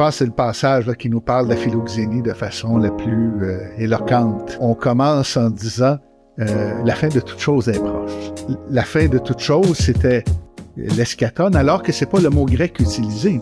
pense 0.00 0.16
c'est 0.16 0.24
le 0.24 0.30
passage 0.30 0.90
qui 0.94 1.10
nous 1.10 1.20
parle 1.20 1.44
de 1.44 1.50
la 1.50 1.56
philoxénie 1.58 2.22
de 2.22 2.32
façon 2.32 2.78
la 2.78 2.90
plus 2.90 3.32
euh, 3.42 3.58
éloquente. 3.76 4.56
On 4.58 4.72
commence 4.72 5.36
en 5.36 5.50
disant 5.50 5.98
euh, 6.38 6.72
la 6.86 6.94
fin 6.94 7.08
de 7.08 7.20
toute 7.20 7.38
chose 7.38 7.68
est 7.68 7.78
proche. 7.78 8.10
La 8.70 8.82
fin 8.82 9.08
de 9.08 9.18
toute 9.18 9.40
chose, 9.40 9.76
c'était 9.76 10.24
l'eschaton, 10.78 11.52
alors 11.52 11.82
que 11.82 11.92
c'est 11.92 12.08
pas 12.08 12.18
le 12.18 12.30
mot 12.30 12.46
grec 12.46 12.80
utilisé. 12.80 13.40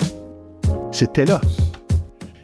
C'était 0.90 1.26
là. 1.26 1.40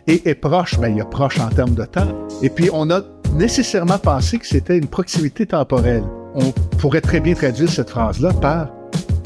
Et 0.06 0.28
est 0.28 0.36
proche, 0.36 0.78
ben, 0.78 0.90
il 0.90 0.98
y 0.98 1.00
a 1.00 1.06
proche 1.06 1.40
en 1.40 1.48
termes 1.48 1.74
de 1.74 1.84
temps. 1.84 2.28
Et 2.40 2.50
puis, 2.50 2.70
on 2.72 2.92
a 2.92 3.00
nécessairement 3.32 3.98
pensé 3.98 4.38
que 4.38 4.46
c'était 4.46 4.78
une 4.78 4.86
proximité 4.86 5.44
temporelle. 5.44 6.04
On 6.36 6.52
pourrait 6.78 7.00
très 7.00 7.18
bien 7.18 7.34
traduire 7.34 7.68
cette 7.68 7.90
phrase-là 7.90 8.32
par 8.34 8.70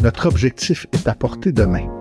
notre 0.02 0.26
objectif 0.26 0.86
est 0.94 1.06
à 1.06 1.14
portée 1.14 1.52
de 1.52 1.64
main. 1.66 1.97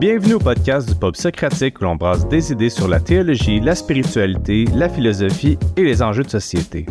Bienvenue 0.00 0.32
au 0.32 0.38
podcast 0.38 0.88
du 0.88 0.94
Pop 0.94 1.14
Socratique 1.14 1.78
où 1.78 1.84
l'on 1.84 1.94
brasse 1.94 2.26
des 2.26 2.50
idées 2.50 2.70
sur 2.70 2.88
la 2.88 3.00
théologie, 3.00 3.60
la 3.60 3.74
spiritualité, 3.74 4.64
la 4.74 4.88
philosophie 4.88 5.58
et 5.76 5.82
les 5.82 6.02
enjeux 6.02 6.22
de 6.22 6.30
société. 6.30 6.86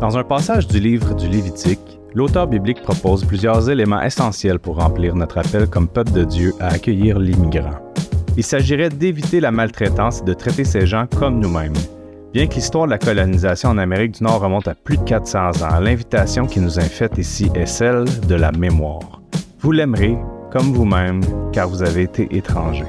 Dans 0.00 0.16
un 0.16 0.24
passage 0.24 0.66
du 0.66 0.80
livre 0.80 1.14
du 1.14 1.28
Lévitique, 1.28 2.00
l'auteur 2.14 2.46
biblique 2.46 2.80
propose 2.80 3.26
plusieurs 3.26 3.68
éléments 3.68 4.00
essentiels 4.00 4.58
pour 4.58 4.80
remplir 4.80 5.14
notre 5.14 5.36
appel 5.36 5.66
comme 5.66 5.86
peuple 5.86 6.12
de 6.12 6.24
Dieu 6.24 6.54
à 6.58 6.68
accueillir 6.68 7.18
l'immigrant. 7.18 7.78
Il 8.38 8.42
s'agirait 8.42 8.88
d'éviter 8.88 9.40
la 9.40 9.50
maltraitance 9.50 10.22
et 10.22 10.24
de 10.24 10.32
traiter 10.32 10.64
ces 10.64 10.86
gens 10.86 11.06
comme 11.14 11.40
nous-mêmes. 11.40 11.76
Bien 12.32 12.46
que 12.46 12.54
l'histoire 12.54 12.86
de 12.86 12.92
la 12.92 12.98
colonisation 12.98 13.68
en 13.68 13.76
Amérique 13.76 14.12
du 14.12 14.24
Nord 14.24 14.40
remonte 14.40 14.66
à 14.66 14.74
plus 14.74 14.96
de 14.96 15.04
400 15.04 15.62
ans, 15.62 15.78
l'invitation 15.80 16.46
qui 16.46 16.60
nous 16.60 16.78
est 16.78 16.88
faite 16.88 17.18
ici 17.18 17.50
est 17.54 17.66
celle 17.66 18.06
de 18.26 18.34
la 18.34 18.50
mémoire. 18.50 19.20
Vous 19.60 19.72
l'aimerez 19.72 20.16
comme 20.56 20.72
vous-même, 20.72 21.20
car 21.52 21.68
vous 21.68 21.82
avez 21.82 22.04
été 22.04 22.34
étranger. 22.34 22.86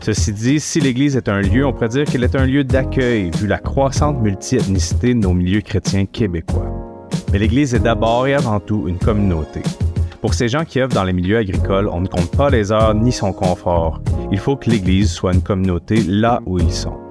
Ceci 0.00 0.32
dit, 0.32 0.58
si 0.58 0.80
l'Église 0.80 1.16
est 1.16 1.28
un 1.28 1.40
lieu, 1.40 1.64
on 1.64 1.72
pourrait 1.72 1.90
dire 1.90 2.04
qu'elle 2.04 2.24
est 2.24 2.34
un 2.34 2.44
lieu 2.44 2.64
d'accueil, 2.64 3.30
vu 3.38 3.46
la 3.46 3.58
croissante 3.58 4.20
multiethnicité 4.20 5.14
de 5.14 5.20
nos 5.20 5.32
milieux 5.32 5.60
chrétiens 5.60 6.06
québécois. 6.06 6.66
Mais 7.30 7.38
l'Église 7.38 7.72
est 7.72 7.78
d'abord 7.78 8.26
et 8.26 8.34
avant 8.34 8.58
tout 8.58 8.88
une 8.88 8.98
communauté. 8.98 9.62
Pour 10.20 10.34
ces 10.34 10.48
gens 10.48 10.64
qui 10.64 10.80
œuvrent 10.80 10.94
dans 10.94 11.04
les 11.04 11.12
milieux 11.12 11.38
agricoles, 11.38 11.86
on 11.86 12.00
ne 12.00 12.08
compte 12.08 12.36
pas 12.36 12.50
les 12.50 12.72
heures 12.72 12.96
ni 12.96 13.12
son 13.12 13.32
confort. 13.32 14.02
Il 14.32 14.40
faut 14.40 14.56
que 14.56 14.68
l'Église 14.68 15.12
soit 15.12 15.34
une 15.34 15.42
communauté 15.42 16.02
là 16.02 16.40
où 16.46 16.58
ils 16.58 16.72
sont. 16.72 17.07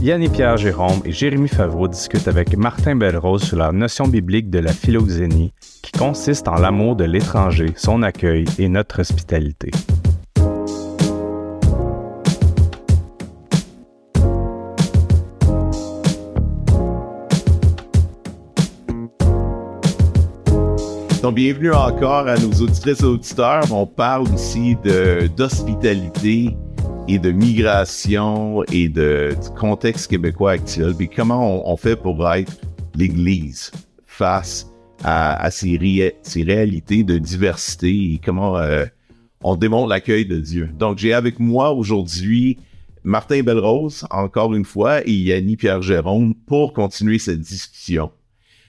Yann 0.00 0.30
Pierre 0.30 0.56
Jérôme 0.56 1.00
et 1.04 1.10
Jérémy 1.10 1.48
Favreau 1.48 1.88
discutent 1.88 2.28
avec 2.28 2.56
Martin 2.56 2.94
Belrose 2.94 3.42
sur 3.42 3.56
la 3.56 3.72
notion 3.72 4.06
biblique 4.06 4.48
de 4.48 4.60
la 4.60 4.72
philoxénie, 4.72 5.52
qui 5.82 5.90
consiste 5.90 6.46
en 6.46 6.54
l'amour 6.54 6.94
de 6.94 7.02
l'étranger, 7.02 7.72
son 7.76 8.02
accueil 8.04 8.44
et 8.60 8.68
notre 8.68 9.00
hospitalité. 9.00 9.72
Bienvenue 21.32 21.72
encore 21.72 22.26
à 22.26 22.36
nos 22.36 22.52
auditrices 22.62 23.00
et 23.00 23.04
auditeurs. 23.04 23.64
On 23.70 23.86
parle 23.86 24.26
ici 24.34 24.76
d'hospitalité, 25.36 26.56
et 27.08 27.18
de 27.18 27.30
migration 27.30 28.62
et 28.70 28.88
de, 28.88 29.34
contexte 29.58 30.10
québécois 30.10 30.52
actuel, 30.52 30.94
puis 30.94 31.08
comment 31.08 31.68
on, 31.70 31.76
fait 31.76 31.96
pour 31.96 32.30
être 32.30 32.52
l'Église 32.94 33.72
face 34.06 34.66
à, 35.02 35.50
ces, 35.50 35.78
réalités 36.36 37.04
de 37.04 37.16
diversité 37.18 37.88
et 37.88 38.20
comment 38.22 38.58
euh, 38.58 38.84
on 39.42 39.56
démontre 39.56 39.88
l'accueil 39.88 40.26
de 40.26 40.38
Dieu. 40.38 40.68
Donc, 40.78 40.98
j'ai 40.98 41.14
avec 41.14 41.40
moi 41.40 41.72
aujourd'hui 41.72 42.58
Martin 43.04 43.42
Belrose, 43.42 44.06
encore 44.10 44.54
une 44.54 44.66
fois, 44.66 45.00
et 45.06 45.12
Yanni 45.12 45.56
Pierre 45.56 45.80
Jérôme 45.80 46.34
pour 46.34 46.74
continuer 46.74 47.18
cette 47.18 47.40
discussion. 47.40 48.10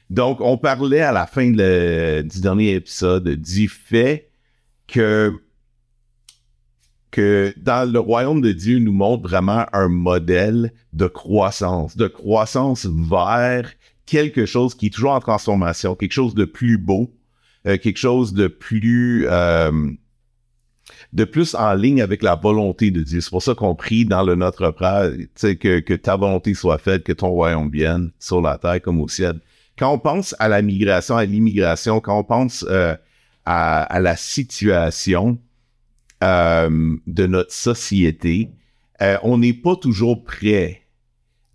Donc, 0.10 0.40
on 0.40 0.58
parlait 0.58 1.02
à 1.02 1.12
la 1.12 1.28
fin 1.28 1.50
du 1.50 2.42
dernier 2.42 2.76
épisode 2.76 3.28
du 3.28 3.68
fait 3.68 4.30
que 4.88 5.34
que 7.12 7.54
dans 7.58 7.92
le 7.92 8.00
royaume 8.00 8.42
de 8.42 8.52
Dieu 8.52 8.80
nous 8.80 8.94
montre 8.94 9.28
vraiment 9.28 9.66
un 9.74 9.88
modèle 9.88 10.74
de 10.94 11.08
croissance, 11.08 11.98
de 11.98 12.08
croissance 12.08 12.86
vers 12.86 13.70
quelque 14.06 14.46
chose 14.46 14.76
qui 14.76 14.88
est 14.88 14.90
toujours 14.90 15.12
en 15.12 15.20
transformation, 15.20 15.96
quelque 15.96 16.14
chose 16.14 16.36
de 16.36 16.46
plus 16.46 16.78
beau, 16.78 17.12
euh, 17.68 17.78
quelque 17.78 17.98
chose 17.98 18.34
de 18.34 18.48
plus 18.48 19.28
euh, 19.28 19.72
de 21.14 21.24
plus 21.24 21.56
en 21.56 21.74
ligne 21.74 22.02
avec 22.02 22.22
la 22.22 22.36
volonté 22.36 22.92
de 22.92 23.02
Dieu. 23.02 23.22
C'est 23.22 23.30
pour 23.30 23.44
ça 23.44 23.56
qu'on 23.56 23.76
prie 23.76 24.06
dans 24.06 24.24
le 24.24 24.36
Notre 24.36 24.72
Père, 24.72 25.12
que, 25.42 25.80
que 25.80 25.94
ta 25.94 26.16
volonté 26.16 26.54
soit 26.54 26.78
faite, 26.78 27.04
que 27.04 27.14
ton 27.14 27.30
royaume 27.30 27.70
vienne 27.70 28.12
sur 28.20 28.42
la 28.42 28.58
terre 28.58 28.82
comme 28.82 29.02
au 29.02 29.08
ciel. 29.08 29.40
Quand 29.78 29.92
on 29.94 30.00
pense 30.00 30.36
à 30.40 30.48
la 30.48 30.62
migration, 30.62 31.16
à 31.16 31.26
l'immigration, 31.26 32.00
quand 32.00 32.20
on 32.20 32.24
pense 32.24 32.66
euh, 32.70 32.96
à, 33.46 33.84
à 33.84 34.00
la 34.00 34.16
situation, 34.16 35.40
euh, 36.24 36.98
de 37.08 37.28
notre 37.28 37.54
société, 37.54 38.50
euh, 39.02 39.18
on 39.24 39.38
n'est 39.38 39.54
pas 39.54 39.76
toujours 39.76 40.24
prêt 40.24 40.82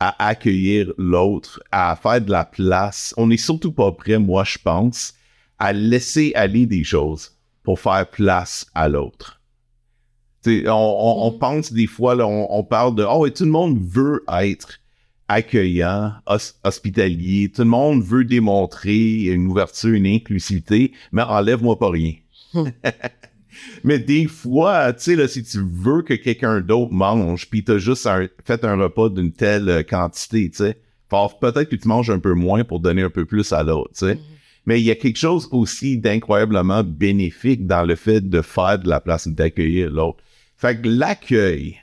à 0.01 0.29
accueillir 0.29 0.93
l'autre, 0.99 1.63
à 1.71 1.97
faire 1.97 2.21
de 2.21 2.31
la 2.31 2.45
place. 2.45 3.15
On 3.17 3.27
n'est 3.27 3.37
surtout 3.37 3.73
pas 3.73 3.93
prêt, 3.93 4.19
moi 4.19 4.45
je 4.45 4.59
pense, 4.59 5.15
à 5.59 5.73
laisser 5.73 6.33
aller 6.35 6.67
des 6.67 6.85
choses 6.85 7.33
pour 7.63 7.81
faire 7.81 8.09
place 8.09 8.67
à 8.75 8.89
l'autre. 8.89 9.41
On, 10.47 10.51
on, 10.71 11.31
mm-hmm. 11.31 11.39
pense 11.39 11.73
des 11.73 11.87
fois, 11.87 12.15
là, 12.15 12.27
on, 12.27 12.65
parle 12.65 12.95
de 12.95 13.05
oh, 13.05 13.27
et 13.27 13.33
tout 13.33 13.45
le 13.45 13.51
monde 13.51 13.79
veut 13.81 14.23
être 14.41 14.79
accueillant, 15.29 16.13
hospitalier, 16.65 17.51
tout 17.55 17.63
le 17.63 17.69
monde 17.69 18.03
veut 18.03 18.25
démontrer 18.25 19.25
une 19.25 19.47
ouverture, 19.47 19.95
une 19.95 20.07
inclusivité, 20.07 20.93
mais 21.13 21.23
enlève-moi 21.23 21.79
pas 21.79 21.91
rien. 21.91 22.13
Mais 23.83 23.99
des 23.99 24.27
fois, 24.27 24.93
tu 24.93 25.03
sais, 25.03 25.17
là, 25.17 25.29
si 25.29 25.43
tu 25.43 25.59
veux 25.61 26.03
que 26.03 26.15
quelqu'un 26.15 26.61
d'autre 26.61 26.93
mange, 26.93 27.49
puis 27.49 27.65
t'as 27.65 27.79
juste 27.79 28.09
fait 28.45 28.65
un 28.65 28.77
repas 28.77 29.09
d'une 29.09 29.33
telle 29.33 29.69
euh, 29.69 29.83
quantité, 29.83 30.51
tu 30.51 30.57
sais, 30.59 30.79
peut-être 31.41 31.69
que 31.69 31.77
tu 31.77 31.89
manges 31.89 32.11
un 32.11 32.19
peu 32.19 32.35
moins 32.35 32.65
pour 32.65 32.81
donner 32.81 33.03
un 33.03 33.11
peu 33.11 33.25
plus 33.25 33.53
à 33.53 33.63
l'autre, 33.63 33.91
tu 33.91 34.07
sais. 34.07 34.15
Mm-hmm. 34.15 34.21
Mais 34.67 34.81
il 34.81 34.85
y 34.85 34.91
a 34.91 34.95
quelque 34.95 35.19
chose 35.19 35.49
aussi 35.53 35.99
d'incroyablement 35.99 36.83
bénéfique 36.83 37.67
dans 37.67 37.83
le 37.83 37.97
fait 37.97 38.21
de 38.21 38.41
faire 38.41 38.79
de 38.79 38.89
la 38.89 39.01
place, 39.01 39.29
d'accueillir 39.29 39.91
l'autre. 39.91 40.23
Fait 40.57 40.81
que 40.81 40.89
l'accueil 40.89 41.77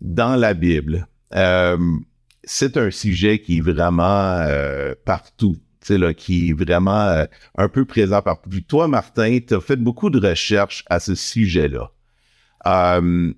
dans 0.00 0.34
la 0.36 0.54
Bible, 0.54 1.06
euh, 1.34 1.78
c'est 2.42 2.76
un 2.76 2.90
sujet 2.90 3.38
qui 3.38 3.58
est 3.58 3.60
vraiment 3.60 4.38
euh, 4.40 4.94
partout 5.04 5.56
qui 6.16 6.50
est 6.50 6.52
vraiment 6.52 7.06
euh, 7.06 7.24
un 7.56 7.68
peu 7.68 7.84
présent 7.84 8.22
partout. 8.22 8.50
toi, 8.66 8.88
Martin, 8.88 9.38
tu 9.46 9.54
as 9.54 9.60
fait 9.60 9.76
beaucoup 9.76 10.10
de 10.10 10.26
recherches 10.26 10.84
à 10.88 11.00
ce 11.00 11.14
sujet-là. 11.14 11.90
Euh, 12.66 13.32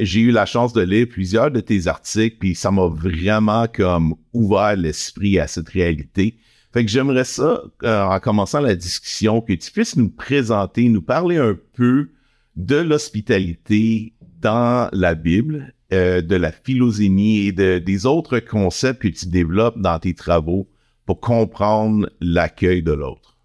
j'ai 0.00 0.20
eu 0.20 0.30
la 0.30 0.44
chance 0.44 0.72
de 0.72 0.82
lire 0.82 1.06
plusieurs 1.08 1.50
de 1.50 1.60
tes 1.60 1.86
articles, 1.86 2.36
puis 2.38 2.54
ça 2.54 2.70
m'a 2.70 2.86
vraiment 2.86 3.66
comme 3.72 4.14
ouvert 4.32 4.76
l'esprit 4.76 5.38
à 5.38 5.46
cette 5.46 5.68
réalité. 5.70 6.36
Fait 6.72 6.84
que 6.84 6.90
j'aimerais 6.90 7.24
ça, 7.24 7.62
euh, 7.84 8.02
en 8.02 8.20
commençant 8.20 8.60
la 8.60 8.74
discussion, 8.74 9.40
que 9.40 9.54
tu 9.54 9.70
puisses 9.70 9.96
nous 9.96 10.10
présenter, 10.10 10.88
nous 10.88 11.00
parler 11.00 11.38
un 11.38 11.56
peu 11.74 12.10
de 12.56 12.76
l'hospitalité 12.76 14.12
dans 14.40 14.90
la 14.92 15.14
Bible, 15.14 15.72
de 15.90 16.34
la 16.34 16.50
philosémie 16.50 17.46
et 17.46 17.52
de, 17.52 17.78
des 17.78 18.06
autres 18.06 18.40
concepts 18.40 19.02
que 19.02 19.08
tu 19.08 19.26
développes 19.28 19.78
dans 19.78 19.98
tes 20.00 20.14
travaux 20.14 20.68
pour 21.06 21.20
comprendre 21.20 22.10
l'accueil 22.20 22.82
de 22.82 22.92
l'autre. 22.92 23.36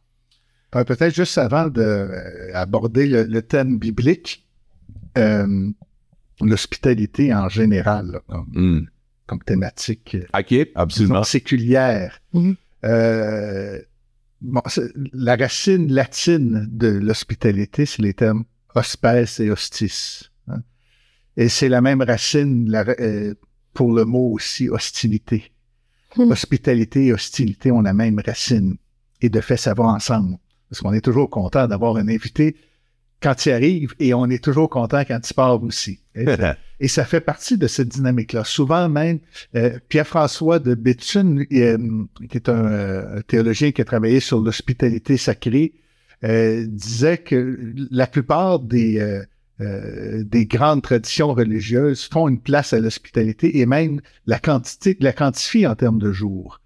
Euh, 0.76 0.84
peut-être 0.84 1.14
juste 1.14 1.38
avant 1.38 1.68
d'aborder 1.68 3.14
euh, 3.14 3.26
le, 3.28 3.42
thème 3.42 3.78
biblique, 3.78 4.48
euh, 5.18 5.70
l'hospitalité 6.42 7.34
en 7.34 7.50
général, 7.50 8.22
hmm. 8.54 8.82
comme, 9.28 9.44
thématique 9.44 10.18
absolument. 10.76 11.24
séculière. 11.24 12.20
Mm-hmm. 12.34 13.84
la 15.14 15.36
racine 15.36 15.94
latine 15.94 16.68
de 16.72 16.88
l'hospitalité, 16.88 17.86
c'est 17.86 18.02
les 18.02 18.14
termes 18.14 18.46
hospes 18.74 19.40
et 19.40 19.52
hostis. 19.52 20.32
Hein. 20.48 20.62
Et 21.38 21.50
c'est 21.50 21.70
la 21.70 21.82
même 21.82 22.02
racine 22.02 22.74
pour 23.74 23.94
le 23.94 24.06
mot 24.06 24.32
aussi 24.32 24.70
hostilité. 24.70 25.51
Hospitalité 26.30 27.08
et 27.08 27.14
hostilité 27.14 27.72
ont 27.72 27.82
la 27.82 27.94
même 27.94 28.22
racine. 28.26 28.78
Et 29.22 29.30
de 29.30 29.42
fait, 29.42 29.58
ça 29.58 29.74
va 29.74 29.84
ensemble. 29.84 30.38
Parce 30.70 30.82
qu'on 30.82 30.94
est 30.94 31.02
toujours 31.02 31.30
content 31.30 31.68
d'avoir 31.68 31.98
un 31.98 32.08
invité 32.08 32.56
quand 33.22 33.46
il 33.46 33.52
arrive 33.52 33.94
et 34.00 34.14
on 34.14 34.26
est 34.30 34.44
toujours 34.44 34.70
content 34.70 35.04
quand 35.06 35.30
il 35.30 35.34
part 35.34 35.62
aussi. 35.64 36.00
Et 36.80 36.88
ça, 36.88 37.06
fait 37.06 37.22
partie 37.22 37.58
de 37.58 37.68
cette 37.68 37.90
dynamique-là. 37.90 38.44
Souvent 38.44 38.90
même, 38.90 39.20
euh, 39.56 39.78
Pierre-François 39.90 40.60
de 40.60 40.74
Béthune, 40.74 41.46
euh, 41.52 41.78
qui 42.30 42.38
est 42.38 42.50
euh, 42.50 43.18
un, 43.18 43.22
théologien 43.22 43.72
qui 43.72 43.82
a 43.82 43.86
travaillé 43.86 44.20
sur 44.20 44.40
l'hospitalité 44.40 45.18
sacrée, 45.18 45.74
disait 46.24 47.18
que 47.18 47.74
la 47.90 48.06
plupart 48.06 48.60
des 48.60 49.24
euh, 49.62 50.24
des 50.24 50.46
grandes 50.46 50.82
traditions 50.82 51.34
religieuses 51.34 52.04
font 52.04 52.28
une 52.28 52.40
place 52.40 52.74
à 52.74 52.80
l'hospitalité 52.80 53.60
et 53.60 53.66
même 53.66 54.02
la 54.26 54.40
quantité, 54.40 54.98
la 55.00 55.14
quantifient 55.14 55.68
en 55.68 55.76
termes 55.76 56.00
de 56.00 56.12
jours. 56.12 56.60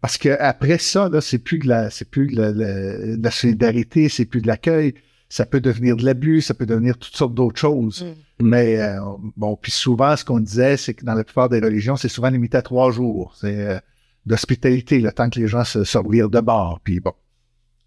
Parce 0.00 0.18
que 0.18 0.36
après 0.40 0.78
ça, 0.78 1.08
là, 1.08 1.20
c'est 1.20 1.38
plus 1.38 1.58
de 1.58 1.68
la, 1.68 1.88
c'est 1.90 2.10
plus 2.10 2.26
de 2.26 2.40
la, 2.40 2.52
de 2.52 3.22
la 3.22 3.30
solidarité, 3.30 4.08
c'est 4.08 4.24
plus 4.24 4.42
de 4.42 4.48
l'accueil. 4.48 4.94
Ça 5.28 5.46
peut 5.46 5.60
devenir 5.60 5.96
de 5.96 6.04
l'abus, 6.04 6.42
ça 6.42 6.54
peut 6.54 6.66
devenir 6.66 6.98
toutes 6.98 7.16
sortes 7.16 7.34
d'autres 7.34 7.58
choses. 7.58 8.04
Mm. 8.04 8.14
Mais 8.42 8.80
euh, 8.80 8.98
bon, 9.36 9.56
puis 9.56 9.70
souvent, 9.70 10.16
ce 10.16 10.24
qu'on 10.24 10.40
disait, 10.40 10.76
c'est 10.76 10.94
que 10.94 11.04
dans 11.04 11.14
la 11.14 11.22
plupart 11.22 11.48
des 11.48 11.60
religions, 11.60 11.96
c'est 11.96 12.08
souvent 12.08 12.28
limité 12.30 12.58
à 12.58 12.62
trois 12.62 12.90
jours. 12.90 13.34
C'est 13.40 13.66
euh, 13.66 13.78
d'hospitalité, 14.26 14.98
le 14.98 15.12
temps 15.12 15.30
que 15.30 15.38
les 15.38 15.46
gens 15.46 15.64
se 15.64 15.84
sortent 15.84 16.10
de 16.10 16.40
bord. 16.40 16.80
Puis 16.82 16.98
bon, 16.98 17.14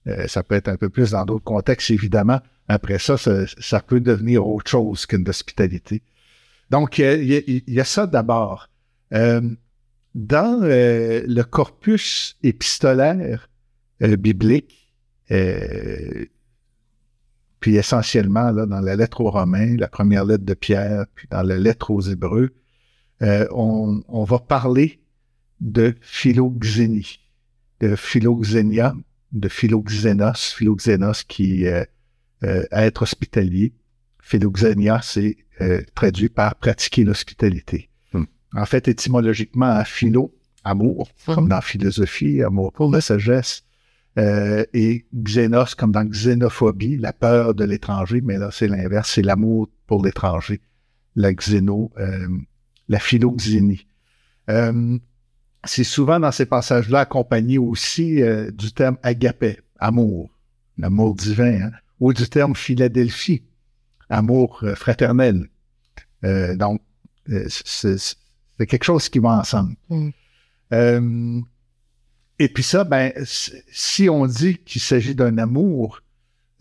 euh, 0.07 0.27
ça 0.27 0.43
peut 0.43 0.55
être 0.55 0.69
un 0.69 0.77
peu 0.77 0.89
plus 0.89 1.11
dans 1.11 1.25
d'autres 1.25 1.43
contextes, 1.43 1.91
évidemment. 1.91 2.39
Après 2.67 2.99
ça, 2.99 3.17
ça, 3.17 3.45
ça 3.59 3.79
peut 3.79 3.99
devenir 3.99 4.47
autre 4.47 4.69
chose 4.69 5.05
qu'une 5.05 5.27
hospitalité. 5.29 6.01
Donc, 6.71 6.97
il 6.97 7.23
y, 7.23 7.63
y 7.67 7.79
a 7.79 7.85
ça 7.85 8.07
d'abord. 8.07 8.69
Euh, 9.13 9.41
dans 10.15 10.61
euh, 10.63 11.23
le 11.27 11.43
corpus 11.43 12.37
épistolaire 12.41 13.49
euh, 14.01 14.15
biblique, 14.15 14.93
euh, 15.31 16.25
puis 17.59 17.75
essentiellement 17.75 18.51
là, 18.51 18.65
dans 18.65 18.79
la 18.79 18.95
lettre 18.95 19.21
aux 19.21 19.29
Romains, 19.29 19.75
la 19.77 19.87
première 19.87 20.25
lettre 20.25 20.45
de 20.45 20.53
Pierre, 20.53 21.05
puis 21.15 21.27
dans 21.29 21.43
la 21.43 21.57
lettre 21.57 21.91
aux 21.91 22.01
Hébreux, 22.01 22.51
euh, 23.21 23.47
on, 23.51 24.03
on 24.07 24.23
va 24.23 24.39
parler 24.39 25.01
de 25.59 25.95
philoxénie, 26.01 27.19
de 27.79 27.95
philoxénia, 27.95 28.95
de 29.31 29.49
philoxénos, 29.49 30.53
philoxénos 30.53 31.23
qui 31.23 31.67
euh, 31.67 31.83
euh, 31.83 31.85
être 32.41 33.03
hospitalier. 33.03 33.73
Philoxénia, 34.21 35.01
c'est 35.03 35.37
euh, 35.61 35.81
traduit 35.93 36.29
par 36.29 36.55
pratiquer 36.55 37.03
l'hospitalité. 37.03 37.89
Hmm. 38.11 38.25
En 38.53 38.65
fait, 38.65 38.87
étymologiquement, 38.87 39.83
philo, 39.85 40.33
amour, 40.63 41.09
comme 41.25 41.47
dans 41.47 41.61
philosophie, 41.61 42.41
amour 42.41 42.73
pour 42.73 42.91
la 42.91 43.01
sagesse, 43.01 43.63
euh, 44.17 44.65
et 44.73 45.05
xénos, 45.13 45.75
comme 45.75 45.91
dans 45.91 46.03
xénophobie, 46.03 46.97
la 46.97 47.13
peur 47.13 47.53
de 47.53 47.63
l'étranger, 47.63 48.21
mais 48.21 48.37
là, 48.37 48.49
c'est 48.51 48.67
l'inverse, 48.67 49.11
c'est 49.13 49.21
l'amour 49.21 49.69
pour 49.87 50.03
l'étranger, 50.03 50.59
la 51.15 51.33
xéno, 51.33 51.91
euh, 51.99 52.27
la 52.89 52.99
philoxénie. 52.99 53.87
Euh, 54.49 54.97
c'est 55.65 55.83
souvent 55.83 56.19
dans 56.19 56.31
ces 56.31 56.45
passages-là 56.45 57.01
accompagné 57.01 57.57
aussi 57.57 58.21
euh, 58.21 58.51
du 58.51 58.73
terme 58.73 58.97
agapé, 59.03 59.59
amour, 59.79 60.29
l'amour 60.77 61.15
divin, 61.15 61.61
hein, 61.61 61.71
ou 61.99 62.13
du 62.13 62.27
terme 62.27 62.55
Philadelphie, 62.55 63.43
amour 64.09 64.59
euh, 64.63 64.75
fraternel. 64.75 65.47
Euh, 66.23 66.55
donc, 66.55 66.81
euh, 67.29 67.45
c'est 67.47 67.97
quelque 68.67 68.83
chose 68.83 69.09
qui 69.09 69.19
va 69.19 69.39
ensemble. 69.39 69.75
Mm. 69.89 70.09
Euh, 70.73 71.41
et 72.39 72.49
puis 72.49 72.63
ça, 72.63 72.83
ben, 72.83 73.13
si 73.71 74.09
on 74.09 74.25
dit 74.25 74.57
qu'il 74.59 74.81
s'agit 74.81 75.15
d'un 75.15 75.37
amour, 75.37 76.01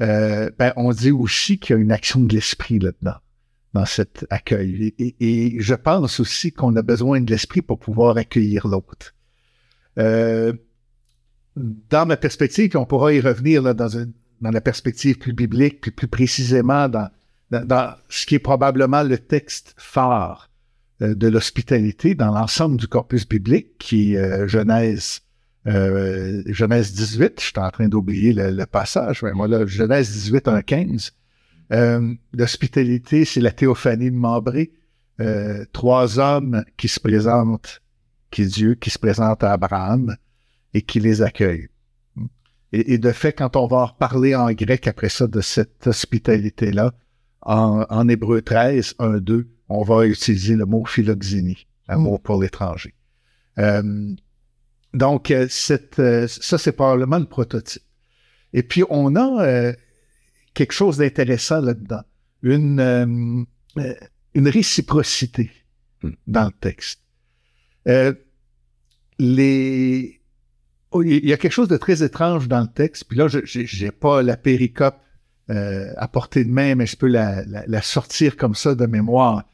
euh, 0.01 0.51
ben, 0.59 0.73
on 0.77 0.93
dit 0.93 1.11
aussi 1.11 1.59
qu'il 1.59 1.75
y 1.77 1.79
a 1.79 1.83
une 1.83 1.93
action 1.93 2.21
de 2.21 2.33
l'esprit 2.35 2.79
là-dedans, 2.79 3.17
dans 3.73 3.87
cet 3.87 4.27
accueil. 4.31 4.95
Et, 4.99 5.05
et- 5.21 5.57
et 5.57 5.61
je 5.61 5.75
pense 5.75 6.21
aussi 6.21 6.53
qu'on 6.53 6.75
a 6.77 6.83
besoin 6.83 7.21
de 7.21 7.31
l'esprit 7.31 7.63
pour 7.63 7.79
pouvoir 7.79 8.17
accueillir 8.17 8.67
l'autre. 8.69 9.15
Euh, 9.99 10.53
dans 11.57 12.07
ma 12.07 12.17
perspective, 12.17 12.77
on 12.77 12.85
pourra 12.87 13.13
y 13.15 13.21
revenir 13.21 13.63
là, 13.63 13.75
dans, 13.75 13.89
une, 13.89 14.13
dans 14.45 14.51
la 14.51 14.61
perspective 14.61 15.19
plus 15.19 15.33
biblique, 15.33 15.81
puis 15.81 15.91
plus 15.91 16.07
précisément 16.07 16.89
dans, 16.89 17.09
dans, 17.51 17.67
dans 17.67 17.95
ce 18.09 18.27
qui 18.27 18.35
est 18.37 18.41
probablement 18.41 19.03
le 19.03 19.19
texte 19.19 19.75
phare 19.79 20.51
euh, 21.03 21.15
de 21.15 21.29
l'hospitalité 21.29 22.15
dans 22.15 22.31
l'ensemble 22.31 22.77
du 22.77 22.87
corpus 22.87 23.27
biblique, 23.27 23.79
qui 23.79 24.15
est 24.15 24.19
euh, 24.19 24.47
Genèse, 24.47 25.23
euh, 25.67 26.43
Genèse 26.47 26.93
18. 26.93 27.41
Je 27.41 27.45
suis 27.47 27.53
en 27.57 27.71
train 27.71 27.89
d'oublier 27.89 28.35
le, 28.35 28.51
le 28.51 28.67
passage, 28.67 29.23
mais 29.23 29.33
moi 29.33 29.49
là, 29.49 29.65
Genèse 29.67 30.13
18, 30.13 30.49
1, 30.49 30.63
15. 30.63 31.13
Euh, 31.73 32.15
L'hospitalité, 32.35 33.25
c'est 33.25 33.41
la 33.41 33.51
théophanie 33.51 34.11
de 34.11 34.17
Mambré. 34.17 34.73
Euh, 35.21 35.65
trois 35.73 36.19
hommes 36.19 36.65
qui 36.77 36.89
se 36.89 37.01
présentent, 37.01 37.81
qui 38.31 38.43
est 38.43 38.47
Dieu, 38.47 38.75
qui 38.75 38.91
se 38.91 38.99
présente 38.99 39.43
à 39.43 39.53
Abraham 39.53 40.17
et 40.75 40.83
qui 40.83 41.01
les 41.01 41.23
accueille. 41.23 41.69
Et, 42.75 42.95
et 42.95 42.99
de 42.99 43.13
fait, 43.13 43.33
quand 43.33 43.57
on 43.57 43.67
va 43.67 43.77
en 43.79 43.87
reparler 43.87 44.35
en 44.35 44.51
grec 44.53 44.87
après 44.87 45.09
ça 45.09 45.27
de 45.27 45.41
cette 45.41 45.87
hospitalité-là, 45.87 46.93
en, 47.43 47.85
en 47.89 48.09
Hébreu 48.09 48.43
13, 48.43 48.95
1, 48.99 49.19
2, 49.19 49.49
on 49.69 49.83
va 49.83 50.07
utiliser 50.07 50.57
le 50.57 50.67
mot 50.67 50.85
philoxénie, 50.85 51.67
amour 51.89 52.21
pour 52.21 52.43
l'étranger. 52.43 52.95
Euh, 53.59 54.15
donc, 54.93 55.31
euh, 55.31 55.47
cette, 55.49 55.99
euh, 55.99 56.27
ça, 56.29 56.59
c'est 56.59 56.73
probablement 56.73 57.19
le 57.19 57.27
prototype. 57.27 57.83
Et 58.53 58.63
puis, 58.63 58.83
on 58.89 59.17
a 59.17 59.45
euh, 59.45 59.73
quelque 60.55 60.73
chose 60.73 60.99
d'intéressant 60.99 61.61
là-dedans, 61.61 62.03
une, 62.43 63.47
une 64.35 64.49
réciprocité 64.49 65.51
Hmm. 66.05 66.13
dans 66.27 66.45
le 66.47 66.53
texte. 66.61 67.01
Euh, 67.89 68.13
les... 69.19 70.21
oh, 70.95 71.03
il 71.03 71.25
y 71.27 71.33
a 71.33 71.37
quelque 71.37 71.53
chose 71.53 71.69
de 71.69 71.77
très 71.77 72.03
étrange 72.03 72.49
dans 72.49 72.61
le 72.63 72.67
texte, 72.69 73.05
puis 73.09 73.19
là, 73.19 73.29
je 73.29 73.41
j'ai 73.45 73.91
pas 73.91 74.23
la 74.23 74.37
péricope 74.37 74.97
euh, 75.51 75.93
à 75.97 76.09
portée 76.09 76.45
de 76.45 76.51
main, 76.51 76.75
mais 76.75 76.87
je 76.87 76.97
peux 76.97 77.07
la, 77.09 77.45
la, 77.45 77.65
la 77.67 77.83
sortir 77.83 78.37
comme 78.37 78.55
ça 78.55 78.75
de 78.75 78.87
mémoire. 78.87 79.45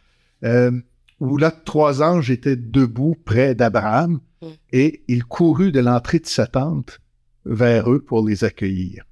Euh, 0.44 0.70
où 1.19 1.37
là, 1.37 1.50
trois 1.50 2.02
anges 2.02 2.31
étaient 2.31 2.56
debout 2.56 3.16
près 3.25 3.54
d'Abraham 3.54 4.20
Mm. 4.42 4.46
et 4.72 5.02
il 5.06 5.25
courut 5.25 5.70
de 5.70 5.81
l'entrée 5.81 6.19
de 6.19 6.26
sa 6.26 6.46
tente 6.46 6.98
vers 7.44 7.92
eux 7.92 8.00
pour 8.02 8.26
les 8.26 8.42
accueillir. 8.44 9.04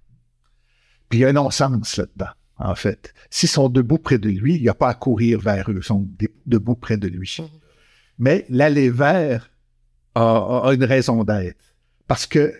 Puis 1.10 1.18
il 1.18 1.22
y 1.22 1.24
a 1.26 1.28
un 1.28 1.32
non-sens 1.34 1.98
là-dedans, 1.98 2.30
en 2.56 2.74
fait. 2.74 3.12
S'ils 3.28 3.50
sont 3.50 3.68
debout 3.68 3.98
près 3.98 4.16
de 4.18 4.30
lui, 4.30 4.56
il 4.56 4.62
n'y 4.62 4.70
a 4.70 4.74
pas 4.74 4.88
à 4.88 4.94
courir 4.94 5.38
vers 5.38 5.70
eux, 5.70 5.74
ils 5.76 5.82
sont 5.82 6.08
debout 6.46 6.76
près 6.76 6.96
de 6.96 7.08
lui. 7.08 7.36
Mhm. 7.40 7.46
Mais 8.18 8.46
l'aller 8.48 8.88
vers 8.88 9.50
a, 10.14 10.22
a- 10.22 10.68
a 10.68 10.72
une 10.72 10.84
raison 10.84 11.24
d'être. 11.24 11.67
Parce 12.08 12.26
que 12.26 12.54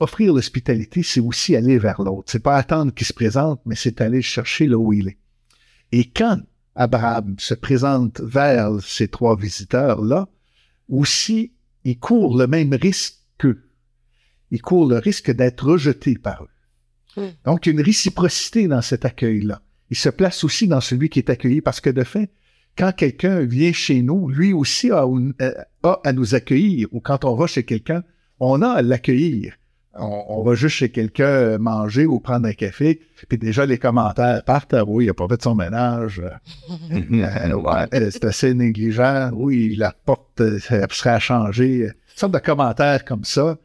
offrir 0.00 0.34
l'hospitalité, 0.34 1.02
c'est 1.02 1.20
aussi 1.20 1.56
aller 1.56 1.78
vers 1.78 2.02
l'autre. 2.02 2.30
C'est 2.30 2.42
pas 2.42 2.56
attendre 2.56 2.92
qu'il 2.92 3.06
se 3.06 3.14
présente, 3.14 3.60
mais 3.64 3.74
c'est 3.74 4.00
aller 4.02 4.20
chercher 4.22 4.66
là 4.66 4.76
où 4.76 4.92
il 4.92 5.08
est. 5.08 5.18
Et 5.92 6.04
quand 6.10 6.38
Abraham 6.74 7.34
se 7.38 7.54
présente 7.54 8.20
vers 8.20 8.80
ces 8.82 9.08
trois 9.08 9.36
visiteurs-là, 9.36 10.28
aussi, 10.90 11.52
il 11.84 11.98
court 11.98 12.36
le 12.36 12.46
même 12.46 12.74
risque 12.74 13.16
qu'eux. 13.38 13.64
Il 14.50 14.60
court 14.60 14.86
le 14.86 14.98
risque 14.98 15.30
d'être 15.30 15.64
rejeté 15.66 16.18
par 16.18 16.44
eux. 16.44 17.22
Mm. 17.22 17.28
Donc, 17.46 17.64
il 17.64 17.70
y 17.70 17.72
a 17.72 17.78
une 17.80 17.84
réciprocité 17.84 18.68
dans 18.68 18.82
cet 18.82 19.06
accueil-là. 19.06 19.62
Il 19.88 19.96
se 19.96 20.10
place 20.10 20.44
aussi 20.44 20.68
dans 20.68 20.80
celui 20.82 21.08
qui 21.08 21.18
est 21.18 21.30
accueilli 21.30 21.62
parce 21.62 21.80
que, 21.80 21.90
de 21.90 22.04
fait, 22.04 22.30
quand 22.76 22.92
quelqu'un 22.94 23.40
vient 23.40 23.72
chez 23.72 24.02
nous, 24.02 24.28
lui 24.28 24.52
aussi 24.52 24.90
a, 24.90 25.04
une- 25.04 25.34
euh, 25.40 25.54
a 25.82 26.00
à 26.04 26.12
nous 26.12 26.34
accueillir. 26.34 26.88
Ou 26.92 27.00
quand 27.00 27.24
on 27.24 27.34
va 27.34 27.46
chez 27.46 27.64
quelqu'un, 27.64 28.02
on 28.44 28.60
a 28.62 28.68
à 28.68 28.82
l'accueillir. 28.82 29.54
On, 29.94 30.24
on 30.28 30.42
va 30.42 30.54
juste 30.54 30.76
chez 30.76 30.88
quelqu'un 30.88 31.24
euh, 31.26 31.58
manger 31.58 32.06
ou 32.06 32.18
prendre 32.18 32.46
un 32.48 32.54
café, 32.54 33.00
puis 33.28 33.36
déjà 33.36 33.66
les 33.66 33.76
commentaires 33.78 34.42
partent. 34.42 34.72
Ah 34.72 34.84
oui, 34.86 35.04
il 35.04 35.08
n'a 35.08 35.14
pas 35.14 35.28
fait 35.28 35.42
son 35.42 35.54
ménage. 35.54 36.22
Euh, 36.92 37.52
ouais, 37.54 37.86
euh, 37.94 38.08
c'est 38.10 38.24
assez 38.24 38.54
négligent. 38.54 39.30
Oui, 39.34 39.74
la 39.76 39.92
porte 39.92 40.40
euh, 40.40 40.58
serait 40.58 41.10
à 41.10 41.18
changer. 41.18 41.76
Une 41.84 41.92
sorte 42.16 42.32
de 42.32 42.38
commentaires 42.38 43.04
comme 43.04 43.24
ça, 43.24 43.58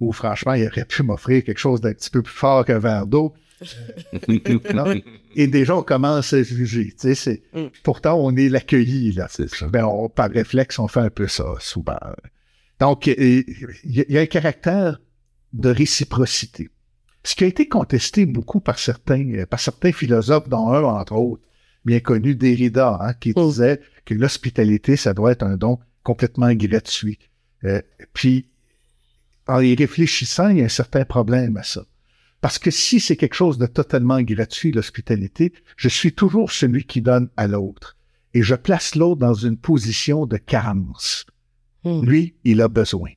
où 0.00 0.12
franchement, 0.12 0.54
il 0.54 0.66
aurait 0.68 0.84
pu 0.84 1.02
m'offrir 1.02 1.42
quelque 1.44 1.58
chose 1.58 1.80
d'un 1.80 1.92
petit 1.92 2.10
peu 2.10 2.22
plus 2.22 2.32
fort 2.34 2.64
qu'un 2.64 2.78
verre 2.78 3.06
d'eau. 3.06 3.34
Et 5.34 5.46
déjà, 5.46 5.76
on 5.76 5.82
commence 5.82 6.32
à 6.32 6.42
juger. 6.42 6.86
Tu 6.92 6.94
sais, 6.98 7.14
c'est- 7.14 7.42
Mm. 7.54 7.66
Pourtant, 7.82 8.14
on 8.20 8.34
est 8.36 8.48
l'accueilli. 8.48 9.12
Là. 9.12 9.26
C'est 9.30 9.48
ça. 9.48 9.66
Ben, 9.68 9.84
on- 9.84 10.08
par 10.08 10.30
réflexe, 10.30 10.78
on 10.78 10.88
fait 10.88 11.00
un 11.00 11.10
peu 11.10 11.26
ça, 11.28 11.44
souvent. 11.60 11.98
Donc, 12.82 13.06
il 13.06 13.14
y, 13.84 14.00
a- 14.00 14.04
il 14.08 14.12
y 14.14 14.18
a 14.18 14.22
un 14.22 14.26
caractère 14.26 15.00
de 15.52 15.68
réciprocité. 15.68 16.68
Ce 17.22 17.36
qui 17.36 17.44
a 17.44 17.46
été 17.46 17.68
contesté 17.68 18.26
beaucoup 18.26 18.58
par 18.58 18.78
certains, 18.80 19.24
euh, 19.34 19.46
par 19.46 19.60
certains 19.60 19.92
philosophes, 19.92 20.48
dont 20.48 20.66
un, 20.72 20.82
entre 20.82 21.12
autres, 21.12 21.42
bien 21.84 22.00
connu, 22.00 22.34
Derrida, 22.34 22.98
hein, 23.00 23.14
qui 23.14 23.30
Mm. 23.30 23.46
disait 23.46 23.80
que 24.04 24.14
l'hospitalité, 24.14 24.96
ça 24.96 25.14
doit 25.14 25.30
être 25.30 25.44
un 25.44 25.56
don 25.56 25.78
complètement 26.02 26.52
gratuit. 26.54 27.20
Euh, 27.62 27.80
puis, 28.12 28.48
en 29.46 29.60
y 29.60 29.76
réfléchissant, 29.76 30.48
il 30.48 30.58
y 30.58 30.62
a 30.62 30.64
un 30.64 30.68
certain 30.82 31.04
problème 31.04 31.56
à 31.58 31.62
ça. 31.62 31.84
Parce 32.40 32.58
que 32.58 32.72
si 32.72 32.98
c'est 32.98 33.16
quelque 33.16 33.36
chose 33.36 33.58
de 33.58 33.66
totalement 33.66 34.20
gratuit, 34.22 34.72
l'hospitalité, 34.72 35.52
je 35.76 35.88
suis 35.88 36.12
toujours 36.14 36.50
celui 36.50 36.84
qui 36.84 37.00
donne 37.00 37.28
à 37.36 37.46
l'autre. 37.46 37.96
Et 38.34 38.42
je 38.42 38.56
place 38.56 38.96
l'autre 38.96 39.20
dans 39.20 39.34
une 39.34 39.56
position 39.56 40.26
de 40.26 40.36
carence. 40.36 41.26
Mm. 41.84 42.02
Lui, 42.02 42.34
il 42.44 42.60
a 42.60 42.68
besoin. 42.68 43.10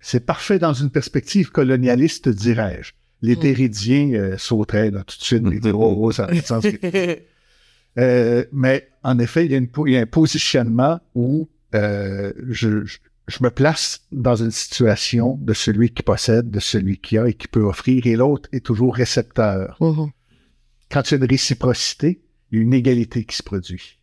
C'est 0.00 0.24
parfait 0.24 0.58
dans 0.58 0.74
une 0.74 0.90
perspective 0.90 1.50
colonialiste, 1.50 2.28
dirais-je. 2.28 2.92
Les. 3.22 3.36
Téridiens 3.36 4.12
euh, 4.12 4.38
sauteraient 4.38 4.90
là, 4.90 5.02
tout 5.04 5.18
de 5.18 5.24
suite. 5.24 5.42
ils 5.50 5.72
oh, 5.72 6.10
oh. 6.10 6.24
Euh, 7.98 8.44
mais 8.52 8.90
en 9.02 9.18
effet, 9.18 9.46
il 9.46 9.52
y, 9.52 9.54
a 9.54 9.58
une, 9.58 9.70
il 9.86 9.92
y 9.92 9.96
a 9.96 10.02
un 10.02 10.06
positionnement 10.06 11.00
où 11.14 11.48
euh, 11.74 12.30
je, 12.46 12.84
je, 12.84 12.98
je 13.28 13.42
me 13.42 13.50
place 13.50 14.02
dans 14.12 14.36
une 14.36 14.50
situation 14.50 15.38
de 15.40 15.52
celui 15.52 15.90
qui 15.90 16.02
possède, 16.02 16.50
de 16.50 16.60
celui 16.60 16.98
qui 16.98 17.18
a 17.18 17.26
et 17.26 17.34
qui 17.34 17.48
peut 17.48 17.62
offrir, 17.62 18.06
et 18.06 18.16
l'autre 18.16 18.48
est 18.52 18.64
toujours 18.64 18.94
récepteur. 18.94 19.76
Mhm. 19.80 20.10
Quand 20.90 21.10
il 21.10 21.14
y 21.14 21.14
a 21.14 21.16
une 21.18 21.30
réciprocité, 21.30 22.20
il 22.50 22.58
y 22.58 22.60
a 22.60 22.62
une 22.62 22.74
égalité 22.74 23.24
qui 23.24 23.36
se 23.36 23.42
produit. 23.42 23.98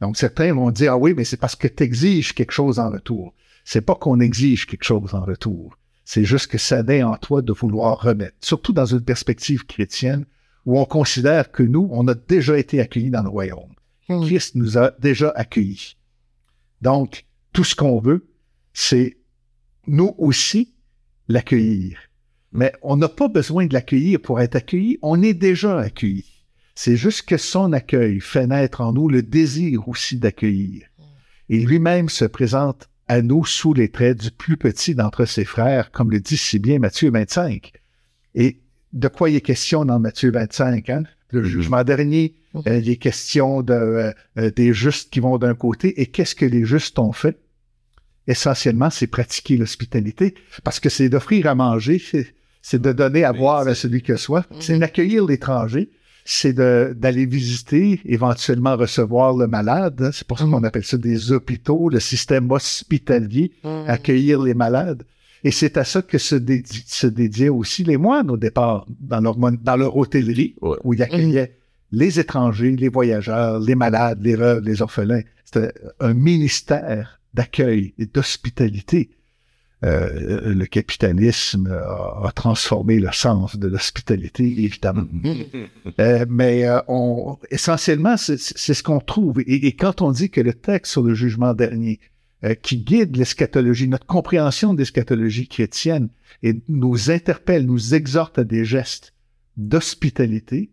Donc 0.00 0.16
certains 0.16 0.52
vont 0.54 0.70
dire 0.70 0.92
ah 0.92 0.98
oui, 0.98 1.14
mais 1.14 1.24
c'est 1.24 1.36
parce 1.36 1.56
que 1.56 1.68
tu 1.68 1.82
exiges 1.82 2.34
quelque 2.34 2.52
chose 2.52 2.78
en 2.78 2.90
retour. 2.90 3.34
C'est 3.64 3.80
pas 3.80 3.94
qu'on 3.94 4.20
exige 4.20 4.66
quelque 4.66 4.84
chose 4.84 5.14
en 5.14 5.24
retour. 5.24 5.76
C'est 6.04 6.24
juste 6.24 6.46
que 6.46 6.58
ça 6.58 6.82
naît 6.82 7.02
en 7.02 7.16
toi 7.16 7.42
de 7.42 7.52
vouloir 7.52 8.00
remettre. 8.00 8.36
Surtout 8.40 8.72
dans 8.72 8.86
une 8.86 9.00
perspective 9.00 9.66
chrétienne 9.66 10.24
où 10.64 10.78
on 10.78 10.84
considère 10.84 11.50
que 11.50 11.62
nous, 11.62 11.88
on 11.90 12.06
a 12.08 12.14
déjà 12.14 12.58
été 12.58 12.80
accueillis 12.80 13.10
dans 13.10 13.22
le 13.22 13.28
royaume. 13.28 13.74
Mhm. 14.08 14.24
Christ 14.24 14.54
nous 14.54 14.78
a 14.78 14.92
déjà 15.00 15.30
accueillis. 15.30 15.96
Donc, 16.82 17.24
tout 17.52 17.64
ce 17.64 17.74
qu'on 17.74 17.98
veut, 18.00 18.28
c'est 18.72 19.16
nous 19.86 20.14
aussi 20.18 20.74
l'accueillir. 21.28 21.98
Mais 22.52 22.72
on 22.82 22.96
n'a 22.96 23.08
pas 23.08 23.28
besoin 23.28 23.66
de 23.66 23.74
l'accueillir 23.74 24.20
pour 24.20 24.40
être 24.40 24.56
accueilli, 24.56 24.98
on 25.02 25.22
est 25.22 25.34
déjà 25.34 25.78
accueilli. 25.78 26.24
C'est 26.78 26.96
juste 26.96 27.22
que 27.22 27.38
son 27.38 27.72
accueil 27.72 28.20
fait 28.20 28.46
naître 28.46 28.82
en 28.82 28.92
nous 28.92 29.08
le 29.08 29.22
désir 29.22 29.88
aussi 29.88 30.18
d'accueillir. 30.18 30.86
Et 31.48 31.58
lui-même 31.64 32.08
se 32.10 32.26
présente 32.26 32.88
à 33.08 33.22
nous 33.22 33.44
sous 33.46 33.72
les 33.72 33.88
traits 33.88 34.20
du 34.20 34.30
plus 34.30 34.56
petit 34.58 34.94
d'entre 34.94 35.24
ses 35.24 35.44
frères, 35.46 35.90
comme 35.90 36.10
le 36.10 36.20
dit 36.20 36.36
si 36.36 36.58
bien 36.58 36.78
Matthieu 36.78 37.10
25. 37.10 37.72
Et 38.34 38.58
de 38.92 39.08
quoi 39.08 39.30
il 39.30 39.36
est 39.36 39.40
question 39.40 39.84
dans 39.86 39.98
Matthieu 39.98 40.30
25, 40.30 40.90
hein? 40.90 41.04
Le 41.30 41.40
Mhm. 41.40 41.46
jugement 41.46 41.82
dernier, 41.82 42.34
euh, 42.66 42.78
il 42.78 42.90
est 42.90 42.96
question 42.96 43.62
de, 43.62 43.72
euh, 43.72 44.12
euh, 44.38 44.50
des 44.54 44.72
justes 44.74 45.10
qui 45.10 45.20
vont 45.20 45.38
d'un 45.38 45.54
côté. 45.54 46.00
Et 46.00 46.06
qu'est-ce 46.06 46.34
que 46.34 46.44
les 46.44 46.64
justes 46.64 46.98
ont 46.98 47.12
fait? 47.12 47.38
Essentiellement, 48.26 48.90
c'est 48.90 49.06
pratiquer 49.06 49.56
l'hospitalité, 49.56 50.34
parce 50.62 50.78
que 50.80 50.88
c'est 50.88 51.08
d'offrir 51.08 51.46
à 51.46 51.54
manger, 51.54 51.98
c'est- 52.00 52.78
de 52.78 52.92
donner 52.92 53.24
à 53.24 53.32
boire 53.32 53.66
à 53.66 53.74
celui 53.74 54.02
soif, 54.16 54.46
Mhm. 54.50 54.60
c'est 54.60 54.78
d'accueillir 54.78 55.24
l'étranger, 55.26 55.90
c'est 56.28 56.52
de- 56.52 56.92
d'aller 56.94 57.24
visiter, 57.24 58.00
éventuellement 58.04 58.76
recevoir 58.76 59.34
le 59.36 59.46
malade. 59.46 60.02
hein. 60.02 60.10
C'est 60.12 60.26
pour 60.26 60.38
ça 60.38 60.44
Mhm. 60.46 60.50
qu'on 60.52 60.64
appelle 60.64 60.84
ça 60.84 60.98
des 60.98 61.30
hôpitaux, 61.32 61.88
le 61.88 62.00
système 62.00 62.50
hospitalier 62.50 63.52
Mhm. 63.64 63.84
accueillir 63.86 64.42
les 64.42 64.54
malades. 64.54 65.04
Et 65.44 65.52
c'est 65.52 65.76
à 65.76 65.84
ça 65.84 66.02
que 66.02 66.18
se, 66.18 66.34
dédi- 66.34 66.82
se 66.86 67.06
dédiaient 67.06 67.48
aussi 67.60 67.84
les 67.84 67.96
moines 67.96 68.30
au 68.30 68.36
départ, 68.36 68.86
dans 69.00 69.20
leur, 69.20 69.38
mon- 69.38 69.52
dans 69.68 69.76
leur 69.76 69.96
hôtellerie, 69.96 70.56
Ouais. 70.60 70.76
où 70.84 70.92
ils 70.94 71.02
accueillaient 71.02 71.56
les 71.92 72.18
étrangers, 72.18 72.74
les 72.74 72.88
voyageurs, 72.88 73.60
les 73.60 73.76
malades, 73.76 74.18
les 74.22 74.34
veuves, 74.34 74.64
les 74.64 74.82
orphelins. 74.82 75.22
C'était 75.44 75.72
un 76.00 76.14
ministère 76.14 77.20
d'accueil 77.34 77.94
et 77.98 78.06
d'hospitalité. 78.06 79.10
Euh, 79.84 80.54
le 80.54 80.64
capitalisme 80.64 81.66
a, 81.66 82.26
a 82.26 82.32
transformé 82.34 82.98
le 82.98 83.10
sens 83.12 83.56
de 83.58 83.68
l'hospitalité, 83.68 84.44
évidemment. 84.44 85.06
Euh, 86.00 86.24
mais 86.30 86.66
euh, 86.66 86.80
on, 86.88 87.36
essentiellement, 87.50 88.16
c'est 88.16 88.38
ce 88.38 88.82
qu'on 88.82 89.00
trouve. 89.00 89.40
Et, 89.40 89.66
et 89.66 89.72
quand 89.76 90.00
on 90.00 90.12
dit 90.12 90.30
que 90.30 90.40
le 90.40 90.54
texte 90.54 90.92
sur 90.92 91.02
le 91.02 91.14
jugement 91.14 91.52
dernier, 91.52 92.00
euh, 92.44 92.54
qui 92.54 92.78
guide 92.78 93.16
l'eschatologie, 93.16 93.88
notre 93.88 94.06
compréhension 94.06 94.72
de 94.72 94.78
l'eschatologie 94.78 95.48
chrétienne, 95.48 96.08
et 96.42 96.54
nous 96.68 97.10
interpelle, 97.10 97.66
nous 97.66 97.94
exhorte 97.94 98.38
à 98.38 98.44
des 98.44 98.64
gestes 98.64 99.12
d'hospitalité, 99.56 100.70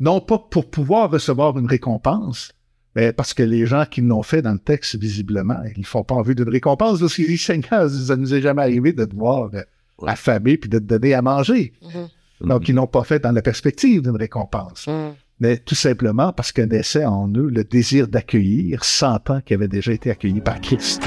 non 0.00 0.20
pas 0.20 0.38
pour 0.38 0.70
pouvoir 0.70 1.10
recevoir 1.10 1.58
une 1.58 1.66
récompense, 1.66 2.52
mais 2.96 3.12
parce 3.12 3.34
que 3.34 3.42
les 3.42 3.66
gens 3.66 3.84
qui 3.90 4.00
l'ont 4.00 4.22
fait 4.22 4.42
dans 4.42 4.52
le 4.52 4.58
texte, 4.58 4.96
visiblement, 4.96 5.56
ils 5.74 5.80
ne 5.80 5.84
font 5.86 6.04
pas 6.04 6.14
en 6.14 6.22
vue 6.22 6.34
d'une 6.34 6.48
récompense. 6.48 7.00
Parce 7.00 7.14
qu'ils 7.14 7.26
disent, 7.26 7.44
Seigneur, 7.44 7.88
ça 7.90 8.16
nous 8.16 8.34
est 8.34 8.40
jamais 8.40 8.62
arrivé 8.62 8.92
de 8.92 9.04
te 9.04 9.14
voir 9.14 9.50
euh, 9.54 9.62
affamé 10.06 10.56
puis 10.56 10.70
de 10.70 10.78
te 10.78 10.84
donner 10.84 11.14
à 11.14 11.22
manger. 11.22 11.72
Mhm. 11.82 12.48
Donc, 12.48 12.68
ils 12.68 12.74
n'ont 12.74 12.86
pas 12.86 13.04
fait 13.04 13.20
dans 13.20 13.32
la 13.32 13.42
perspective 13.42 14.02
d'une 14.02 14.16
récompense, 14.16 14.86
Mhm. 14.86 15.14
mais 15.40 15.56
tout 15.58 15.74
simplement 15.74 16.32
parce 16.32 16.52
que 16.52 16.62
naissait 16.62 17.04
en 17.04 17.28
eux 17.34 17.48
le 17.48 17.64
désir 17.64 18.06
d'accueillir, 18.08 18.84
sentant 18.84 19.40
qu'ils 19.40 19.54
avaient 19.56 19.68
déjà 19.68 19.92
été 19.92 20.10
accueillis 20.10 20.40
par 20.40 20.60
Christ. 20.60 21.02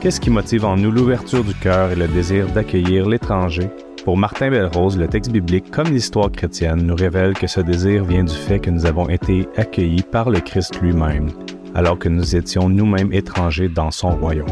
Qu'est-ce 0.00 0.20
qui 0.20 0.30
motive 0.30 0.64
en 0.64 0.76
nous 0.76 0.92
l'ouverture 0.92 1.42
du 1.42 1.54
cœur 1.54 1.90
et 1.90 1.96
le 1.96 2.06
désir 2.06 2.46
d'accueillir 2.52 3.08
l'étranger? 3.08 3.68
Pour 4.06 4.16
Martin 4.16 4.50
Belrose, 4.50 4.96
le 4.96 5.08
texte 5.08 5.32
biblique 5.32 5.72
comme 5.72 5.88
l'histoire 5.88 6.30
chrétienne 6.30 6.86
nous 6.86 6.94
révèle 6.94 7.34
que 7.34 7.48
ce 7.48 7.60
désir 7.60 8.04
vient 8.04 8.22
du 8.22 8.36
fait 8.36 8.60
que 8.60 8.70
nous 8.70 8.86
avons 8.86 9.08
été 9.08 9.48
accueillis 9.56 10.04
par 10.04 10.30
le 10.30 10.38
Christ 10.38 10.80
lui-même, 10.80 11.28
alors 11.74 11.98
que 11.98 12.08
nous 12.08 12.36
étions 12.36 12.68
nous-mêmes 12.68 13.12
étrangers 13.12 13.68
dans 13.68 13.90
son 13.90 14.10
royaume. 14.10 14.46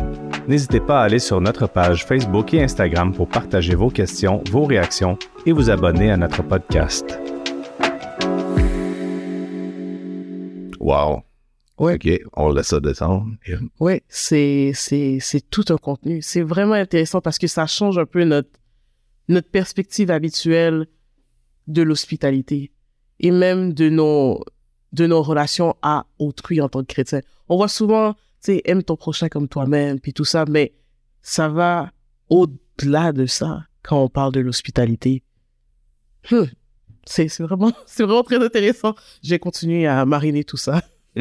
N'hésitez 0.49 0.80
pas 0.80 1.02
à 1.02 1.04
aller 1.04 1.20
sur 1.20 1.40
notre 1.40 1.68
page 1.68 2.04
Facebook 2.04 2.52
et 2.52 2.64
Instagram 2.64 3.14
pour 3.14 3.28
partager 3.28 3.76
vos 3.76 3.90
questions, 3.90 4.42
vos 4.50 4.64
réactions 4.64 5.16
et 5.46 5.52
vous 5.52 5.70
abonner 5.70 6.11
à 6.11 6.16
notre 6.16 6.42
podcast. 6.42 7.16
Wow. 10.80 11.23
Ouais. 11.78 11.94
OK, 11.94 12.08
on 12.32 12.50
laisse 12.50 12.66
ça 12.66 12.80
descendre. 12.80 13.28
Ouais, 13.78 14.02
c'est 14.08 14.73
c'est 14.75 15.18
c'est 15.20 15.49
tout 15.49 15.64
un 15.68 15.76
contenu. 15.76 16.23
C'est 16.23 16.42
vraiment 16.42 16.75
intéressant 16.75 17.20
parce 17.20 17.38
que 17.38 17.46
ça 17.46 17.68
change 17.68 17.99
un 17.99 18.04
peu 18.04 18.25
notre 18.25 18.49
notre 19.28 19.50
perspective 19.50 20.10
habituelle 20.10 20.86
de 21.66 21.82
l'hospitalité 21.82 22.72
et 23.20 23.30
même 23.30 23.72
de 23.72 23.88
nos 23.88 24.42
de 24.92 25.06
nos 25.06 25.22
relations 25.22 25.74
à 25.82 26.06
autrui 26.18 26.60
en 26.60 26.68
tant 26.68 26.80
que 26.80 26.92
chrétien. 26.92 27.20
On 27.48 27.56
voit 27.56 27.68
souvent, 27.68 28.14
tu 28.14 28.20
sais, 28.52 28.62
aime 28.64 28.84
ton 28.84 28.96
prochain 28.96 29.28
comme 29.28 29.48
toi-même 29.48 29.98
puis 29.98 30.12
tout 30.12 30.24
ça, 30.24 30.44
mais 30.48 30.72
ça 31.20 31.48
va 31.48 31.90
au-delà 32.28 33.12
de 33.12 33.26
ça 33.26 33.66
quand 33.82 34.04
on 34.04 34.08
parle 34.08 34.32
de 34.32 34.40
l'hospitalité. 34.40 35.24
Hmm. 36.30 36.44
C'est 37.06 37.28
vraiment 37.40 37.72
vraiment 37.98 38.22
très 38.22 38.42
intéressant. 38.42 38.94
J'ai 39.22 39.38
continué 39.38 39.86
à 39.86 40.04
mariner 40.06 40.44
tout 40.44 40.56
ça. 40.56 40.82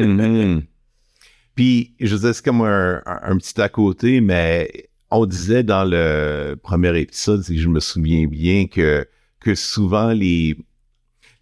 Puis, 1.54 1.94
je 2.00 2.16
sais, 2.16 2.32
c'est 2.32 2.44
comme 2.44 2.62
un 2.62 3.36
petit 3.36 3.60
à 3.60 3.68
côté, 3.68 4.20
mais 4.20 4.90
on 5.14 5.26
disait 5.26 5.62
dans 5.62 5.84
le 5.84 6.56
premier 6.60 6.98
épisode, 6.98 7.42
si 7.42 7.58
je 7.58 7.68
me 7.68 7.78
souviens 7.78 8.26
bien, 8.26 8.66
que, 8.66 9.06
souvent 9.54 10.08
les, 10.08 10.56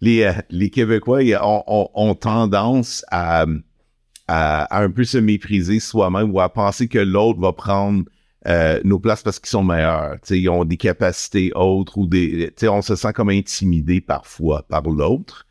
euh, 0.03 0.67
Québécois 0.69 1.21
ont, 1.41 2.15
tendance 2.15 3.03
à, 3.09 3.45
un 4.27 4.89
peu 4.91 5.03
se 5.03 5.17
mépriser 5.17 5.79
soi-même 5.79 6.31
ou 6.31 6.39
à 6.39 6.49
penser 6.53 6.87
que 6.87 6.99
l'autre 6.99 7.39
va 7.39 7.51
prendre 7.51 8.03
euh, 8.45 8.79
nos 8.83 8.99
places 8.99 9.23
parce 9.23 9.39
qu'ils 9.39 9.49
sont 9.49 9.63
meilleurs. 9.63 10.17
Ils 10.29 10.49
ont 10.49 10.65
des 10.65 10.77
capacités 10.77 11.51
autres 11.55 11.97
ou 11.97 12.05
des. 12.05 12.53
on 12.63 12.81
se 12.81 12.95
sent 12.95 13.13
comme 13.13 13.29
intimidé 13.29 14.01
parfois 14.01 14.67
par 14.69 14.83
l'autre. 14.83 15.47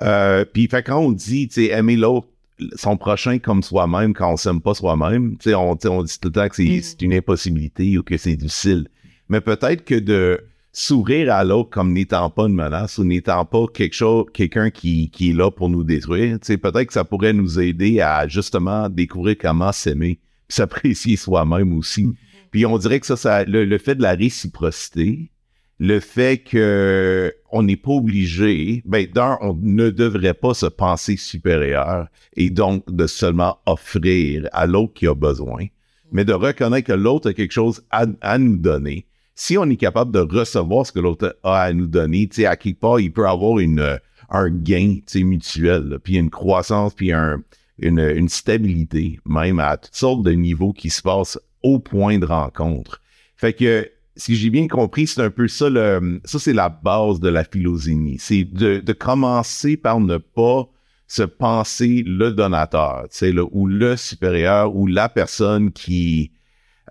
Euh, 0.00 0.44
puis 0.44 0.68
quand 0.68 1.00
on 1.00 1.12
dit, 1.12 1.50
aimer 1.56 1.96
l'autre, 1.96 2.28
son 2.74 2.96
prochain 2.96 3.38
comme 3.38 3.62
soi-même, 3.62 4.14
quand 4.14 4.32
on 4.32 4.36
s'aime 4.36 4.60
pas 4.60 4.74
soi-même, 4.74 5.36
tu 5.38 5.50
sais, 5.50 5.54
on, 5.54 5.78
on 5.84 6.02
dit 6.02 6.18
tout 6.20 6.28
le 6.28 6.32
temps 6.32 6.48
que 6.48 6.56
c'est 6.56 6.64
Mm. 6.64 6.82
c'est 6.82 7.02
une 7.02 7.14
impossibilité 7.14 7.98
ou 7.98 8.02
que 8.02 8.16
c'est 8.16 8.36
difficile. 8.36 8.88
Mais 9.28 9.40
peut-être 9.40 9.84
que 9.84 9.94
de 9.94 10.40
s'ouvrir 10.72 11.32
à 11.32 11.44
l'autre 11.44 11.70
comme 11.70 11.92
n'étant 11.92 12.30
pas 12.30 12.46
une 12.46 12.54
menace 12.54 12.98
ou 12.98 13.04
n'étant 13.04 13.44
pas 13.44 13.66
quelque 13.72 13.94
chose, 13.94 14.26
quelqu'un 14.32 14.70
qui, 14.70 15.10
qui 15.10 15.30
est 15.30 15.32
là 15.32 15.50
pour 15.50 15.68
nous 15.68 15.84
détruire, 15.84 16.38
tu 16.40 16.46
sais, 16.46 16.56
peut-être 16.58 16.86
que 16.86 16.92
ça 16.92 17.04
pourrait 17.04 17.32
nous 17.32 17.58
aider 17.58 18.00
à 18.00 18.28
justement 18.28 18.88
découvrir 18.88 19.36
comment 19.40 19.72
s'aimer, 19.72 20.20
s'apprécier 20.48 21.16
soi-même 21.16 21.76
aussi. 21.76 22.08
Puis 22.50 22.64
on 22.64 22.78
dirait 22.78 23.00
que 23.00 23.06
ça, 23.06 23.16
ça 23.16 23.44
le, 23.44 23.64
le 23.64 23.78
fait 23.78 23.94
de 23.94 24.02
la 24.02 24.12
réciprocité, 24.14 25.30
le 25.78 26.00
fait 26.00 26.38
que 26.38 27.32
on 27.50 27.62
n'est 27.62 27.76
pas 27.76 27.92
obligé, 27.92 28.82
ben 28.84 29.06
d'un, 29.06 29.38
on 29.40 29.56
ne 29.60 29.90
devrait 29.90 30.34
pas 30.34 30.54
se 30.54 30.66
penser 30.66 31.16
supérieur 31.16 32.08
et 32.36 32.50
donc 32.50 32.84
de 32.90 33.06
seulement 33.06 33.58
offrir 33.66 34.48
à 34.52 34.66
l'autre 34.66 34.94
qui 34.94 35.06
a 35.06 35.14
besoin, 35.14 35.66
mais 36.12 36.24
de 36.24 36.32
reconnaître 36.32 36.88
que 36.88 36.92
l'autre 36.92 37.30
a 37.30 37.34
quelque 37.34 37.52
chose 37.52 37.82
à, 37.90 38.06
à 38.20 38.38
nous 38.38 38.56
donner. 38.56 39.06
Si 39.34 39.56
on 39.56 39.68
est 39.70 39.76
capable 39.76 40.10
de 40.10 40.18
recevoir 40.18 40.84
ce 40.84 40.92
que 40.92 41.00
l'autre 41.00 41.38
a 41.42 41.60
à 41.60 41.72
nous 41.72 41.86
donner, 41.86 42.28
tu 42.28 42.36
sais, 42.36 42.46
à 42.46 42.56
quelque 42.56 42.80
part, 42.80 43.00
il 43.00 43.12
peut 43.12 43.28
avoir 43.28 43.60
une, 43.60 43.98
un 44.30 44.50
gain, 44.50 44.96
tu 44.96 45.02
sais, 45.06 45.22
mutuel, 45.22 45.98
puis 46.02 46.16
une 46.16 46.30
croissance, 46.30 46.94
puis 46.94 47.12
un, 47.12 47.42
une, 47.78 48.00
une 48.00 48.28
stabilité, 48.28 49.20
même 49.24 49.60
à 49.60 49.76
toutes 49.76 49.94
sortes 49.94 50.22
de 50.22 50.32
niveaux 50.32 50.72
qui 50.72 50.90
se 50.90 51.02
passent 51.02 51.38
au 51.62 51.78
point 51.78 52.18
de 52.18 52.26
rencontre. 52.26 53.00
Fait 53.36 53.52
que, 53.52 53.88
si 54.18 54.34
j'ai 54.34 54.50
bien 54.50 54.66
compris, 54.66 55.06
c'est 55.06 55.22
un 55.22 55.30
peu 55.30 55.48
ça 55.48 55.70
le, 55.70 56.20
ça 56.24 56.38
c'est 56.38 56.52
la 56.52 56.68
base 56.68 57.20
de 57.20 57.28
la 57.28 57.44
philosémie. 57.44 58.18
C'est 58.18 58.44
de, 58.44 58.80
de 58.80 58.92
commencer 58.92 59.76
par 59.76 60.00
ne 60.00 60.18
pas 60.18 60.68
se 61.06 61.22
penser 61.22 62.02
le 62.04 62.32
donateur, 62.32 63.06
le, 63.22 63.46
ou 63.52 63.66
le 63.66 63.96
supérieur, 63.96 64.74
ou 64.76 64.86
la 64.86 65.08
personne 65.08 65.72
qui, 65.72 66.32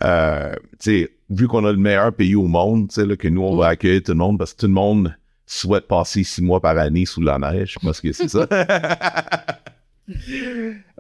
euh, 0.04 0.54
tu 0.72 0.78
sais, 0.80 1.12
vu 1.30 1.48
qu'on 1.48 1.66
a 1.66 1.72
le 1.72 1.78
meilleur 1.78 2.14
pays 2.14 2.36
au 2.36 2.48
monde, 2.48 2.90
là, 2.96 3.16
que 3.16 3.28
nous, 3.28 3.44
on 3.44 3.58
va 3.58 3.68
accueillir 3.68 4.02
tout 4.04 4.14
le 4.14 4.18
monde 4.18 4.40
parce 4.40 4.54
que 4.54 4.62
tout 4.62 4.68
le 4.68 4.74
monde 4.74 5.16
souhaite 5.46 5.88
passer 5.88 6.24
six 6.24 6.42
mois 6.42 6.62
par 6.62 6.78
année 6.78 7.06
sous 7.06 7.22
la 7.22 7.38
neige, 7.38 7.78
parce 7.84 8.02
que 8.02 8.12
c'est 8.12 8.30
ça. 8.30 8.48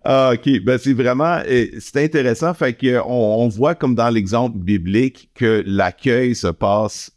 Ah, 0.04 0.32
ok, 0.34 0.64
ben 0.64 0.78
c'est 0.78 0.94
vraiment, 0.94 1.42
c'est 1.80 2.04
intéressant. 2.04 2.54
Fait 2.54 2.74
que 2.74 3.02
on, 3.06 3.48
voit 3.48 3.76
comme 3.76 3.96
dans 3.96 4.10
l'exemple 4.10 4.58
biblique 4.58 5.32
que 5.34 5.64
l'accueil 5.66 6.36
se 6.36 6.48
passe 6.48 7.12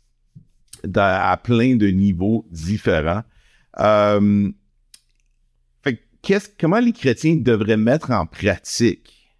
à 0.96 1.36
plein 1.36 1.76
de 1.76 1.88
niveaux 1.88 2.46
différents. 2.50 3.22
Euh, 3.78 4.50
fait 5.84 5.96
que 5.96 6.00
qu'est-ce, 6.22 6.48
comment 6.58 6.80
les 6.80 6.92
chrétiens 6.92 7.36
devraient 7.36 7.76
mettre 7.76 8.10
en 8.10 8.26
pratique, 8.26 9.36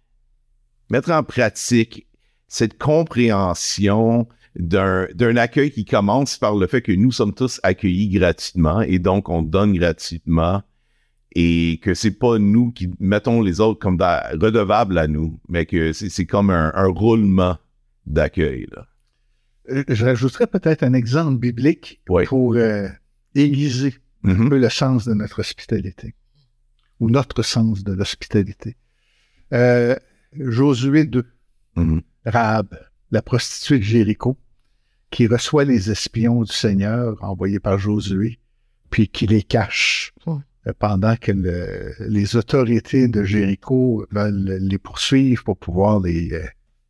mettre 0.89 1.11
en 1.11 1.23
pratique 1.23 2.07
cette 2.47 2.77
compréhension 2.77 4.27
d'un, 4.55 5.07
d'un 5.13 5.35
accueil 5.37 5.71
qui 5.71 5.85
commence 5.85 6.37
par 6.37 6.55
le 6.55 6.67
fait 6.67 6.81
que 6.81 6.91
nous 6.91 7.11
sommes 7.11 7.33
tous 7.33 7.59
accueillis 7.63 8.09
gratuitement 8.09 8.81
et 8.81 8.99
donc 8.99 9.29
on 9.29 9.41
donne 9.41 9.73
gratuitement 9.73 10.61
et 11.33 11.79
que 11.81 11.93
c'est 11.93 12.11
pas 12.11 12.37
nous 12.39 12.71
qui 12.71 12.89
mettons 12.99 13.41
les 13.41 13.59
autres 13.61 13.79
comme 13.79 13.97
redevables 13.99 14.97
à 14.97 15.07
nous, 15.07 15.39
mais 15.47 15.65
que 15.65 15.93
c'est, 15.93 16.25
comme 16.25 16.49
un, 16.49 16.71
un 16.75 16.87
roulement 16.87 17.57
d'accueil. 18.05 18.67
Euh, 19.69 19.83
Je 19.87 20.05
rajouterais 20.05 20.47
peut-être 20.47 20.83
un 20.83 20.93
exemple 20.93 21.37
biblique 21.37 22.01
Oui. 22.09 22.25
pour 22.25 22.55
euh, 22.55 22.87
aiguiser 23.35 23.95
un 24.23 24.33
Mhm. 24.33 24.49
peu 24.49 24.59
le 24.59 24.69
sens 24.69 25.05
de 25.05 25.13
notre 25.13 25.39
hospitalité, 25.39 26.13
ou 26.99 27.09
notre 27.09 27.41
sens 27.43 27.83
de 27.83 27.93
l'hospitalité. 27.93 28.75
Euh, 29.53 29.95
Josué 30.37 31.05
2, 31.05 31.25
Mhm. 31.75 32.01
Rahab, 32.25 32.77
la 33.11 33.21
prostituée 33.21 33.79
de 33.79 33.83
Jéricho, 33.83 34.37
qui 35.09 35.27
reçoit 35.27 35.63
les 35.65 35.89
espions 35.91 36.43
du 36.43 36.51
Seigneur 36.53 37.17
envoyés 37.23 37.59
par 37.59 37.77
Josué, 37.77 38.39
puis 38.89 39.07
qui 39.07 39.27
les 39.27 39.43
cache 39.43 40.13
pendant 40.79 41.15
que 41.15 41.31
le- 41.31 41.93
les 42.07 42.35
autorités 42.35 43.07
de 43.07 43.23
Jéricho 43.23 44.05
veulent 44.11 44.57
les 44.61 44.77
poursuivre 44.77 45.43
pour 45.43 45.57
pouvoir 45.57 45.99
les, 45.99 46.33
euh, 46.33 46.45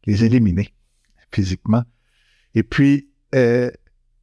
les 0.05 0.25
éliminer 0.25 0.73
physiquement. 1.31 1.83
Et 2.55 2.63
puis, 2.63 3.07
euh, 3.33 3.71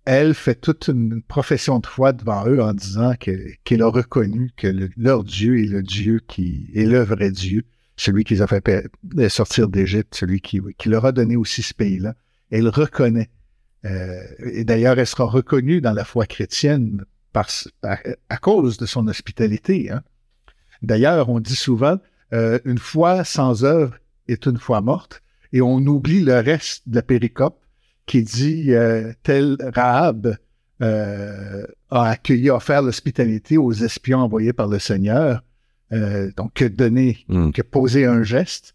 elle 0.05 0.35
fait 0.35 0.55
toute 0.55 0.89
une 0.89 1.23
profession 1.23 1.79
de 1.79 1.87
foi 1.87 2.13
devant 2.13 2.47
eux 2.47 2.61
en 2.63 2.73
disant 2.75 3.15
que- 3.19 3.53
qu'elle 3.65 3.83
a 3.83 3.89
reconnu 3.89 4.51
que 4.57 4.67
le- 4.67 4.91
leur 4.97 5.25
Dieu 5.25 5.63
est 5.63 5.67
le 5.69 5.83
Dieu 5.83 6.21
qui 6.27 6.71
est 6.75 6.85
le 6.85 7.01
vrai 7.01 7.31
Dieu, 7.31 7.65
celui 7.97 8.25
qui 8.25 8.35
les 8.35 8.43
a 8.43 8.47
fait 8.47 8.69
euh, 9.19 9.29
sortir 9.29 9.69
d'Égypte, 9.69 10.15
celui 10.15 10.41
qui, 10.41 10.61
qui 10.77 10.89
leur 10.89 11.05
a 11.07 11.13
donné 11.13 11.37
aussi 11.37 11.63
ce 11.63 11.75
pays-là. 11.75 12.15
Elle 12.51 12.69
reconnaît. 12.69 13.31
euh, 13.85 14.21
et 14.45 14.65
d'ailleurs, 14.65 14.99
elle 14.99 15.07
sera 15.07 15.25
reconnue 15.25 15.81
dans 15.81 15.93
la 15.93 16.05
foi 16.05 16.27
chrétienne 16.27 17.05
par, 17.39 17.49
à, 17.93 17.99
à 18.29 18.37
cause 18.39 18.77
de 18.79 18.87
son 18.87 19.07
hospitalité. 19.09 19.91
hein. 19.91 20.03
D'ailleurs, 20.83 21.29
on 21.29 21.41
dit 21.41 21.57
souvent, 21.57 21.99
euh, 22.33 22.59
une 22.65 22.79
foi 22.79 23.25
sans 23.25 23.65
œuvre 23.65 23.95
est 24.29 24.47
une 24.47 24.59
foi 24.59 24.81
morte, 24.81 25.23
et 25.53 25.61
on 25.63 25.79
oublie 25.79 26.21
le 26.21 26.39
reste 26.41 26.89
de 26.89 26.97
la 26.97 27.03
péricope 27.03 27.61
qui 28.07 28.23
dit 28.23 28.73
euh, 28.73 29.13
tel 29.23 29.57
Rahab 29.75 30.37
euh, 30.83 31.65
a 31.91 32.11
accueilli, 32.11 32.51
a 32.51 32.57
offert 32.57 32.83
l'hospitalité 32.83 33.57
aux 33.59 33.73
espions 33.73 34.21
envoyés 34.21 34.53
par 34.53 34.69
le 34.69 34.79
Seigneur, 34.79 35.43
donc 36.37 36.53
que 36.55 36.67
donner, 36.67 37.25
Mm. 37.29 37.51
que 37.53 37.63
poser 37.63 38.05
un 38.05 38.23
geste, 38.23 38.75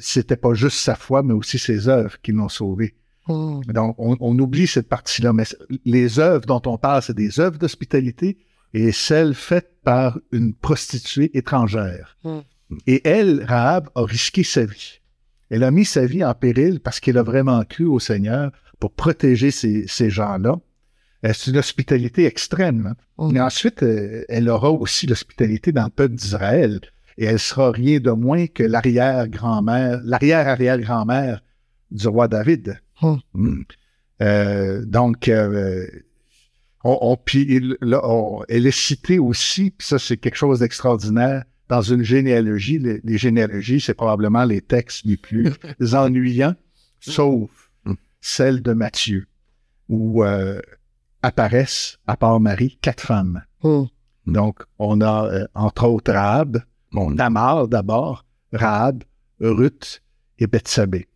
c'était 0.00 0.36
pas 0.36 0.52
juste 0.52 0.78
sa 0.78 0.94
foi, 0.94 1.22
mais 1.22 1.32
aussi 1.32 1.58
ses 1.58 1.88
œuvres 1.88 2.20
qui 2.22 2.32
l'ont 2.32 2.50
sauvé. 2.50 2.94
Mm. 3.28 3.60
Donc, 3.72 3.94
on, 3.98 4.16
on 4.20 4.38
oublie 4.38 4.66
cette 4.66 4.88
partie-là, 4.88 5.32
mais 5.32 5.44
les 5.84 6.18
œuvres 6.18 6.46
dont 6.46 6.62
on 6.66 6.78
parle, 6.78 7.02
c'est 7.02 7.16
des 7.16 7.40
œuvres 7.40 7.58
d'hospitalité 7.58 8.38
et 8.72 8.92
celles 8.92 9.34
faites 9.34 9.72
par 9.82 10.18
une 10.32 10.54
prostituée 10.54 11.30
étrangère. 11.36 12.16
Mm. 12.24 12.38
Et 12.86 13.06
elle, 13.08 13.44
Rahab, 13.46 13.88
a 13.94 14.02
risqué 14.04 14.42
sa 14.42 14.64
vie. 14.64 15.00
Elle 15.50 15.62
a 15.64 15.70
mis 15.70 15.84
sa 15.84 16.06
vie 16.06 16.24
en 16.24 16.34
péril 16.34 16.80
parce 16.80 17.00
qu'elle 17.00 17.18
a 17.18 17.22
vraiment 17.22 17.62
cru 17.64 17.84
au 17.84 18.00
Seigneur 18.00 18.50
pour 18.80 18.92
protéger 18.92 19.50
ces, 19.50 19.86
ces 19.86 20.10
gens-là. 20.10 20.56
Euh, 21.24 21.32
C'est 21.34 21.50
une 21.50 21.58
hospitalité 21.58 22.24
extrême. 22.26 22.94
hein. 23.18 23.28
Mm. 23.28 23.32
Mais 23.32 23.40
ensuite, 23.40 23.82
euh, 23.82 24.24
elle 24.28 24.48
aura 24.48 24.70
aussi 24.70 25.06
l'hospitalité 25.06 25.72
dans 25.72 25.84
le 25.84 25.90
peuple 25.90 26.14
d'Israël. 26.14 26.80
Et 27.16 27.26
elle 27.26 27.38
sera 27.38 27.70
rien 27.70 28.00
de 28.00 28.10
moins 28.10 28.48
que 28.48 28.64
l'arrière-grand-mère, 28.64 30.00
l'arrière-arrière-grand-mère 30.02 31.42
du 31.90 32.08
roi 32.08 32.26
David. 32.26 32.80
Mm. 33.34 33.62
Euh, 34.22 34.84
donc, 34.84 35.28
euh, 35.28 35.86
on, 36.84 36.98
on- 37.00 37.16
puis 37.16 37.60
là, 37.80 38.00
on- 38.04 38.42
elle 38.48 38.66
est 38.66 38.70
citée 38.76 39.18
aussi, 39.18 39.70
puis 39.70 39.86
ça 39.86 39.98
c'est 39.98 40.16
quelque 40.16 40.36
chose 40.36 40.60
d'extraordinaire, 40.60 41.44
dans 41.68 41.82
une 41.82 42.02
généalogie. 42.02 42.78
Les, 42.78 43.00
les 43.04 43.18
généalogies, 43.18 43.80
c'est 43.80 43.94
probablement 43.94 44.44
les 44.44 44.60
textes 44.60 45.04
les 45.04 45.16
plus 45.16 45.50
ennuyants, 45.94 46.54
sauf 47.00 47.50
Mm. 47.86 47.94
celle 48.20 48.62
de 48.62 48.72
Matthieu, 48.72 49.26
où 49.88 50.24
euh, 50.24 50.60
apparaissent, 51.22 51.98
à 52.06 52.16
part 52.16 52.38
Marie, 52.40 52.78
quatre 52.80 53.02
femmes. 53.02 53.42
Mm. 53.62 53.84
Donc, 54.26 54.60
on 54.78 55.00
a, 55.00 55.26
euh, 55.26 55.46
entre 55.54 55.86
autres, 55.86 56.12
Rahab, 56.12 56.62
bon. 56.92 57.14
Tamar 57.16 57.68
d'abord, 57.68 58.24
Rahab, 58.52 59.02
Ruth 59.40 60.02
et 60.38 60.46
Bethsabée. 60.46 61.08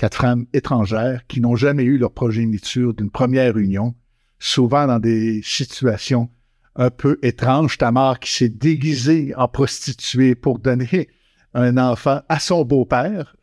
Quatre 0.00 0.22
femmes 0.22 0.46
étrangères 0.54 1.26
qui 1.26 1.42
n'ont 1.42 1.56
jamais 1.56 1.84
eu 1.84 1.98
leur 1.98 2.12
progéniture 2.12 2.94
d'une 2.94 3.10
première 3.10 3.58
union, 3.58 3.94
souvent 4.38 4.86
dans 4.86 4.98
des 4.98 5.42
situations 5.44 6.30
un 6.74 6.88
peu 6.88 7.18
étranges. 7.20 7.76
Tamar 7.76 8.18
qui 8.18 8.32
s'est 8.32 8.48
déguisée 8.48 9.34
en 9.36 9.46
prostituée 9.46 10.34
pour 10.34 10.58
donner 10.58 11.10
un 11.52 11.76
enfant 11.76 12.22
à 12.30 12.38
son 12.40 12.64
beau-père, 12.64 13.36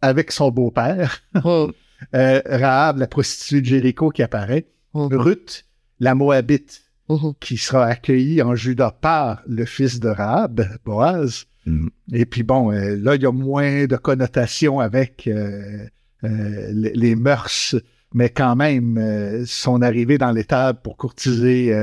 avec 0.00 0.30
son 0.30 0.52
beau-père. 0.52 1.22
Mm. 1.34 1.66
Euh, 2.14 2.42
Rahab, 2.44 2.98
la 2.98 3.06
prostituée 3.06 3.62
de 3.62 3.66
Jéricho 3.66 4.10
qui 4.10 4.22
apparaît. 4.22 4.66
Mm. 4.92 5.08
Ruth, 5.12 5.64
la 5.98 6.14
Moabite, 6.14 6.82
Mhm. 7.08 7.34
qui 7.40 7.56
sera 7.56 7.86
accueillie 7.86 8.42
en 8.42 8.54
Juda 8.54 8.90
par 8.90 9.42
le 9.46 9.64
fils 9.64 10.00
de 10.00 10.08
Rahab, 10.08 10.78
Boaz. 10.84 11.46
Mm. 11.66 11.88
Et 12.12 12.26
puis 12.26 12.42
bon, 12.42 12.72
euh, 12.72 12.96
là, 12.96 13.14
il 13.16 13.22
y 13.22 13.26
a 13.26 13.32
moins 13.32 13.86
de 13.86 13.96
connotations 13.96 14.80
avec 14.80 15.26
euh, 15.26 15.86
euh, 16.24 16.70
les, 16.72 16.92
les 16.94 17.16
mœurs, 17.16 17.74
mais 18.14 18.30
quand 18.30 18.56
même, 18.56 19.44
son 19.46 19.82
arrivée 19.82 20.16
dans 20.16 20.30
l'étable 20.32 20.80
pour 20.82 20.96
courtiser 20.96 21.74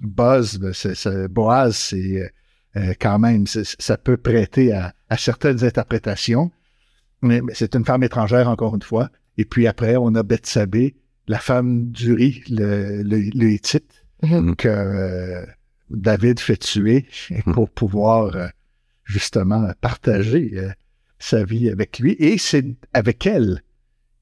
Boaz, 0.00 0.58
ben, 0.58 0.72
Boaz, 1.28 1.76
c'est 1.76 2.32
quand 3.00 3.18
même, 3.18 3.46
ça 3.46 3.98
peut 3.98 4.16
prêter 4.16 4.72
à, 4.72 4.94
à 5.10 5.16
certaines 5.18 5.64
interprétations. 5.64 6.50
Mais, 7.20 7.40
c'est 7.52 7.74
une 7.74 7.84
femme 7.84 8.04
étrangère, 8.04 8.48
encore 8.48 8.74
une 8.74 8.82
fois. 8.82 9.10
Et 9.36 9.44
puis 9.44 9.66
après, 9.66 9.96
on 9.96 10.14
a 10.14 10.22
Bethsabée, 10.22 10.94
la 11.28 11.38
femme 11.38 11.86
d'Uri, 11.90 12.42
le, 12.48 13.02
le, 13.02 13.18
le 13.34 13.50
Hittite, 13.50 14.06
Mhm. 14.22 14.56
que 14.56 14.68
euh, 14.68 15.44
David 15.90 16.40
fait 16.40 16.56
tuer 16.56 17.06
pour 17.52 17.68
pouvoir 17.70 18.34
euh, 18.36 18.48
justement 19.06 19.70
partager 19.80 20.52
euh, 20.56 20.70
sa 21.18 21.44
vie 21.44 21.70
avec 21.70 21.98
lui. 21.98 22.12
Et 22.18 22.36
c'est 22.36 22.66
avec 22.92 23.26
elle 23.26 23.62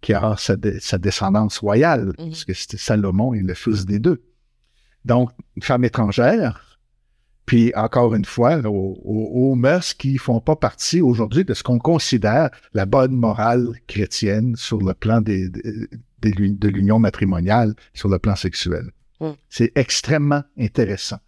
qu'il 0.00 0.14
aura 0.14 0.36
sa, 0.36 0.54
descendance 0.98 1.58
royale, 1.58 2.12
Mhm. 2.18 2.28
parce 2.28 2.44
que 2.44 2.54
c'était 2.54 2.76
Salomon 2.76 3.34
et 3.34 3.40
le 3.40 3.54
fils 3.54 3.86
des 3.86 3.98
deux. 3.98 4.22
Donc, 5.04 5.30
une 5.56 5.62
femme 5.62 5.84
étrangère, 5.84 6.78
puis 7.46 7.72
encore 7.74 8.14
une 8.14 8.24
fois, 8.24 8.58
aux, 8.58 9.00
aux- 9.04 9.50
aux 9.50 9.54
mœurs 9.54 9.94
qui 9.94 10.16
font 10.18 10.40
pas 10.40 10.56
partie 10.56 11.00
aujourd'hui 11.00 11.44
de 11.44 11.52
ce 11.54 11.62
qu'on 11.62 11.78
considère 11.78 12.50
la 12.74 12.86
bonne 12.86 13.12
morale 13.16 13.66
chrétienne 13.86 14.54
sur 14.56 14.78
le 14.82 14.94
plan 14.94 15.20
des, 15.20 15.48
des- 15.48 15.88
des 16.20 16.30
lu- 16.32 16.50
de 16.54 16.68
l'union 16.68 16.98
matrimoniale, 16.98 17.74
sur 17.92 18.08
le 18.08 18.18
plan 18.18 18.36
sexuel. 18.36 18.90
Mm. 19.20 19.30
C'est 19.50 19.72
extrêmement 19.74 20.42
intéressant. 20.58 21.18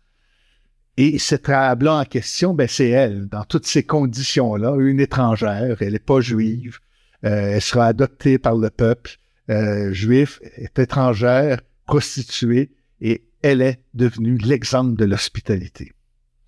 Et 0.98 1.18
cette 1.18 1.46
Rahab-là 1.46 2.00
en 2.00 2.04
question, 2.04 2.54
ben, 2.54 2.66
c'est 2.68 2.88
elle, 2.88 3.26
dans 3.26 3.44
toutes 3.44 3.66
ces 3.66 3.82
conditions-là, 3.82 4.76
une 4.78 5.00
étrangère, 5.00 5.76
elle 5.80 5.92
n'est 5.92 5.98
pas 5.98 6.20
juive, 6.20 6.78
euh, 7.24 7.54
elle 7.54 7.61
sera 7.61 7.87
adoptée 7.87 8.38
par 8.38 8.56
le 8.56 8.70
peuple 8.70 9.18
euh, 9.50 9.92
juif, 9.92 10.40
est 10.56 10.78
étrangère, 10.78 11.61
prostituée, 11.87 12.72
et 13.00 13.24
elle 13.42 13.61
est 13.61 13.80
devenue 13.94 14.38
l'exemple 14.38 14.96
de 14.96 15.04
l'hospitalité. 15.04 15.92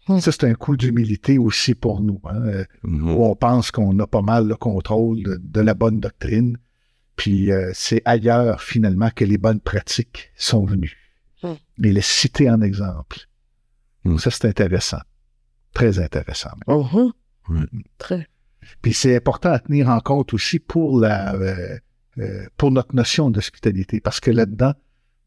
Hmm. 0.09 0.19
Ça, 0.21 0.33
c'est 0.33 0.45
un 0.45 0.55
coup 0.55 0.77
d'humilité 0.79 1.37
aussi 1.37 1.75
pour 1.75 2.01
nous, 2.01 2.21
hein, 2.25 2.43
euh, 2.47 2.65
Mhm. 2.83 3.11
où 3.11 3.25
on 3.25 3.37
pense 3.37 3.71
qu'on 3.71 3.99
a 3.99 4.07
pas 4.07 4.23
mal 4.23 4.49
le 4.49 4.57
contrôle 4.57 5.23
de, 5.23 5.39
de 5.43 5.61
la 5.61 5.75
bonne 5.75 6.01
doctrine, 6.01 6.57
puis 7.17 7.53
euh, 7.53 7.71
c'est 7.75 8.01
ailleurs, 8.07 8.63
finalement, 8.63 9.11
que 9.15 9.25
les 9.27 9.37
bonnes 9.39 9.61
pratiques 9.61 10.31
sont 10.37 10.65
venues. 10.65 10.97
Hmm. 11.43 11.55
Et 11.85 11.93
les 11.93 12.01
citer 12.01 12.51
en 12.51 12.63
exemple. 12.63 13.28
Ça, 14.19 14.31
c'est 14.31 14.47
intéressant. 14.47 15.01
Très 15.75 15.99
intéressant. 15.99 16.51
Ouais. 17.49 17.61
Très. 17.99 18.27
Puis 18.83 18.95
c'est 18.95 19.17
important 19.17 19.53
à 19.53 19.59
tenir 19.59 19.89
en 19.89 20.01
compte 20.01 20.35
aussi 20.35 20.59
pour 20.59 21.01
la 21.01 21.35
euh, 21.35 21.79
euh, 22.19 22.47
pour 22.57 22.71
notre 22.73 22.97
notion 22.97 23.31
d'hospitalité, 23.31 24.01
parce 24.01 24.19
que 24.19 24.31
là-dedans, 24.31 24.75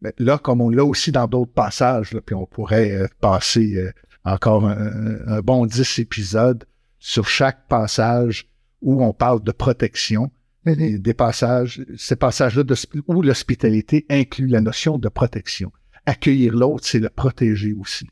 Mais 0.01 0.13
là, 0.17 0.37
comme 0.37 0.61
on 0.61 0.69
l'a 0.69 0.83
aussi 0.83 1.11
dans 1.11 1.27
d'autres 1.27 1.53
passages, 1.53 2.11
là, 2.11 2.21
puis 2.21 2.35
on 2.35 2.45
pourrait 2.45 2.91
euh, 2.91 3.07
passer 3.21 3.75
euh, 3.77 3.91
encore 4.25 4.65
un, 4.67 5.27
un 5.27 5.39
bon 5.41 5.65
10 5.65 5.99
épisodes 5.99 6.65
sur 6.99 7.27
chaque 7.27 7.67
passage 7.67 8.47
où 8.81 9.03
on 9.03 9.13
parle 9.13 9.43
de 9.43 9.51
protection, 9.51 10.31
et 10.65 10.97
des 10.97 11.13
passages, 11.13 11.83
ces 11.97 12.15
passages-là 12.15 12.63
où 13.07 13.21
l'hospitalité 13.21 14.05
inclut 14.09 14.47
la 14.47 14.61
notion 14.61 14.97
de 14.97 15.09
protection. 15.09 15.71
Accueillir 16.05 16.53
l'autre, 16.53 16.85
c'est 16.85 16.99
le 16.99 17.09
protéger 17.09 17.73
aussi. 17.73 18.07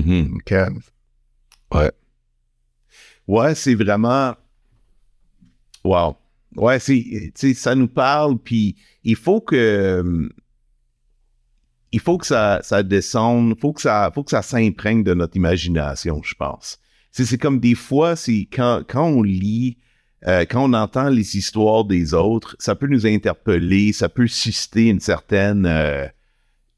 Donc, 0.00 0.52
euh, 0.52 0.70
Ouais, 3.28 3.54
c'est 3.54 3.74
vraiment. 3.74 4.34
Wow. 5.84 6.16
Ouais, 6.56 6.78
c'est, 6.78 7.32
ça 7.54 7.74
nous 7.74 7.88
parle, 7.88 8.38
puis 8.38 8.76
il 9.04 9.16
faut 9.16 9.40
que. 9.40 10.28
Il 11.94 12.00
faut 12.00 12.16
que 12.16 12.26
ça, 12.26 12.60
ça 12.62 12.82
descende, 12.82 13.54
faut 13.60 13.74
que 13.74 13.82
ça, 13.82 14.10
faut 14.14 14.24
que 14.24 14.30
ça 14.30 14.40
s'imprègne 14.40 15.04
de 15.04 15.12
notre 15.12 15.36
imagination, 15.36 16.22
je 16.22 16.34
pense. 16.34 16.78
C'est 17.10 17.36
comme 17.36 17.60
des 17.60 17.74
fois, 17.74 18.16
c'est 18.16 18.48
quand, 18.50 18.82
quand 18.88 19.06
on 19.06 19.22
lit, 19.22 19.76
euh, 20.26 20.46
quand 20.48 20.64
on 20.64 20.72
entend 20.72 21.10
les 21.10 21.36
histoires 21.36 21.84
des 21.84 22.14
autres, 22.14 22.56
ça 22.58 22.74
peut 22.74 22.86
nous 22.86 23.06
interpeller, 23.06 23.92
ça 23.92 24.08
peut 24.08 24.26
susciter 24.26 24.88
une 24.88 25.00
certaine, 25.00 25.66
euh, 25.66 26.06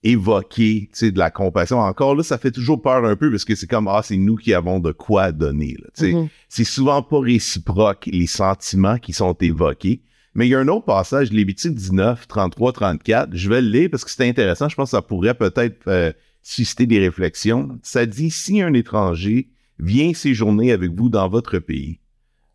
évoquer, 0.05 0.91
de 1.01 1.19
la 1.19 1.31
compassion. 1.31 1.79
Encore 1.81 2.15
là, 2.15 2.23
ça 2.23 2.39
fait 2.39 2.51
toujours 2.51 2.81
peur 2.81 3.05
un 3.05 3.17
peu 3.17 3.31
parce 3.31 3.45
que 3.45 3.55
c'est 3.55 3.67
comme, 3.67 3.89
ah, 3.89 4.03
c'est 4.05 4.17
nous 4.19 4.37
qui 4.37 4.53
avons 4.55 4.79
de 4.79 4.93
quoi 4.93 5.33
donner, 5.33 5.77
là, 5.81 5.89
Mhm. 6.07 6.29
c'est 6.49 6.65
souvent 6.65 7.03
pas 7.03 7.19
réciproque 7.21 8.07
les 8.13 8.27
sentiments 8.27 8.99
qui 8.99 9.13
sont 9.15 9.35
évoqués. 9.41 10.03
Mais 10.35 10.47
il 10.47 10.51
y 10.51 10.55
a 10.55 10.59
un 10.61 10.69
autre 10.69 10.85
passage, 10.85 11.33
Lévitique 11.33 11.75
19, 11.75 12.27
33, 12.29 12.73
34. 12.73 13.31
Je 13.35 13.49
vais 13.49 13.63
le 13.63 13.69
lire 13.69 13.89
parce 13.91 14.05
que 14.05 14.11
c'est 14.11 14.29
intéressant. 14.29 14.69
Je 14.69 14.75
pense 14.75 14.91
que 14.91 14.97
ça 14.97 15.03
pourrait 15.03 15.35
peut-être 15.35 15.87
euh, 15.87 16.13
susciter 16.43 16.87
des 16.87 16.99
réflexions. 16.99 17.79
Ça 17.83 18.05
dit, 18.05 18.31
si 18.31 18.61
un 18.61 18.75
étranger 18.75 19.49
vient 19.79 20.13
séjourner 20.13 20.73
avec 20.73 20.91
vous 20.93 21.09
dans 21.09 21.29
votre 21.29 21.61
pays, 21.61 22.01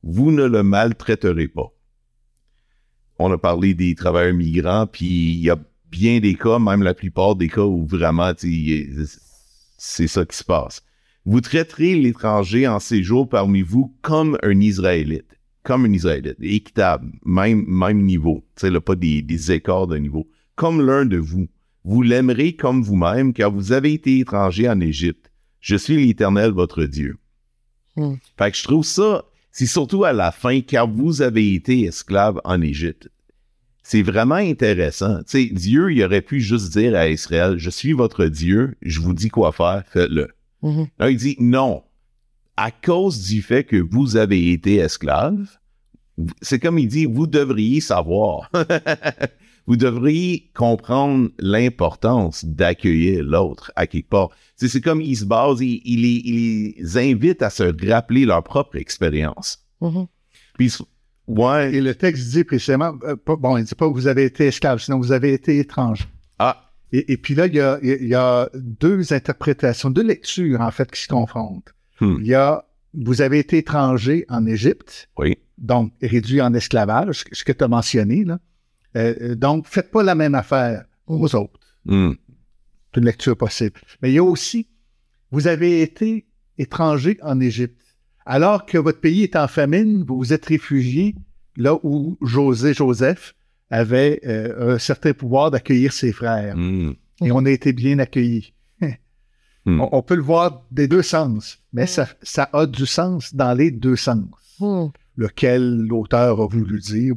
vous 0.04 0.32
ne 0.32 0.44
le 0.46 0.62
maltraiterez 0.62 1.48
pas. 1.48 1.72
On 3.18 3.32
a 3.32 3.38
parlé 3.38 3.74
des 3.74 3.96
travailleurs 3.96 4.34
migrants, 4.36 4.88
puis 4.88 5.08
il 5.08 5.40
y 5.40 5.50
a 5.50 5.58
bien 5.92 6.20
des 6.20 6.36
cas, 6.36 6.60
même 6.60 6.84
la 6.84 6.94
plupart 6.94 7.36
des 7.36 7.50
cas 7.50 7.64
où 7.64 7.86
vraiment, 7.86 8.32
c'est 9.78 10.08
ça 10.08 10.26
qui 10.26 10.38
se 10.38 10.44
passe. 10.44 10.82
Vous 11.26 11.42
traiterez 11.42 11.96
l'étranger 11.96 12.68
en 12.68 12.80
séjour 12.80 13.28
parmi 13.28 13.62
vous 13.62 13.96
comme 14.02 14.38
un 14.42 14.60
Israélite. 14.60 15.38
Comme 15.64 15.86
un 15.86 15.94
Israélite. 15.94 16.38
Équitable. 16.42 17.12
Même, 17.26 17.66
même 17.68 18.04
niveau. 18.04 18.46
Tu 18.56 18.62
sais, 18.62 18.70
là, 18.70 18.82
pas 18.82 18.96
des, 18.96 19.22
des 19.22 19.52
écarts 19.52 19.88
de 19.88 19.98
niveau. 19.98 20.28
Comme 20.56 20.86
l'un 20.86 21.06
de 21.06 21.18
vous. 21.18 21.48
Vous 21.84 22.02
l'aimerez 22.02 22.56
comme 22.56 22.82
vous-même, 22.82 23.34
car 23.34 23.52
vous 23.52 23.72
avez 23.72 23.94
été 23.94 24.20
étranger 24.20 24.70
en 24.70 24.80
Égypte. 24.80 25.32
Je 25.60 25.76
suis 25.76 25.98
l'Éternel, 25.98 26.52
votre 26.52 26.84
Dieu. 26.86 27.18
Hmm. 27.96 28.16
Fait 28.38 28.52
que 28.52 28.58
je 28.58 28.64
trouve 28.64 28.86
ça, 28.86 29.26
c'est 29.52 29.66
surtout 29.66 30.04
à 30.04 30.14
la 30.14 30.32
fin, 30.32 30.62
car 30.62 30.90
vous 30.90 31.22
avez 31.22 31.54
été 31.54 31.84
esclave 31.84 32.40
en 32.44 32.62
Égypte. 32.62 33.10
C'est 33.90 34.04
vraiment 34.04 34.36
intéressant. 34.36 35.18
Tu 35.24 35.24
sais, 35.26 35.46
Dieu, 35.48 35.92
il 35.92 36.04
aurait 36.04 36.22
pu 36.22 36.42
juste 36.42 36.72
dire 36.78 36.96
à 36.96 37.10
Israël, 37.10 37.56
je 37.58 37.72
suis 37.72 37.94
votre 37.94 38.26
Dieu, 38.28 38.76
je 38.84 39.00
vous 39.00 39.16
dis 39.16 39.30
quoi 39.30 39.52
faire, 39.52 39.82
faites-le. 39.88 40.28
Mhm. 40.62 40.86
Là, 41.00 41.10
il 41.10 41.18
dit 41.18 41.36
non. 41.40 41.82
À 42.56 42.70
cause 42.70 43.20
du 43.24 43.42
fait 43.42 43.64
que 43.64 43.78
vous 43.78 44.16
avez 44.16 44.52
été 44.52 44.76
esclave, 44.76 45.58
c'est 46.40 46.60
comme 46.60 46.78
il 46.78 46.88
dit, 46.88 47.06
vous 47.06 47.26
devriez 47.26 47.82
savoir. 47.82 48.52
vous 49.66 49.76
devriez 49.76 50.52
comprendre 50.54 51.32
l'importance 51.40 52.46
d'accueillir 52.46 53.24
l'autre 53.24 53.72
à 53.76 53.88
quelque 53.88 54.10
part. 54.10 54.30
C'est 54.56 54.82
comme 54.82 55.02
il 55.02 55.18
se 55.18 55.26
base, 55.26 55.62
il, 55.62 55.82
il 55.84 56.02
les, 56.04 56.22
il 56.26 56.74
les 56.78 57.12
invite 57.12 57.42
à 57.42 57.50
se 57.50 57.64
rappeler 57.90 58.26
leur 58.26 58.44
propre 58.44 58.76
expérience. 58.76 59.66
Mhm. 59.82 60.06
Puis, 60.60 60.72
ouais, 61.30 61.74
et 61.74 61.82
le 61.82 61.96
texte 61.96 62.30
dit 62.32 62.44
précisément, 62.44 62.94
euh, 63.04 63.16
pas- 63.16 63.36
bon, 63.38 63.58
il 63.58 63.64
dit 63.64 63.76
pas 63.76 63.88
que 63.88 63.94
vous 63.94 64.08
avez 64.08 64.26
été 64.26 64.48
esclave, 64.48 64.80
sinon 64.80 64.98
vous 65.00 65.12
avez 65.12 65.32
été 65.34 65.60
étranger. 65.60 66.06
ah, 66.40 66.72
Et, 66.92 67.14
et 67.14 67.18
puis 67.18 67.36
là, 67.36 67.46
il 67.48 67.56
y, 67.56 67.60
a, 67.62 67.80
il 67.82 68.08
y 68.08 68.16
a 68.16 68.50
deux 68.56 69.14
interprétations, 69.14 69.90
deux 69.90 70.04
lectures, 70.04 70.60
en 70.62 70.72
fait, 70.72 70.90
qui 70.92 71.02
se 71.02 71.08
confrontent. 71.08 71.74
Hmm. 72.02 72.18
Il 72.20 72.28
y 72.28 72.34
a, 72.34 72.66
vous 72.94 73.22
avez 73.22 73.40
été 73.40 73.58
étranger 73.60 74.26
en 74.30 74.46
Égypte, 74.46 75.10
oui, 75.18 75.38
donc 75.58 75.94
réduit 76.02 76.42
en 76.42 76.54
esclavage, 76.54 77.24
ce 77.32 77.44
que 77.44 77.52
tu 77.52 77.64
as 77.64 77.68
mentionné, 77.68 78.24
là. 78.26 78.40
Euh, 78.98 79.14
euh, 79.22 79.36
donc, 79.36 79.68
faites 79.68 79.92
pas 79.92 80.02
la 80.02 80.16
même 80.16 80.34
affaire 80.34 80.86
aux 81.06 81.36
autres. 81.36 81.60
Hmm. 81.86 82.14
C'est 82.92 83.00
une 83.02 83.06
lecture 83.06 83.38
possible. 83.38 83.80
Mais 84.02 84.10
il 84.10 84.16
y 84.16 84.18
a 84.18 84.24
aussi, 84.24 84.68
vous 85.32 85.46
avez 85.48 85.84
été 85.84 86.26
étranger 86.58 87.20
en 87.22 87.40
Égypte. 87.40 87.89
Alors 88.30 88.68
que 88.68 88.78
votre 88.78 89.00
pays 89.00 89.24
est 89.24 89.36
en 89.36 89.48
famine, 89.48 90.04
vous 90.08 90.16
vous 90.16 90.34
êtes 90.34 90.46
réfugié 90.46 91.16
là 91.58 91.80
où 91.82 92.16
José, 92.22 92.76
Joseph 92.76 93.34
avait 93.72 94.22
euh, 94.24 94.76
un 94.76 94.78
certain 94.78 95.14
pouvoir 95.14 95.50
d'accueillir 95.50 95.92
ses 95.92 96.12
frères. 96.12 96.56
Hmm. 96.56 96.94
Et 97.24 97.32
on 97.32 97.44
a 97.44 97.50
été 97.50 97.74
bien 97.74 97.98
accueillis. 97.98 98.54
Hmm. 99.66 99.82
on, 99.82 99.90
on 99.92 100.02
peut 100.04 100.16
le 100.16 100.22
voir 100.22 100.64
des 100.70 100.88
deux 100.88 101.02
sens, 101.02 101.58
mais 101.74 101.88
ça, 101.88 102.08
ça 102.22 102.50
a 102.54 102.68
du 102.68 102.86
sens 102.86 103.34
dans 103.34 103.54
les 103.56 103.72
deux 103.72 103.96
sens. 103.96 104.28
Lequel 105.18 105.88
l'auteur 105.88 106.40
a 106.40 106.48
voulu 106.48 106.80
dire, 106.80 107.16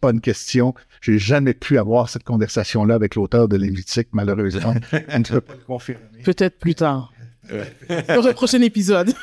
pas 0.00 0.10
une 0.10 0.20
question. 0.20 0.74
J'ai 1.00 1.18
jamais 1.18 1.54
pu 1.54 1.78
avoir 1.78 2.10
cette 2.10 2.24
conversation-là 2.24 2.94
avec 2.94 3.14
l'auteur 3.14 3.48
de 3.48 3.56
Lévitique, 3.56 4.08
malheureusement. 4.12 4.74
On 5.08 5.18
ne 5.18 5.24
peut 5.24 5.40
pas 5.40 5.54
le 5.54 5.64
confirmer. 5.64 6.22
Peut-être 6.22 6.58
plus 6.58 6.74
tard. 6.74 7.12
Dans 8.08 8.26
un 8.26 8.32
prochain 8.32 8.60
épisode. 8.62 9.12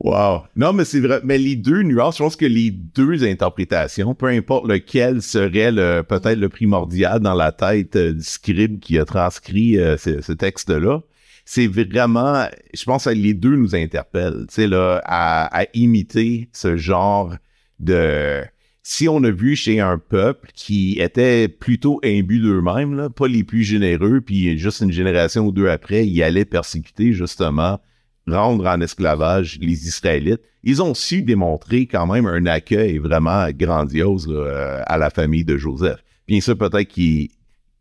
Wow. 0.00 0.44
Non, 0.56 0.72
mais 0.72 0.86
c'est 0.86 1.00
vrai. 1.00 1.20
Mais 1.24 1.36
les 1.36 1.56
deux 1.56 1.82
nuances, 1.82 2.16
je 2.16 2.22
pense 2.22 2.36
que 2.36 2.46
les 2.46 2.70
deux 2.70 3.22
interprétations, 3.22 4.14
peu 4.14 4.28
importe 4.28 4.66
lequel 4.66 5.20
serait 5.20 5.70
le 5.72 6.02
peut-être 6.02 6.38
le 6.38 6.48
primordial 6.48 7.20
dans 7.20 7.34
la 7.34 7.52
tête 7.52 7.96
euh, 7.96 8.14
du 8.14 8.22
scribe 8.22 8.80
qui 8.80 8.98
a 8.98 9.04
transcrit 9.04 9.78
euh, 9.78 9.98
ce, 9.98 10.32
texte-là, 10.32 11.02
c'est 11.44 11.66
vraiment, 11.66 12.46
je 12.72 12.84
pense 12.84 13.04
que 13.04 13.10
les 13.10 13.34
deux 13.34 13.56
nous 13.56 13.74
interpellent, 13.74 14.46
tu 14.48 14.54
sais, 14.54 14.66
là, 14.66 15.02
à 15.04 15.64
imiter 15.74 16.48
ce 16.52 16.76
genre 16.76 17.34
de... 17.78 18.42
Si 18.92 19.08
on 19.08 19.22
a 19.22 19.30
vu 19.30 19.54
chez 19.54 19.78
un 19.78 19.98
peuple 19.98 20.50
qui 20.52 20.98
était 20.98 21.46
plutôt 21.46 22.00
imbu 22.04 22.40
d'eux-mêmes, 22.40 23.08
pas 23.14 23.28
les 23.28 23.44
plus 23.44 23.62
généreux, 23.62 24.20
puis 24.20 24.58
juste 24.58 24.80
une 24.80 24.90
génération 24.90 25.46
ou 25.46 25.52
deux 25.52 25.68
après, 25.68 26.08
ils 26.08 26.20
allaient 26.24 26.44
persécuter 26.44 27.12
justement 27.12 27.78
rendre 28.26 28.66
en 28.66 28.80
esclavage 28.80 29.60
les 29.60 29.86
Israélites, 29.86 30.42
ils 30.64 30.82
ont 30.82 30.94
su 30.94 31.22
démontrer 31.22 31.86
quand 31.86 32.08
même 32.08 32.26
un 32.26 32.46
accueil 32.46 32.98
vraiment 32.98 33.48
grandiose 33.52 34.26
là, 34.26 34.40
euh, 34.40 34.82
à 34.84 34.98
la 34.98 35.10
famille 35.10 35.44
de 35.44 35.56
Joseph. 35.56 36.02
Bien 36.26 36.40
sûr, 36.40 36.58
peut-être 36.58 36.88
qu'ils 36.88 37.28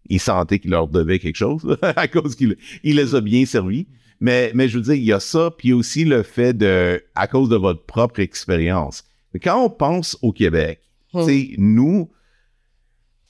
ils 0.09 0.19
sentaient 0.19 0.59
qu'il 0.59 0.69
leur 0.69 0.87
devait 0.89 1.17
quelque 1.17 1.37
chose 1.37 1.75
à 1.81 2.07
cause 2.07 2.35
qu'il 2.35 2.55
il 2.83 2.97
les 2.97 3.15
a 3.15 3.21
bien 3.21 3.47
servis. 3.47 3.87
Mais, 4.19 4.51
mais 4.53 4.69
je 4.69 4.77
veux 4.77 4.83
dire, 4.83 4.93
il 4.93 5.05
y 5.05 5.11
a 5.11 5.19
ça, 5.19 5.49
puis 5.57 5.73
aussi 5.73 6.05
le 6.05 6.21
fait 6.21 6.55
de, 6.55 7.01
à 7.15 7.25
cause 7.25 7.49
de 7.49 7.55
votre 7.55 7.83
propre 7.87 8.19
expérience. 8.19 9.05
Quand 9.41 9.65
on 9.65 9.71
pense 9.71 10.15
au 10.21 10.31
Québec, 10.31 10.81
Nous, 11.13 12.09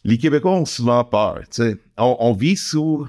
les 0.04 0.18
Québécois 0.18 0.54
ont 0.54 0.66
souvent 0.66 1.04
peur. 1.04 1.42
On, 1.98 2.18
on 2.20 2.34
vit 2.34 2.58
sous 2.58 3.08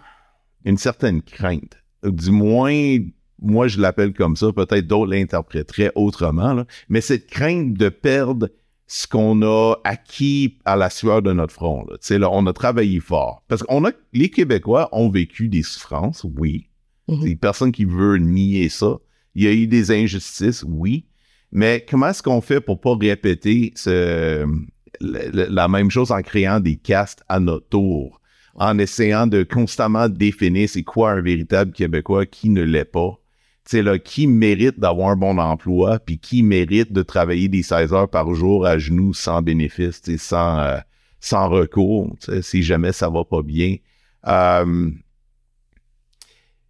une 0.64 0.78
certaine 0.78 1.22
crainte. 1.22 1.76
Du 2.04 2.30
moins, 2.30 2.98
moi, 3.40 3.68
je 3.68 3.80
l'appelle 3.80 4.12
comme 4.12 4.37
ça. 4.37 4.52
Peut-être 4.52 4.87
d'autres 4.87 5.11
l'interpréteraient 5.11 5.92
autrement. 5.94 6.52
là. 6.52 6.66
Mais 6.88 7.00
cette 7.00 7.26
crainte 7.26 7.74
de 7.74 7.88
perdre 7.88 8.48
ce 8.87 9.06
qu'on 9.06 9.40
a 9.42 9.76
acquis 9.85 10.59
à 10.64 10.74
la 10.74 10.90
sueur 10.90 11.22
de 11.22 11.33
notre 11.33 11.52
front. 11.52 11.87
Là. 11.88 12.18
Là, 12.18 12.28
on 12.33 12.44
a 12.46 12.52
travaillé 12.52 12.98
fort. 12.98 13.44
Parce 13.46 13.62
qu'on 13.62 13.85
a, 13.85 13.92
les 14.12 14.30
Québécois 14.30 14.88
ont 14.90 15.09
vécu 15.09 15.48
des 15.48 15.62
souffrances, 15.62 16.26
oui. 16.37 16.66
Mhm. 17.06 17.24
A 17.24 17.37
personne 17.37 17.70
qui 17.70 17.85
veut 17.85 18.18
nier 18.18 18.68
ça. 18.68 18.98
Il 19.37 19.44
y 19.44 19.46
a 19.46 19.52
eu 19.52 19.68
des 19.68 19.92
injustices, 19.92 20.64
oui. 20.66 21.06
Mais 21.53 21.85
comment 21.89 22.09
est-ce 22.09 22.23
qu'on 22.23 22.41
fait 22.41 22.61
pour 22.61 22.81
pas 22.81 22.95
répéter 22.95 23.73
ce, 23.75 24.47
la 25.01 25.69
même 25.69 25.91
chose 25.91 26.11
en 26.13 26.23
créant 26.23 26.61
des 26.61 26.77
castes 26.77 27.23
à 27.29 27.41
notre 27.41 27.69
tour, 27.69 28.21
en 28.55 28.79
essayant 28.79 29.27
de 29.27 29.43
constamment 29.43 30.09
définir 30.09 30.69
c'est 30.69 30.83
quoi 30.83 31.13
un 31.13 31.21
véritable 31.21 31.73
Québécois, 31.73 32.27
qui 32.27 32.51
ne 32.51 32.63
l'est 32.63 32.85
pas. 32.85 33.17
Sais, 33.65 33.83
là, 33.83 33.99
qui 33.99 34.27
mérite 34.27 34.81
d'avoir 34.81 35.11
un 35.11 35.17
bon 35.17 35.39
emploi, 35.39 35.99
puis 36.01 36.19
qui 36.19 36.43
mérite 36.43 36.93
de 36.93 37.03
travailler 37.03 37.49
des 37.49 37.63
16 37.63 37.93
heures 37.93 38.11
par 38.11 38.35
jour 38.35 38.67
à 38.67 38.79
genoux 38.79 39.15
sans 39.15 39.43
bénéfice, 39.43 40.03
sans, 40.17 40.59
euh, 40.59 40.79
sans 41.21 41.49
recours, 41.49 42.17
si 42.41 42.63
jamais 42.63 42.93
ça 42.93 43.09
va 43.11 43.25
pas 43.25 43.43
bien. 43.43 43.77
Euh, 44.27 44.91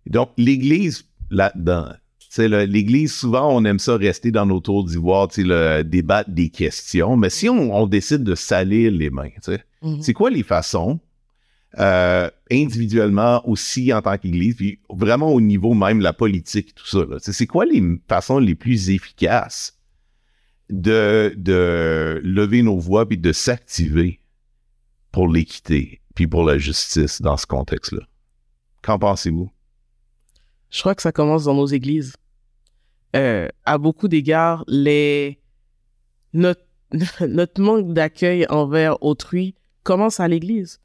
donc, 0.07 0.31
l'Église, 0.37 1.05
là-dedans, 1.31 1.93
l'Église, 2.39 3.13
souvent, 3.15 3.55
on 3.55 3.65
aime 3.65 3.79
ça 3.79 3.97
rester 3.97 4.31
dans 4.31 4.47
nos 4.47 4.61
tours 4.61 4.85
d'ivoire, 4.85 5.29
tu 5.29 5.43
sais, 5.43 5.49
le 5.49 5.83
débattre 5.83 6.31
des 6.31 6.49
questions. 6.51 7.17
Mais 7.17 7.31
si 7.31 7.49
on, 7.49 7.75
on 7.75 7.87
décide 7.87 8.23
de 8.23 8.35
salir 8.35 8.93
les 8.93 9.11
mains, 9.11 9.31
tu 9.43 9.53
sais, 9.53 9.65
Mhm. 9.83 10.03
c'est 10.03 10.13
quoi 10.13 10.31
les 10.31 10.43
façons, 10.43 11.01
euh, 11.79 12.29
individuellement 12.51 13.49
aussi 13.49 13.93
en 13.93 14.03
tant 14.03 14.19
qu'Église, 14.19 14.57
puis 14.57 14.79
vraiment 14.91 15.33
au 15.33 15.41
niveau 15.41 15.73
même 15.75 15.99
de 16.01 16.05
la 16.05 16.13
politique, 16.13 16.75
tout 16.75 16.87
ça, 16.87 16.99
c'est 17.21 17.47
quoi 17.47 17.65
les 17.65 17.83
façons 18.09 18.39
les 18.39 18.55
plus 18.55 18.91
efficaces 18.91 19.79
de, 20.69 21.33
de 21.37 22.21
lever 22.23 22.63
nos 22.63 22.79
voix 22.79 23.09
puis 23.09 23.19
de 23.19 23.33
s'activer 23.33 24.21
pour 25.13 25.29
l'équité 25.29 26.01
puis 26.15 26.27
pour 26.27 26.45
la 26.45 26.59
justice 26.59 27.23
dans 27.23 27.37
ce 27.37 27.47
contexte-là? 27.47 28.03
Qu'en 28.83 28.99
pensez-vous? 28.99 29.51
Je 30.71 30.81
crois 30.81 30.95
que 30.95 31.03
ça 31.03 31.13
commence 31.13 31.45
dans 31.45 31.55
nos 31.55 31.67
églises. 31.67 32.15
Euh, 33.17 33.49
à 33.65 33.79
beaucoup 33.79 34.09
d'égards, 34.09 34.65
les 34.69 35.41
notre 36.33 37.61
manque 37.61 37.93
d'accueil 37.93 38.47
envers 38.49 39.03
autrui 39.03 39.55
commence 39.83 40.21
à 40.21 40.29
l'église, 40.29 40.81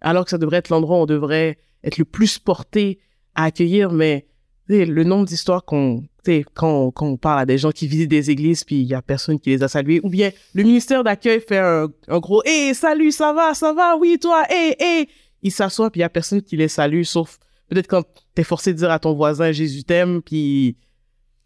alors 0.00 0.24
que 0.24 0.30
ça 0.30 0.38
devrait 0.38 0.58
être 0.58 0.68
l'endroit 0.68 0.98
où 0.98 1.02
on 1.02 1.06
devrait 1.06 1.58
être 1.82 1.96
le 1.96 2.04
plus 2.04 2.38
porté 2.38 3.00
à 3.34 3.44
accueillir. 3.44 3.92
Mais 3.92 4.26
le 4.68 5.04
nombre 5.04 5.26
d'histoires 5.26 5.64
qu'on 5.64 6.04
quand, 6.54 6.92
on 7.00 7.16
parle 7.16 7.40
à 7.40 7.46
des 7.46 7.58
gens 7.58 7.72
qui 7.72 7.88
visitent 7.88 8.10
des 8.10 8.30
églises 8.30 8.62
puis 8.64 8.76
il 8.76 8.86
y 8.86 8.94
a 8.94 9.02
personne 9.02 9.40
qui 9.40 9.50
les 9.50 9.62
a 9.62 9.68
salués, 9.68 10.00
ou 10.02 10.08
bien 10.08 10.30
le 10.54 10.62
ministère 10.62 11.02
d'accueil 11.02 11.40
fait 11.40 11.58
un, 11.58 11.88
gros 12.20 12.42
hey 12.44 12.74
salut 12.74 13.10
ça 13.10 13.32
va 13.32 13.54
ça 13.54 13.72
va 13.72 13.96
oui 13.96 14.18
toi 14.20 14.44
hey 14.48 14.76
hey 14.78 15.08
il 15.42 15.50
s'assoit 15.50 15.90
puis 15.90 15.98
il 15.98 16.02
y 16.02 16.04
a 16.04 16.08
personne 16.08 16.40
qui 16.40 16.56
les 16.56 16.68
salue 16.68 17.02
sauf 17.02 17.38
peut-être 17.72 17.88
quand 17.88 18.04
t'es 18.34 18.44
forcé 18.44 18.72
de 18.72 18.78
dire 18.78 18.90
à 18.90 18.98
ton 18.98 19.12
voisin 19.14 19.52
Jésus 19.52 19.84
t'aime, 19.84 20.20
puis 20.22 20.76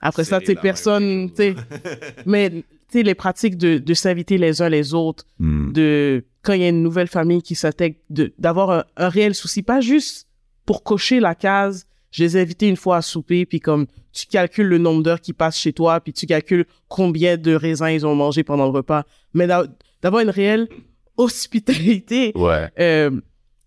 après 0.01 0.25
ça, 0.25 0.41
tu 0.41 0.47
sais, 0.47 0.55
personne, 0.57 1.31
tu 1.31 1.37
sais, 1.37 1.55
mais 2.27 2.51
tu 2.51 2.65
sais, 2.91 3.03
les 3.03 3.15
pratiques 3.15 3.57
de, 3.57 3.79
de 3.79 3.95
s'inviter 3.95 4.39
les 4.39 4.62
uns 4.62 4.69
les 4.69 4.95
autres, 4.95 5.25
Hmm. 5.39 5.73
de 5.73 6.25
quand 6.43 6.53
il 6.53 6.62
y 6.62 6.65
a 6.65 6.69
une 6.69 6.83
nouvelle 6.83 7.09
famille 7.09 7.43
qui 7.43 7.55
s'intègre, 7.55 7.97
de 8.11 8.33
d'avoir 8.39 8.71
un, 8.71 8.85
un 8.97 9.09
réel 9.09 9.35
souci, 9.35 9.62
pas 9.62 9.81
juste 9.81 10.29
pour 10.65 10.83
cocher 10.83 11.19
la 11.21 11.35
case. 11.35 11.87
Je 12.12 12.23
les 12.23 12.37
ai 12.37 12.41
invités 12.41 12.69
une 12.69 12.77
fois 12.77 12.97
à 12.99 13.03
souper, 13.03 13.45
puis 13.47 13.61
comme 13.61 13.87
tu 14.12 14.27
calcules 14.27 14.69
le 14.69 14.79
nombre 14.79 15.03
d'heures 15.03 15.21
qui 15.21 15.33
passent 15.33 15.59
chez 15.59 15.73
toi, 15.73 16.01
puis 16.01 16.12
tu 16.12 16.25
calcules 16.27 16.65
combien 16.89 17.37
de 17.37 17.53
raisins 17.55 17.89
ils 17.89 18.07
ont 18.07 18.15
mangé 18.15 18.43
pendant 18.45 18.65
le 18.65 18.71
repas, 18.71 19.05
mais 19.35 19.47
d'a- 19.47 19.67
d'avoir 20.03 20.23
une 20.23 20.31
réelle 20.31 20.69
hospitalité 21.17 22.33
Ouais. 22.35 22.69
euh, 22.79 23.11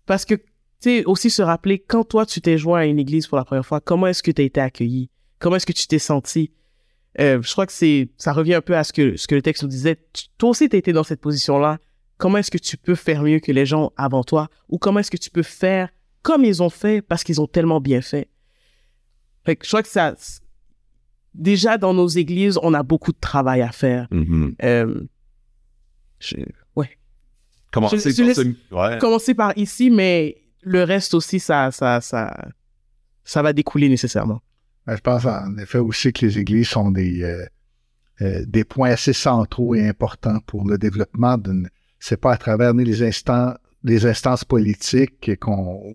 parce 0.06 0.24
que, 0.24 0.34
sais, 0.80 1.04
aussi 1.04 1.30
se 1.30 1.42
rappeler, 1.42 1.78
quand 1.78 2.04
toi, 2.04 2.24
tu 2.26 2.40
t'es 2.40 2.56
joint 2.58 2.80
à 2.80 2.84
une 2.86 2.98
église 2.98 3.26
pour 3.26 3.38
la 3.38 3.44
première 3.44 3.66
fois, 3.66 3.80
comment 3.80 4.06
est-ce 4.06 4.22
que 4.22 4.30
tu 4.30 4.42
as 4.42 4.44
été 4.44 4.60
accueilli? 4.60 5.10
Comment 5.38 5.56
est-ce 5.56 5.66
que 5.66 5.72
tu 5.72 5.86
t'es 5.86 5.98
senti? 5.98 6.52
Euh, 7.18 7.42
je 7.42 7.50
crois 7.52 7.66
que 7.66 7.72
c'est, 7.72 8.08
ça 8.16 8.32
revient 8.32 8.54
un 8.54 8.60
peu 8.60 8.76
à 8.76 8.84
ce 8.84 8.92
que, 8.92 9.16
ce 9.16 9.26
que 9.26 9.34
le 9.34 9.42
texte 9.42 9.62
nous 9.62 9.68
disait. 9.68 9.98
Tu- 10.12 10.24
toi 10.38 10.50
aussi, 10.50 10.68
tu 10.68 10.76
été 10.76 10.92
dans 10.92 11.02
cette 11.02 11.20
position-là. 11.20 11.78
Comment 12.18 12.38
est-ce 12.38 12.50
que 12.50 12.58
tu 12.58 12.76
peux 12.76 12.94
faire 12.94 13.22
mieux 13.22 13.40
que 13.40 13.50
les 13.50 13.66
gens 13.66 13.92
avant 13.96 14.22
toi? 14.22 14.48
Ou 14.68 14.78
comment 14.78 15.00
est-ce 15.00 15.10
que 15.10 15.16
tu 15.16 15.30
peux 15.30 15.42
faire 15.42 15.88
comme 16.22 16.44
ils 16.44 16.62
ont 16.62 16.68
fait 16.70 17.00
parce 17.02 17.24
qu'ils 17.24 17.40
ont 17.40 17.46
tellement 17.46 17.80
bien 17.80 18.00
fait? 18.02 18.28
Fait 19.44 19.56
que 19.56 19.64
je 19.64 19.70
crois 19.70 19.82
que 19.82 19.88
ça, 19.88 20.14
déjà 21.34 21.78
dans 21.78 21.94
nos 21.94 22.08
églises, 22.08 22.58
on 22.62 22.74
a 22.74 22.82
beaucoup 22.82 23.12
de 23.12 23.18
travail 23.20 23.62
à 23.62 23.72
faire. 23.72 24.06
Euh, 24.62 25.00
je- 26.18 26.36
Commencer 27.72 27.98
Je- 27.98 28.10
je 28.10 28.16
par 28.16 28.26
laisse- 28.26 28.36
ce- 28.36 28.74
ouais. 28.74 28.98
commencer 28.98 29.32
par 29.34 29.56
ici, 29.56 29.90
mais 29.90 30.39
le 30.62 30.84
reste 30.84 31.14
aussi, 31.14 31.40
ça, 31.40 31.70
ça, 31.70 32.00
ça, 32.00 32.48
ça 33.24 33.42
va 33.42 33.52
découler 33.52 33.88
nécessairement. 33.88 34.40
Ben, 34.86 34.96
je 34.96 35.00
pense 35.00 35.24
en 35.24 35.56
effet 35.58 35.78
aussi 35.78 36.12
que 36.12 36.26
les 36.26 36.38
églises 36.38 36.68
sont 36.68 36.90
des, 36.90 37.22
euh, 37.22 37.46
euh, 38.22 38.44
des 38.46 38.64
points 38.64 38.90
assez 38.90 39.12
centraux 39.12 39.74
et 39.74 39.86
importants 39.86 40.40
pour 40.46 40.66
le 40.66 40.78
développement 40.78 41.38
d'une. 41.38 41.68
C'est 41.98 42.20
pas 42.20 42.32
à 42.32 42.36
travers 42.36 42.74
ni 42.74 42.84
les 42.84 43.02
instants, 43.02 43.54
les 43.82 44.06
instances 44.06 44.44
politiques 44.44 45.38
qu'on 45.38 45.94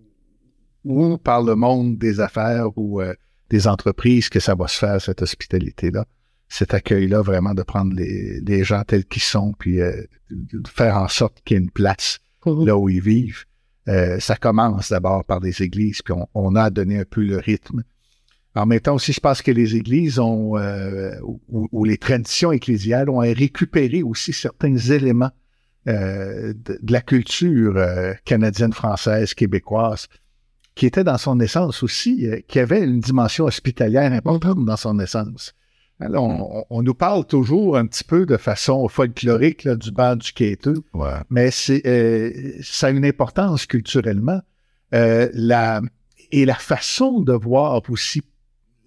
ou 0.83 1.17
par 1.17 1.41
le 1.41 1.55
monde 1.55 1.97
des 1.97 2.19
affaires 2.19 2.69
ou 2.77 3.01
euh, 3.01 3.13
des 3.49 3.67
entreprises 3.67 4.29
que 4.29 4.39
ça 4.39 4.55
va 4.55 4.67
se 4.67 4.77
faire 4.77 5.01
cette 5.01 5.21
hospitalité-là, 5.21 6.05
cet 6.47 6.73
accueil-là 6.73 7.21
vraiment 7.21 7.53
de 7.53 7.63
prendre 7.63 7.93
les, 7.95 8.39
les 8.41 8.63
gens 8.63 8.83
tels 8.83 9.05
qu'ils 9.05 9.23
sont 9.23 9.53
puis 9.57 9.81
euh, 9.81 10.03
de 10.29 10.59
de 10.59 10.67
faire 10.67 10.97
en 10.97 11.07
sorte 11.07 11.41
qu'il 11.43 11.55
y 11.55 11.59
ait 11.59 11.63
une 11.63 11.71
place 11.71 12.19
là 12.45 12.77
où 12.77 12.89
ils 12.89 13.01
vivent. 13.01 13.45
Euh, 13.87 14.19
ça 14.19 14.35
commence 14.35 14.89
d'abord 14.89 15.23
par 15.25 15.39
les 15.39 15.61
églises, 15.61 16.01
puis 16.01 16.13
on, 16.13 16.27
on 16.33 16.55
a 16.55 16.69
donné 16.69 16.99
un 16.99 17.05
peu 17.05 17.23
le 17.23 17.37
rythme. 17.37 17.83
En 18.55 18.65
même 18.65 18.79
temps 18.79 18.95
aussi, 18.95 19.13
je 19.13 19.19
pense 19.19 19.41
que 19.41 19.51
les 19.51 19.75
églises 19.75 20.19
euh, 20.19 21.11
ou, 21.21 21.85
les 21.85 21.97
traditions 21.97 22.51
ecclésiales 22.51 23.09
ont 23.09 23.19
récupéré 23.19 24.01
aussi 24.01 24.31
certains 24.31 24.77
éléments 24.77 25.31
euh, 25.87 26.53
de, 26.53 26.79
de 26.81 26.93
la 26.93 27.01
culture 27.01 27.75
canadienne, 28.23 28.71
française, 28.71 29.33
québécoise, 29.33 30.07
qui 30.73 30.85
était 30.85 31.03
dans 31.03 31.17
son 31.17 31.39
essence 31.41 31.83
aussi, 31.83 32.27
qui 32.47 32.59
avait 32.59 32.83
une 32.83 33.01
dimension 33.01 33.45
hospitalière 33.45 34.11
importante 34.13 34.63
dans 34.63 34.77
son 34.77 34.99
essence. 34.99 35.53
Alors, 35.99 36.23
on, 36.25 36.65
on- 36.69 36.83
nous 36.83 36.93
parle 36.93 37.25
toujours 37.25 37.77
un 37.77 37.85
petit 37.85 38.03
peu 38.03 38.25
de 38.25 38.35
façon 38.37 38.87
folklorique 38.89 39.63
là, 39.63 39.75
du 39.75 39.91
bar 39.91 40.17
du 40.17 40.33
quêteux, 40.33 40.83
Ouais. 40.93 41.13
mais 41.29 41.51
c'est, 41.51 41.81
euh, 41.87 42.31
ça 42.61 42.87
a 42.87 42.89
une 42.89 43.05
importance 43.05 43.65
culturellement. 43.65 44.41
Euh, 44.93 45.29
la, 45.33 45.81
et 46.31 46.45
la 46.45 46.55
façon 46.55 47.21
de 47.21 47.31
voir 47.33 47.81
aussi 47.89 48.21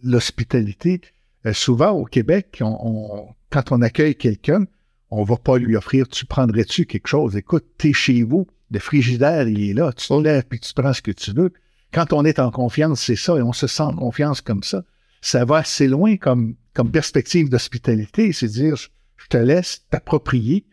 l'hospitalité, 0.03 1.01
euh, 1.47 1.53
souvent 1.53 1.91
au 1.91 2.05
Québec, 2.05 2.59
on, 2.61 2.77
on- 2.81 3.29
quand 3.51 3.73
on 3.73 3.81
accueille 3.83 4.15
quelqu'un, 4.15 4.65
on 5.11 5.25
va 5.25 5.37
pas 5.37 5.59
lui 5.59 5.77
offrir, 5.77 6.07
tu 6.09 6.27
prendrais-tu 6.27 6.85
quelque 6.87 7.07
chose? 7.09 7.37
Écoute, 7.37 7.65
t'es 7.79 7.93
chez 7.93 8.23
vous, 8.23 8.47
le 8.71 8.79
frigidaire, 8.79 9.49
il 9.49 9.71
est 9.71 9.73
là, 9.75 9.93
tu 9.93 10.07
te 10.09 10.13
lèves 10.15 10.45
puis 10.49 10.61
tu 10.61 10.73
prends 10.75 10.93
ce 10.93 11.01
que 11.03 11.11
tu 11.11 11.33
veux. 11.33 11.53
Quand 11.93 12.13
on 12.13 12.25
est 12.27 12.39
en 12.39 12.51
confiance, 12.51 13.01
c'est 13.01 13.17
ça, 13.17 13.37
et 13.39 13.43
on 13.43 13.55
se 13.55 13.67
sent 13.67 13.83
en 13.83 13.95
confiance 13.97 14.43
comme 14.43 14.63
ça. 14.63 14.85
Ça 15.31 15.45
va 15.45 15.57
assez 15.59 15.89
loin 15.89 16.17
comme, 16.17 16.55
comme 16.73 16.91
perspective 16.91 17.51
d'hospitalité, 17.51 18.33
c'est 18.33 18.49
dire, 18.49 18.77
je, 18.77 18.89
te 19.29 19.37
laisse 19.37 19.85
t'approprier 19.91 20.65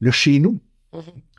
le 0.00 0.10
chez 0.10 0.40
nous. 0.40 0.60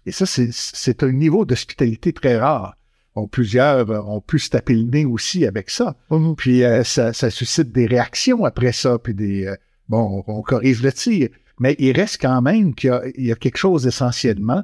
Et 0.08 0.12
ça, 0.12 0.26
c'est- 0.26 1.04
un 1.04 1.12
niveau 1.12 1.46
d'hospitalité 1.46 2.12
très 2.12 2.38
rare. 2.40 2.76
Bon, 3.14 3.28
plusieurs 3.28 3.88
ont 4.10 4.20
pu 4.20 4.40
se 4.40 4.50
taper 4.50 4.74
le 4.74 4.84
nez 4.84 5.06
aussi 5.06 5.46
avec 5.46 5.70
ça. 5.70 5.96
Puis 6.36 6.64
euh, 6.64 6.84
ça, 6.84 7.14
ça 7.14 7.30
suscite 7.30 7.72
des 7.72 7.86
réactions 7.86 8.46
après 8.46 8.72
ça, 8.72 8.98
puis 8.98 9.14
des 9.14 9.46
euh, 9.46 9.56
bon, 9.88 10.24
on, 10.28 10.40
on 10.40 10.42
corrige 10.42 10.82
le 10.82 10.92
tir. 10.92 11.30
Mais 11.60 11.76
il 11.78 11.92
reste 11.92 12.20
quand 12.20 12.42
même 12.42 12.74
qu'il 12.74 12.90
y 12.90 12.94
a, 12.94 13.02
il 13.16 13.26
y 13.28 13.32
a 13.32 13.36
quelque 13.36 13.58
chose 13.58 13.86
essentiellement 13.86 14.64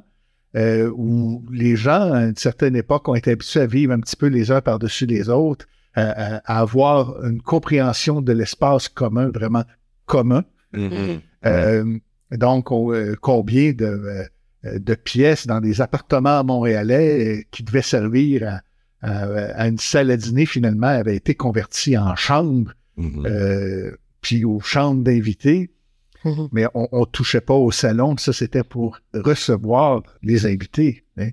euh, 0.56 0.90
où 0.94 1.44
les 1.52 1.76
gens, 1.76 2.12
à 2.12 2.24
une 2.24 2.36
certaine 2.36 2.74
époque, 2.74 3.08
ont 3.08 3.14
été 3.14 3.30
habitués 3.30 3.60
à 3.60 3.66
vivre 3.66 3.92
un 3.92 4.00
petit 4.00 4.16
peu 4.16 4.26
les 4.26 4.50
uns 4.50 4.60
par-dessus 4.60 5.06
les 5.06 5.28
autres, 5.28 5.66
à, 5.94 6.36
à- 6.36 6.36
à 6.56 6.60
avoir 6.60 7.22
une 7.24 7.40
compréhension 7.42 8.20
de 8.22 8.32
l'espace 8.32 8.88
commun, 8.88 9.28
vraiment 9.30 9.64
commun. 10.06 10.44
Mhm. 10.72 11.20
Euh, 11.46 11.98
donc, 12.30 12.70
on- 12.70 12.92
euh, 12.92 13.14
combien 13.20 13.72
de, 13.72 13.84
euh, 14.64 14.78
de 14.78 14.94
pièces 14.94 15.46
dans 15.46 15.60
des 15.60 15.80
appartements 15.80 16.42
montréalais 16.44 17.38
euh, 17.40 17.42
qui 17.50 17.62
devaient 17.62 17.82
servir 17.82 18.48
à, 18.48 18.60
à- 19.06 19.62
à 19.62 19.68
une 19.68 19.78
salle 19.78 20.10
à 20.10 20.16
dîner, 20.16 20.46
finalement, 20.46 20.86
avaient 20.86 21.16
été 21.16 21.34
converties 21.34 21.98
en 21.98 22.14
chambres, 22.16 22.72
Mhm. 22.96 23.26
euh, 23.26 23.90
puis 24.20 24.44
aux 24.44 24.60
chambres 24.60 25.02
d'invités, 25.02 25.70
mais 26.52 26.66
on, 26.74 26.86
on 26.92 27.04
touchait 27.04 27.40
pas 27.40 27.54
au 27.54 27.72
salon. 27.72 28.16
Ça, 28.16 28.32
c'était 28.32 28.62
pour 28.62 29.00
recevoir 29.12 30.02
les 30.22 30.46
invités. 30.46 31.04
hein. 31.18 31.30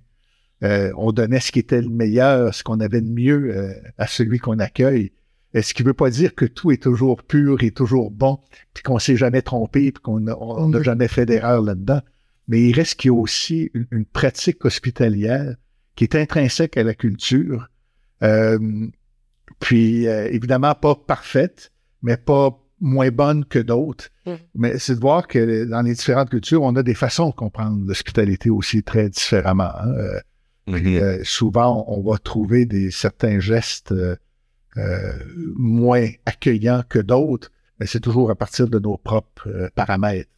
Euh, 0.64 0.92
on 0.98 1.12
donnait 1.12 1.40
ce 1.40 1.52
qui 1.52 1.60
était 1.60 1.82
le 1.82 1.90
meilleur, 1.90 2.54
ce 2.54 2.64
qu'on 2.64 2.80
avait 2.80 3.02
de 3.02 3.10
mieux 3.10 3.56
euh, 3.56 3.74
à 3.98 4.08
celui 4.08 4.40
qu'on 4.40 4.60
accueille. 4.60 5.12
Euh, 5.56 5.62
Ce 5.62 5.74
qui 5.74 5.84
veut 5.84 5.94
pas 5.94 6.10
dire 6.10 6.36
que 6.36 6.46
tout 6.46 6.72
est 6.72 6.84
toujours 6.84 7.24
pur 7.24 7.64
et 7.64 7.72
toujours 7.72 8.12
bon, 8.12 8.40
puis 8.74 8.84
qu'on 8.84 9.00
s'est 9.00 9.16
jamais 9.16 9.42
trompé, 9.42 9.92
puis 9.92 10.02
qu'on 10.02 10.20
n'a 10.20 10.36
Mhm. 10.36 10.84
jamais 10.84 11.08
fait 11.08 11.26
d'erreur 11.26 11.62
là-dedans. 11.62 12.02
Mais 12.48 12.62
il 12.62 12.74
reste 12.74 13.00
qu'il 13.00 13.10
y 13.10 13.14
a 13.14 13.18
aussi 13.18 13.72
une, 13.74 13.88
une 13.92 14.06
pratique 14.06 14.66
hospitalière 14.66 15.56
qui 15.96 16.04
est 16.04 16.16
intrinsèque 16.16 16.78
à 16.78 16.84
la 16.84 16.94
culture. 16.94 17.70
Euh, 18.24 18.60
puis, 19.60 20.08
euh, 20.08 20.28
évidemment, 20.30 20.74
pas 20.76 20.96
parfaite, 20.96 21.72
mais 22.02 22.18
pas 22.18 22.58
moins 22.82 23.12
bonne 23.12 23.44
que 23.46 23.60
d'autres. 23.60 24.10
Mhm. 24.26 24.38
Mais 24.56 24.80
c'est 24.80 24.96
de 24.96 25.00
voir 25.00 25.28
que 25.28 25.66
dans 25.66 25.82
les 25.82 25.94
différentes 25.94 26.30
cultures, 26.30 26.64
on 26.64 26.76
a 26.76 26.84
des 26.84 26.94
façons 26.94 27.30
de 27.30 27.36
comprendre 27.36 27.86
l'hospitalité 27.86 28.50
aussi 28.50 28.84
très 28.84 29.10
différemment. 29.10 29.72
hein. 29.84 30.20
Mhm. 30.78 30.96
euh, 30.98 31.20
souvent, 31.24 31.86
on 31.88 32.02
va 32.02 32.18
trouver 32.18 32.66
des 32.66 32.92
certains 32.92 33.40
gestes 33.40 33.92
euh, 33.92 34.16
euh, 34.78 35.14
moins 35.56 36.08
accueillants 36.26 36.84
que 36.88 37.00
d'autres, 37.00 37.52
mais 37.80 37.86
c'est 37.86 38.00
toujours 38.00 38.30
à 38.30 38.36
partir 38.36 38.68
de 38.68 38.80
nos 38.80 38.98
propres 38.98 39.48
euh, 39.50 39.70
paramètres. 39.76 40.30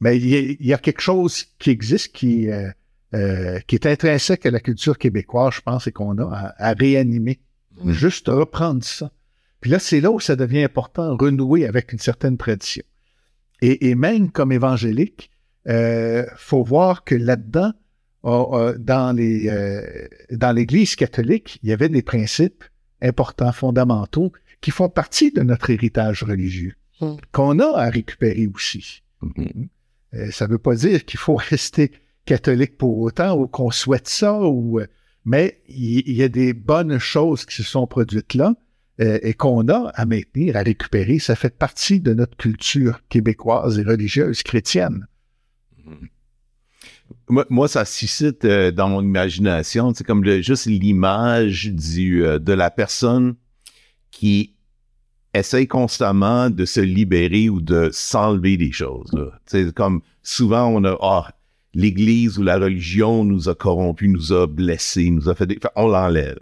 Mais 0.00 0.16
il 0.16 0.28
y, 0.28 0.36
a, 0.36 0.38
il 0.40 0.66
y 0.66 0.74
a 0.74 0.78
quelque 0.78 1.00
chose 1.00 1.46
qui 1.58 1.70
existe 1.70 2.12
qui, 2.12 2.50
euh, 2.50 2.70
euh, 3.14 3.58
qui 3.66 3.74
est 3.76 3.86
intrinsèque 3.86 4.46
à 4.46 4.50
la 4.50 4.60
culture 4.60 4.98
québécoise, 4.98 5.54
je 5.54 5.60
pense, 5.60 5.86
et 5.86 5.92
qu'on 5.92 6.18
a 6.18 6.24
à, 6.24 6.70
à 6.70 6.72
réanimer. 6.72 7.40
Mhm. 7.82 7.92
Juste 7.92 8.28
reprendre 8.28 8.84
ça. 8.84 9.10
Puis 9.60 9.70
là, 9.70 9.78
c'est 9.78 10.00
là 10.00 10.10
où 10.10 10.20
ça 10.20 10.36
devient 10.36 10.64
important, 10.64 11.16
renouer 11.16 11.66
avec 11.66 11.92
une 11.92 11.98
certaine 11.98 12.36
tradition. 12.36 12.84
Et, 13.60 13.90
et 13.90 13.94
même 13.94 14.30
comme 14.32 14.50
évangélique, 14.50 15.30
euh, 15.68 16.26
faut 16.36 16.64
voir 16.64 17.04
que 17.04 17.14
là-dedans, 17.14 17.72
dans 18.24 19.16
les 19.16 19.48
euh, 19.48 20.08
dans 20.30 20.52
l'Église 20.52 20.96
catholique, 20.96 21.58
il 21.62 21.70
y 21.70 21.72
avait 21.72 21.88
des 21.88 22.02
principes 22.02 22.64
importants, 23.00 23.52
fondamentaux, 23.52 24.32
qui 24.60 24.70
font 24.70 24.88
partie 24.88 25.32
de 25.32 25.42
notre 25.42 25.70
héritage 25.70 26.22
religieux, 26.22 26.74
Mm. 27.02 27.16
qu'on 27.32 27.58
a 27.58 27.78
à 27.78 27.90
récupérer 27.90 28.48
aussi. 28.54 29.02
Euh, 30.14 30.30
ça 30.30 30.46
ne 30.46 30.52
veut 30.52 30.58
pas 30.58 30.74
dire 30.74 31.04
qu'il 31.04 31.18
faut 31.18 31.36
rester 31.50 31.92
catholique 32.24 32.78
pour 32.78 32.98
autant 32.98 33.36
ou 33.36 33.48
qu'on 33.48 33.70
souhaite 33.70 34.08
ça, 34.08 34.40
ou, 34.40 34.78
euh, 34.78 34.86
mais 35.24 35.62
il 35.68 36.00
il 36.06 36.14
y, 36.14 36.22
a 36.22 36.28
des 36.28 36.52
bonnes 36.52 36.98
choses 36.98 37.44
qui 37.44 37.56
se 37.56 37.62
sont 37.64 37.86
produites 37.86 38.34
là 38.34 38.54
euh, 39.00 39.18
et 39.22 39.34
qu'on 39.34 39.68
a 39.68 39.90
à 39.94 40.04
maintenir, 40.06 40.56
à 40.56 40.62
récupérer. 40.62 41.18
Ça 41.18 41.34
fait 41.34 41.56
partie 41.56 42.00
de 42.00 42.14
notre 42.14 42.36
culture 42.36 43.00
québécoise 43.08 43.78
et 43.78 43.82
religieuse 43.82 44.42
chrétienne. 44.42 45.06
Moi, 47.28 47.68
ça 47.68 47.84
suscite 47.84 48.44
euh, 48.44 48.70
dans 48.70 48.88
mon 48.88 49.02
imagination, 49.02 49.92
c'est 49.94 50.04
comme 50.04 50.24
juste 50.42 50.66
l'image 50.66 51.72
euh, 51.98 52.38
de 52.38 52.52
la 52.52 52.70
personne 52.70 53.34
qui 54.10 54.54
essaye 55.34 55.66
constamment 55.66 56.50
de 56.50 56.64
se 56.64 56.80
libérer 56.80 57.48
ou 57.48 57.60
de 57.60 57.90
s'enlever 57.92 58.56
des 58.56 58.72
choses. 58.72 59.10
sais, 59.46 59.72
comme 59.74 60.02
souvent 60.22 60.66
on 60.68 60.84
a 60.84 60.96
ah, 61.00 61.32
l'Église 61.74 62.38
ou 62.38 62.42
la 62.42 62.58
religion 62.58 63.24
nous 63.24 63.48
a 63.48 63.54
corrompus, 63.54 64.10
nous 64.10 64.32
a 64.32 64.46
blessés, 64.46 65.10
nous 65.10 65.28
a 65.30 65.34
fait 65.34 65.46
des, 65.46 65.58
on 65.74 65.88
l'enlève. 65.88 66.38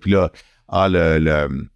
Puis 0.00 0.12
là, 0.12 0.30
ah 0.68 0.88
le, 0.88 1.18
le 1.18 1.68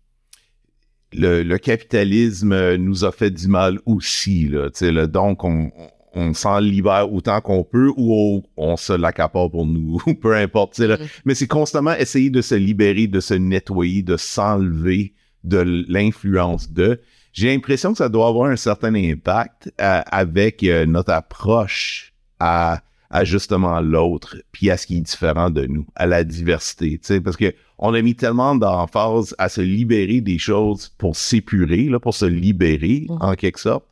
le, 1.17 1.57
capitalisme 1.59 2.77
nous 2.77 3.05
a 3.05 3.13
fait 3.13 3.31
du 3.31 3.49
mal 3.49 3.79
aussi. 3.87 4.49
Là, 4.49 5.07
donc, 5.07 5.45
on, 5.45 5.71
on 6.15 6.35
s'en 6.35 6.59
libère 6.59 7.13
autant 7.13 7.41
qu'on 7.41 7.65
peut 7.65 7.93
ou 7.97 8.43
on, 8.57 8.77
se 8.77 8.93
l'accapare 8.93 9.51
pour 9.51 9.67
nous, 9.67 10.01
ou 10.07 10.15
peu 10.15 10.35
importe. 10.37 10.79
là. 10.79 10.97
Mhm. 10.97 11.07
Mais 11.25 11.35
c'est 11.35 11.47
constamment 11.47 11.95
essayer 11.95 12.31
de 12.31 12.43
se 12.43 12.55
libérer, 12.55 13.07
de 13.07 13.21
se 13.21 13.35
nettoyer, 13.35 14.03
de 14.03 14.17
s'enlever 14.17 15.15
de 15.43 15.85
l'influence 15.89 16.71
de. 16.73 17.01
J'ai 17.33 17.53
l'impression 17.53 17.93
que 17.93 17.99
ça 17.99 18.09
doit 18.09 18.29
avoir 18.29 18.51
un 18.51 18.57
certain 18.57 18.95
impact 18.95 19.73
euh, 19.81 20.01
avec 20.07 20.63
euh, 20.63 20.87
notre 20.87 21.13
approche 21.13 22.13
à, 22.41 22.81
à 23.11 23.25
justement 23.25 23.81
l'autre, 23.81 24.37
puis 24.53 24.71
à 24.71 24.77
ce 24.77 24.87
qui 24.87 24.97
est 24.99 25.01
différent 25.01 25.51
de 25.51 25.67
nous, 25.67 25.87
à 25.97 26.07
la 26.07 26.25
diversité, 26.25 26.93
tu 26.93 26.99
sais, 27.03 27.21
parce 27.21 27.37
que 27.37 27.53
on 27.79 27.93
a 27.93 28.01
mis 28.03 28.15
tellement 28.15 28.55
d'emphase 28.55 29.35
à 29.39 29.49
se 29.49 29.61
libérer 29.61 30.21
des 30.21 30.39
choses 30.39 30.89
pour 30.97 31.17
s'épurer, 31.17 31.85
là, 31.85 31.99
pour 31.99 32.15
se 32.15 32.25
libérer, 32.25 33.07
Mhm. 33.09 33.19
en 33.21 33.35
quelque 33.35 33.59
sorte. 33.59 33.85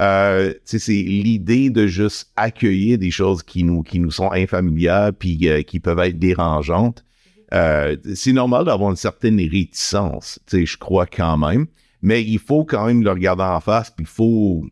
Euh, 0.00 0.54
c'est 0.64 0.92
l'idée 0.92 1.70
de 1.70 1.86
juste 1.86 2.32
accueillir 2.36 2.98
des 2.98 3.10
choses 3.10 3.42
qui 3.42 3.62
nous, 3.62 3.82
qui 3.82 3.98
nous 3.98 4.10
sont 4.10 4.30
infamilières 4.32 5.12
puis 5.18 5.38
euh, 5.48 5.62
qui 5.62 5.80
peuvent 5.80 5.98
être 5.98 6.18
dérangeantes. 6.18 7.04
Euh, 7.52 7.96
c'est 8.14 8.32
normal 8.32 8.64
d'avoir 8.64 8.90
une 8.90 8.96
certaine 8.96 9.36
réticence, 9.36 10.40
je 10.50 10.76
crois 10.78 11.04
quand 11.04 11.36
même, 11.36 11.66
mais 12.00 12.22
il 12.22 12.38
faut 12.38 12.64
quand 12.64 12.86
même 12.86 13.02
le 13.02 13.10
regarder 13.10 13.42
en 13.42 13.60
face 13.60 13.90
puis 13.90 14.04
il 14.04 14.08
faut, 14.08 14.64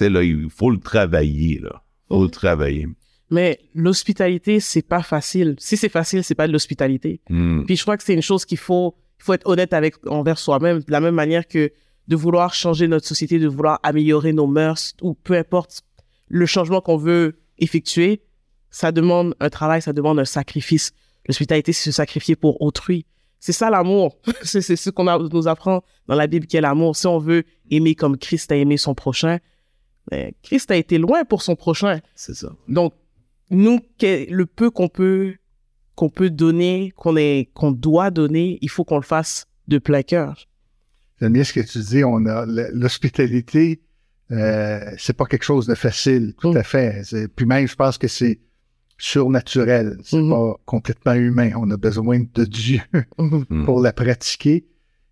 là, 0.00 0.22
il 0.22 0.48
faut 0.48 0.70
le 0.70 0.78
travailler, 0.78 1.58
là. 1.58 1.82
Faut 2.08 2.24
le 2.24 2.30
travailler. 2.30 2.88
Mais 3.30 3.60
l'hospitalité, 3.74 4.58
c'est 4.58 4.82
pas 4.82 5.02
facile. 5.02 5.54
Si 5.58 5.76
c'est 5.76 5.90
facile, 5.90 6.24
c'est 6.24 6.34
pas 6.34 6.48
de 6.48 6.52
l'hospitalité. 6.52 7.20
Hmm. 7.28 7.64
Puis 7.64 7.76
je 7.76 7.82
crois 7.82 7.96
que 7.96 8.02
c'est 8.02 8.14
une 8.14 8.22
chose 8.22 8.44
qu'il 8.44 8.58
faut, 8.58 8.96
il 9.20 9.24
faut 9.24 9.34
être 9.34 9.46
honnête 9.46 9.72
avec 9.74 9.94
envers 10.08 10.38
soi-même, 10.38 10.78
de 10.78 10.90
la 10.90 11.00
même 11.00 11.14
manière 11.14 11.46
que 11.46 11.70
de 12.10 12.16
vouloir 12.16 12.52
changer 12.54 12.88
notre 12.88 13.06
société, 13.06 13.38
de 13.38 13.46
vouloir 13.46 13.78
améliorer 13.84 14.32
nos 14.32 14.48
mœurs 14.48 14.94
ou 15.00 15.14
peu 15.14 15.34
importe 15.38 15.82
le 16.28 16.44
changement 16.44 16.80
qu'on 16.80 16.96
veut 16.96 17.38
effectuer, 17.58 18.20
ça 18.68 18.90
demande 18.90 19.34
un 19.38 19.48
travail, 19.48 19.80
ça 19.80 19.92
demande 19.92 20.18
un 20.18 20.24
sacrifice. 20.24 20.90
L'hospitalité, 21.28 21.72
c'est 21.72 21.84
se 21.90 21.92
sacrifier 21.92 22.34
pour 22.34 22.60
autrui. 22.62 23.06
C'est 23.38 23.52
ça 23.52 23.70
l'amour. 23.70 24.18
c'est 24.42 24.60
c'est 24.60 24.74
ce 24.74 24.90
qu'on 24.90 25.06
a- 25.06 25.18
nous 25.18 25.46
apprend 25.46 25.84
dans 26.08 26.16
la 26.16 26.26
Bible 26.26 26.46
qu'est 26.48 26.60
l'amour. 26.60 26.96
Si 26.96 27.06
on 27.06 27.18
veut 27.20 27.44
aimer 27.70 27.94
comme 27.94 28.18
Christ 28.18 28.50
a 28.50 28.56
aimé 28.56 28.76
son 28.76 28.94
prochain, 28.94 29.38
ben, 30.10 30.32
Christ 30.42 30.68
a 30.72 30.76
été 30.76 30.98
loin 30.98 31.24
pour 31.24 31.42
son 31.42 31.54
prochain. 31.54 32.00
C'est 32.16 32.34
ça. 32.34 32.52
Donc, 32.66 32.92
nous, 33.50 33.78
le 34.02 34.44
peu 34.46 34.70
qu'on 34.70 34.88
peut, 34.88 35.36
qu'on 35.94 36.08
peut 36.08 36.30
donner, 36.30 36.92
qu'on 36.96 37.16
est, 37.16 37.50
qu'on 37.54 37.70
doit 37.70 38.10
donner, 38.10 38.58
il 38.62 38.68
faut 38.68 38.84
qu'on 38.84 38.96
le 38.96 39.02
fasse 39.02 39.46
de 39.68 39.78
plein 39.78 40.02
cœur. 40.02 40.46
J'aime 41.20 41.32
bien 41.32 41.44
ce 41.44 41.52
que 41.52 41.60
tu 41.60 41.78
dis. 41.78 42.02
On 42.04 42.24
a 42.26 42.46
l'hospitalité, 42.46 43.80
euh, 44.30 44.80
c'est 44.98 45.12
pas 45.16 45.26
quelque 45.26 45.44
chose 45.44 45.66
de 45.66 45.74
facile, 45.74 46.34
tout 46.40 46.52
Mm. 46.52 46.56
à 46.56 46.62
fait. 46.62 47.02
Puis 47.36 47.46
même, 47.46 47.66
je 47.68 47.74
pense 47.74 47.98
que 47.98 48.08
c'est 48.08 48.40
surnaturel. 48.98 49.98
C'est 50.04 50.18
Mhm. 50.20 50.30
pas 50.30 50.54
complètement 50.66 51.14
humain. 51.14 51.50
On 51.56 51.70
a 51.70 51.76
besoin 51.76 52.20
de 52.34 52.44
Dieu 52.44 52.80
Hmm. 53.18 53.64
pour 53.64 53.80
la 53.80 53.92
pratiquer. 53.92 54.66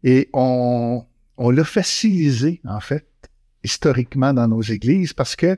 Et 0.05 0.29
on, 0.33 1.05
on 1.37 1.51
l'a 1.51 1.64
facilisé, 1.64 2.61
en 2.64 2.81
fait, 2.81 3.07
historiquement 3.64 4.33
dans 4.33 4.47
nos 4.47 4.62
églises 4.62 5.12
parce 5.14 5.37
que 5.37 5.57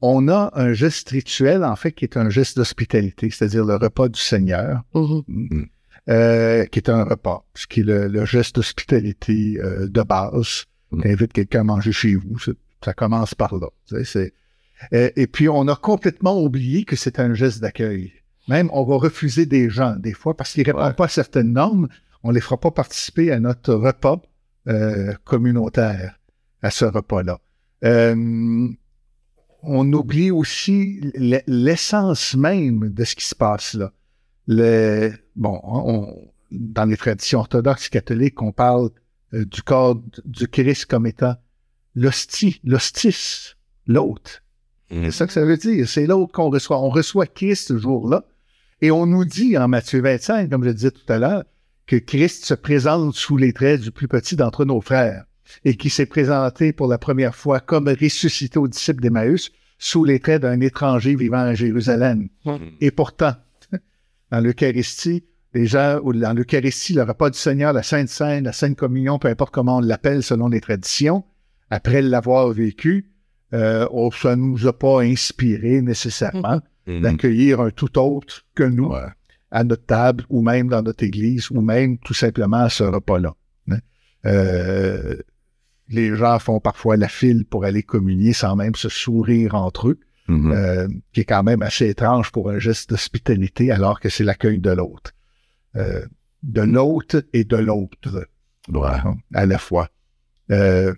on 0.00 0.28
a 0.28 0.50
un 0.54 0.72
geste 0.72 1.10
rituel, 1.10 1.64
en 1.64 1.76
fait, 1.76 1.92
qui 1.92 2.04
est 2.04 2.16
un 2.16 2.28
geste 2.28 2.56
d'hospitalité, 2.56 3.30
c'est-à-dire 3.30 3.64
le 3.64 3.76
repas 3.76 4.08
du 4.08 4.20
Seigneur, 4.20 4.82
Mhm. 4.94 5.66
Euh, 6.08 6.64
qui 6.66 6.78
est 6.80 6.88
un 6.90 7.04
repas, 7.04 7.44
ce 7.54 7.66
qui 7.66 7.80
est 7.80 7.84
le, 7.84 8.08
le 8.08 8.24
geste 8.24 8.56
d'hospitalité 8.56 9.58
euh, 9.60 9.86
de 9.88 10.02
base. 10.02 10.64
Mm. 10.90 11.02
T'invites 11.02 11.32
quelqu'un 11.32 11.60
à 11.60 11.64
manger 11.64 11.92
chez 11.92 12.14
vous, 12.16 12.36
ça, 12.84 12.92
commence 12.94 13.34
par 13.34 13.54
là. 13.56 13.68
tu 13.88 13.96
sais, 13.96 14.04
c'est- 14.04 14.32
Euh, 14.92 15.10
et 15.14 15.28
puis, 15.28 15.48
on 15.48 15.68
a 15.68 15.76
complètement 15.76 16.42
oublié 16.42 16.84
que 16.84 16.96
c'est 16.96 17.20
un 17.20 17.34
geste 17.34 17.60
d'accueil. 17.60 18.12
Même, 18.48 18.68
on 18.72 18.82
va 18.82 18.96
refuser 18.96 19.46
des 19.46 19.70
gens, 19.70 19.94
des 19.96 20.12
fois, 20.12 20.36
parce 20.36 20.52
qu'ils 20.52 20.64
répondent 20.64 20.82
Ouais. 20.86 20.92
pas 20.92 21.04
à 21.04 21.08
certaines 21.08 21.52
normes. 21.52 21.86
On 22.24 22.32
les 22.32 22.40
fera 22.40 22.58
pas 22.58 22.72
participer 22.72 23.30
à 23.30 23.38
notre 23.38 23.74
repas 23.74 24.20
euh, 24.66 25.12
communautaire, 25.24 26.18
à 26.62 26.70
ce 26.72 26.84
repas-là. 26.84 27.38
Euh, 27.84 28.68
on 29.62 29.92
oublie 29.92 30.32
aussi 30.32 31.00
l'essence 31.46 32.34
même 32.36 32.88
de 32.90 33.04
ce 33.04 33.14
qui 33.14 33.24
se 33.24 33.34
passe 33.36 33.74
là. 33.74 33.92
Le, 34.46 35.12
bon, 35.36 35.60
on- 35.62 36.28
dans 36.50 36.84
les 36.84 36.96
traditions 36.96 37.40
orthodoxes 37.40 37.88
catholiques, 37.88 38.42
on 38.42 38.52
parle 38.52 38.90
euh, 39.34 39.44
du 39.44 39.62
corps 39.62 40.00
du 40.24 40.48
Christ 40.48 40.86
comme 40.86 41.06
étant 41.06 41.34
l'hostie, 41.94 42.60
l'hostis, 42.64 43.56
l'autre. 43.86 44.42
Hmm. 44.90 45.04
C'est 45.04 45.10
ça 45.12 45.26
que 45.26 45.32
ça 45.32 45.44
veut 45.44 45.56
dire. 45.56 45.88
C'est 45.88 46.06
l'autre 46.06 46.32
qu'on 46.32 46.50
reçoit. 46.50 46.78
On 46.80 46.90
reçoit 46.90 47.26
Christ 47.26 47.68
ce 47.68 47.78
jour-là. 47.78 48.24
Et 48.80 48.90
on 48.90 49.06
nous 49.06 49.24
dit 49.24 49.56
en 49.56 49.68
Matthieu 49.68 50.02
25, 50.02 50.50
comme 50.50 50.64
je 50.64 50.70
disais 50.70 50.90
tout 50.90 51.10
à 51.10 51.18
l'heure, 51.18 51.44
que 51.86 51.96
Christ 51.96 52.44
se 52.44 52.54
présente 52.54 53.14
sous 53.14 53.36
les 53.36 53.52
traits 53.52 53.80
du 53.80 53.90
plus 53.90 54.08
petit 54.08 54.36
d'entre 54.36 54.64
nos 54.64 54.80
frères 54.80 55.24
et 55.64 55.76
qui 55.76 55.88
s'est 55.90 56.06
présenté 56.06 56.72
pour 56.72 56.88
la 56.88 56.98
première 56.98 57.34
fois 57.34 57.60
comme 57.60 57.88
ressuscité 57.88 58.58
aux 58.58 58.68
disciples 58.68 59.00
d'Emmaüs 59.02 59.50
sous 59.78 60.04
les 60.04 60.20
traits 60.20 60.42
d'un 60.42 60.60
étranger 60.60 61.14
vivant 61.14 61.38
à 61.38 61.54
Jérusalem. 61.54 62.28
Et 62.80 62.90
pourtant, 62.90 63.34
dans 64.32 64.40
l'Eucharistie, 64.40 65.24
les 65.54 65.66
gens, 65.66 66.00
ou 66.02 66.12
dans 66.14 66.32
l'Eucharistie, 66.32 66.94
le 66.94 67.02
repas 67.02 67.28
du 67.30 67.38
Seigneur, 67.38 67.72
la 67.74 67.82
Sainte 67.82 68.08
Seine, 68.08 68.44
la 68.44 68.52
Sainte 68.52 68.76
Communion, 68.76 69.18
peu 69.18 69.28
importe 69.28 69.52
comment 69.54 69.76
on 69.76 69.80
l'appelle 69.80 70.22
selon 70.22 70.48
les 70.48 70.60
traditions, 70.62 71.22
après 71.70 72.00
l'avoir 72.02 72.48
vécu, 72.50 73.10
euh, 73.52 73.86
on- 73.92 74.10
ça 74.10 74.34
ne 74.34 74.40
nous 74.42 74.66
a 74.66 74.72
pas 74.76 75.02
inspiré 75.02 75.82
nécessairement 75.82 76.60
Hmm. 76.86 77.00
d'accueillir 77.02 77.60
un 77.60 77.70
tout 77.70 77.96
autre 77.98 78.44
que 78.56 78.64
nous 78.64 78.88
Ouais. 78.88 79.06
à 79.52 79.62
notre 79.62 79.84
table 79.86 80.24
ou 80.30 80.40
même 80.42 80.68
dans 80.68 80.82
notre 80.82 81.04
église 81.04 81.50
ou 81.50 81.60
même 81.60 81.98
tout 81.98 82.14
simplement 82.14 82.56
à 82.64 82.70
ce 82.70 82.82
repas-là. 82.84 83.34
hein. 83.70 83.78
Euh, 84.26 85.16
les 85.88 86.16
gens 86.16 86.38
font 86.38 86.58
parfois 86.60 86.96
la 86.96 87.08
file 87.08 87.44
pour 87.44 87.64
aller 87.64 87.82
communier 87.82 88.32
sans 88.32 88.56
même 88.56 88.74
se 88.74 88.88
sourire 88.88 89.54
entre 89.54 89.88
eux, 89.90 90.00
Mhm. 90.28 90.52
euh, 90.52 90.88
qui 91.12 91.20
est 91.20 91.24
quand 91.24 91.42
même 91.42 91.62
assez 91.62 91.88
étrange 91.88 92.30
pour 92.30 92.48
un 92.50 92.58
geste 92.60 92.90
d'hospitalité 92.90 93.72
alors 93.72 93.98
que 94.00 94.08
c'est 94.08 94.22
l'accueil 94.24 94.58
de 94.60 94.70
l'autre. 94.70 95.12
Euh, 95.76 96.04
de 96.42 96.60
l'autre 96.62 97.24
et 97.32 97.44
de 97.44 97.56
l'autre 97.56 98.28
Ouais. 98.68 98.90
à 99.34 99.46
la 99.46 99.58
fois. 99.58 99.88
Euh, 100.50 100.94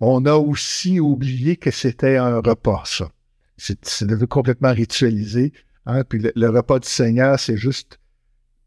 on 0.00 0.24
a 0.26 0.34
aussi 0.34 1.00
oublié 1.00 1.56
que 1.56 1.70
c'était 1.72 2.16
un 2.16 2.40
repas, 2.40 2.82
ça. 2.86 3.10
C'est 3.56 4.26
complètement 4.28 4.72
ritualisé. 4.72 5.52
hein, 5.86 6.04
Puis 6.04 6.20
le, 6.20 6.32
le 6.36 6.48
repas 6.50 6.78
du 6.78 6.88
Seigneur, 6.88 7.38
c'est 7.40 7.56
juste 7.56 7.98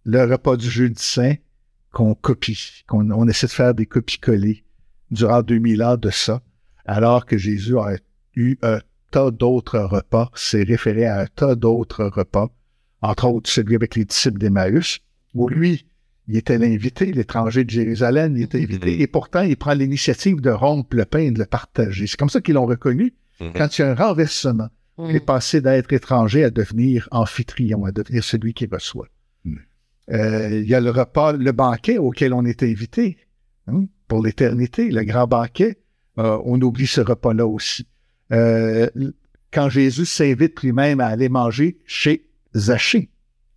le 0.04 0.24
repas 0.26 0.58
du 0.58 0.70
jeudi 0.70 1.02
saint 1.02 1.36
qu'on 1.92 2.14
copie, 2.16 2.84
qu'on 2.88 3.10
on 3.12 3.28
essaie 3.28 3.48
de 3.48 3.52
faire 3.52 3.74
des 3.74 3.86
copies-collées 3.86 4.66
durant 5.12 5.42
2000 5.42 5.82
ans 5.84 5.98
de 5.98 6.10
ça, 6.10 6.42
alors 6.86 7.26
que 7.26 7.38
Jésus 7.38 7.78
a 7.78 7.96
eu 8.36 8.58
un 8.62 8.80
tas 9.16 9.32
d'autres 9.32 9.80
repas, 9.80 10.30
s'est 10.36 10.64
référé 10.64 11.06
à 11.06 11.22
un 11.22 11.26
tas 11.28 11.56
d'autres 11.56 12.06
repas, 12.06 12.50
entre 13.02 13.28
autres 13.28 13.50
celui 13.50 13.76
avec 13.76 13.96
les 13.96 14.06
disciples 14.06 14.40
d'Emmaüs, 14.40 15.00
où 15.34 15.50
lui, 15.50 15.86
il 16.28 16.38
était 16.38 16.58
l'invité, 16.58 17.12
l'étranger 17.12 17.64
de 17.64 17.70
Jérusalem, 17.70 18.38
il 18.38 18.44
était 18.44 18.62
invité, 18.62 19.02
et 19.02 19.08
pourtant, 19.08 19.42
il 19.42 19.58
prend 19.58 19.74
l'initiative 19.74 20.42
de 20.42 20.50
rompre 20.50 20.96
le 20.96 21.06
pain 21.06 21.20
et 21.20 21.32
de 21.32 21.40
le 21.40 21.46
partager. 21.46 22.08
C'est 22.08 22.18
comme 22.18 22.30
ça 22.30 22.42
qu'ils 22.42 22.56
l'ont 22.56 22.66
reconnu. 22.66 23.14
Mhm. 23.40 23.54
Quand 23.56 23.78
il 23.78 23.82
y 23.82 23.86
a 23.86 23.92
un 23.92 23.96
renversement, 23.96 24.70
Mm. 24.98 25.10
il 25.10 25.16
est 25.18 25.26
passé 25.26 25.62
d'être 25.62 25.92
étranger 25.92 26.44
à 26.44 26.50
devenir 26.50 27.08
amphitryon, 27.12 27.86
à 27.86 27.92
devenir 27.92 28.24
celui 28.24 28.54
qui 28.54 28.68
reçoit. 28.72 29.08
Mm. 29.44 29.56
Euh, 30.12 30.60
il 30.62 30.70
y 30.70 30.76
a 30.76 30.80
le 30.80 30.92
repas, 30.92 31.34
le 31.34 31.52
banquet 31.52 31.98
auquel 31.98 32.34
on 32.34 32.46
est 32.46 32.64
invité 32.64 33.18
hein, 33.68 33.86
pour 34.08 34.24
l'éternité, 34.24 34.90
le 34.90 35.04
grand 35.04 35.28
banquet. 35.28 35.78
Euh, 36.18 36.40
on 36.46 36.62
oublie 36.62 36.88
ce 36.88 37.02
repas-là 37.02 37.46
aussi. 37.46 37.88
Euh, 38.32 38.88
quand 39.52 39.70
Jésus 39.70 40.06
s'invite 40.06 40.62
lui-même 40.62 41.00
à 41.00 41.08
aller 41.08 41.30
manger 41.30 41.78
chez 41.86 42.26
Zachée, 42.56 43.10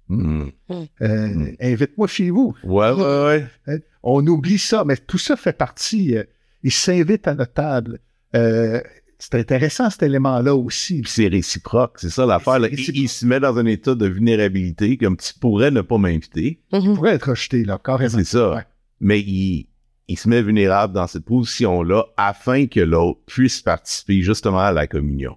Mhm. 0.08 0.50
euh, 0.70 1.26
Mm. 1.28 1.46
invite-moi 1.60 2.06
chez 2.08 2.30
vous. 2.30 2.54
Ouais, 2.64 2.90
ouais, 2.92 3.44
ouais. 3.66 3.82
On 4.02 4.26
oublie 4.26 4.58
ça, 4.58 4.84
mais 4.86 4.96
tout 4.96 5.18
ça 5.18 5.36
fait 5.36 5.52
partie. 5.52 6.16
euh, 6.16 6.24
il 6.62 6.72
s'invite 6.72 7.28
à 7.28 7.34
notre 7.34 7.52
table. 7.52 7.98
Euh, 8.34 8.80
c'est 9.18 9.34
intéressant 9.34 9.90
cet 9.90 10.02
élément-là 10.02 10.54
aussi. 10.54 11.02
C'est 11.06 11.28
réciproque, 11.28 11.98
c'est 12.00 12.10
ça 12.10 12.24
l'affaire. 12.26 12.58
Il, 12.72 12.78
il 12.96 13.08
se 13.08 13.26
met 13.26 13.38
dans 13.40 13.56
un 13.58 13.66
état 13.66 13.94
de 13.94 14.06
vulnérabilité, 14.06 14.96
comme 14.96 15.16
tu 15.16 15.34
pourrais 15.38 15.70
ne 15.70 15.80
pas 15.82 15.98
m'inviter. 15.98 16.60
Il 16.72 16.80
Mhm. 16.88 16.94
pourrait 16.94 17.14
être 17.14 17.30
rejeté, 17.30 17.64
là, 17.64 17.80
carrément. 17.82 18.10
C'est 18.18 18.24
ça. 18.24 18.54
Ouais. 18.54 18.62
Mais 19.00 19.20
il, 19.20 19.67
il 20.08 20.18
se 20.18 20.28
met 20.28 20.42
vulnérable 20.42 20.94
dans 20.94 21.06
cette 21.06 21.24
position-là 21.24 22.06
afin 22.16 22.66
que 22.66 22.80
l'autre 22.80 23.20
puisse 23.26 23.60
participer 23.60 24.22
justement 24.22 24.60
à 24.60 24.72
la 24.72 24.86
communion. 24.86 25.36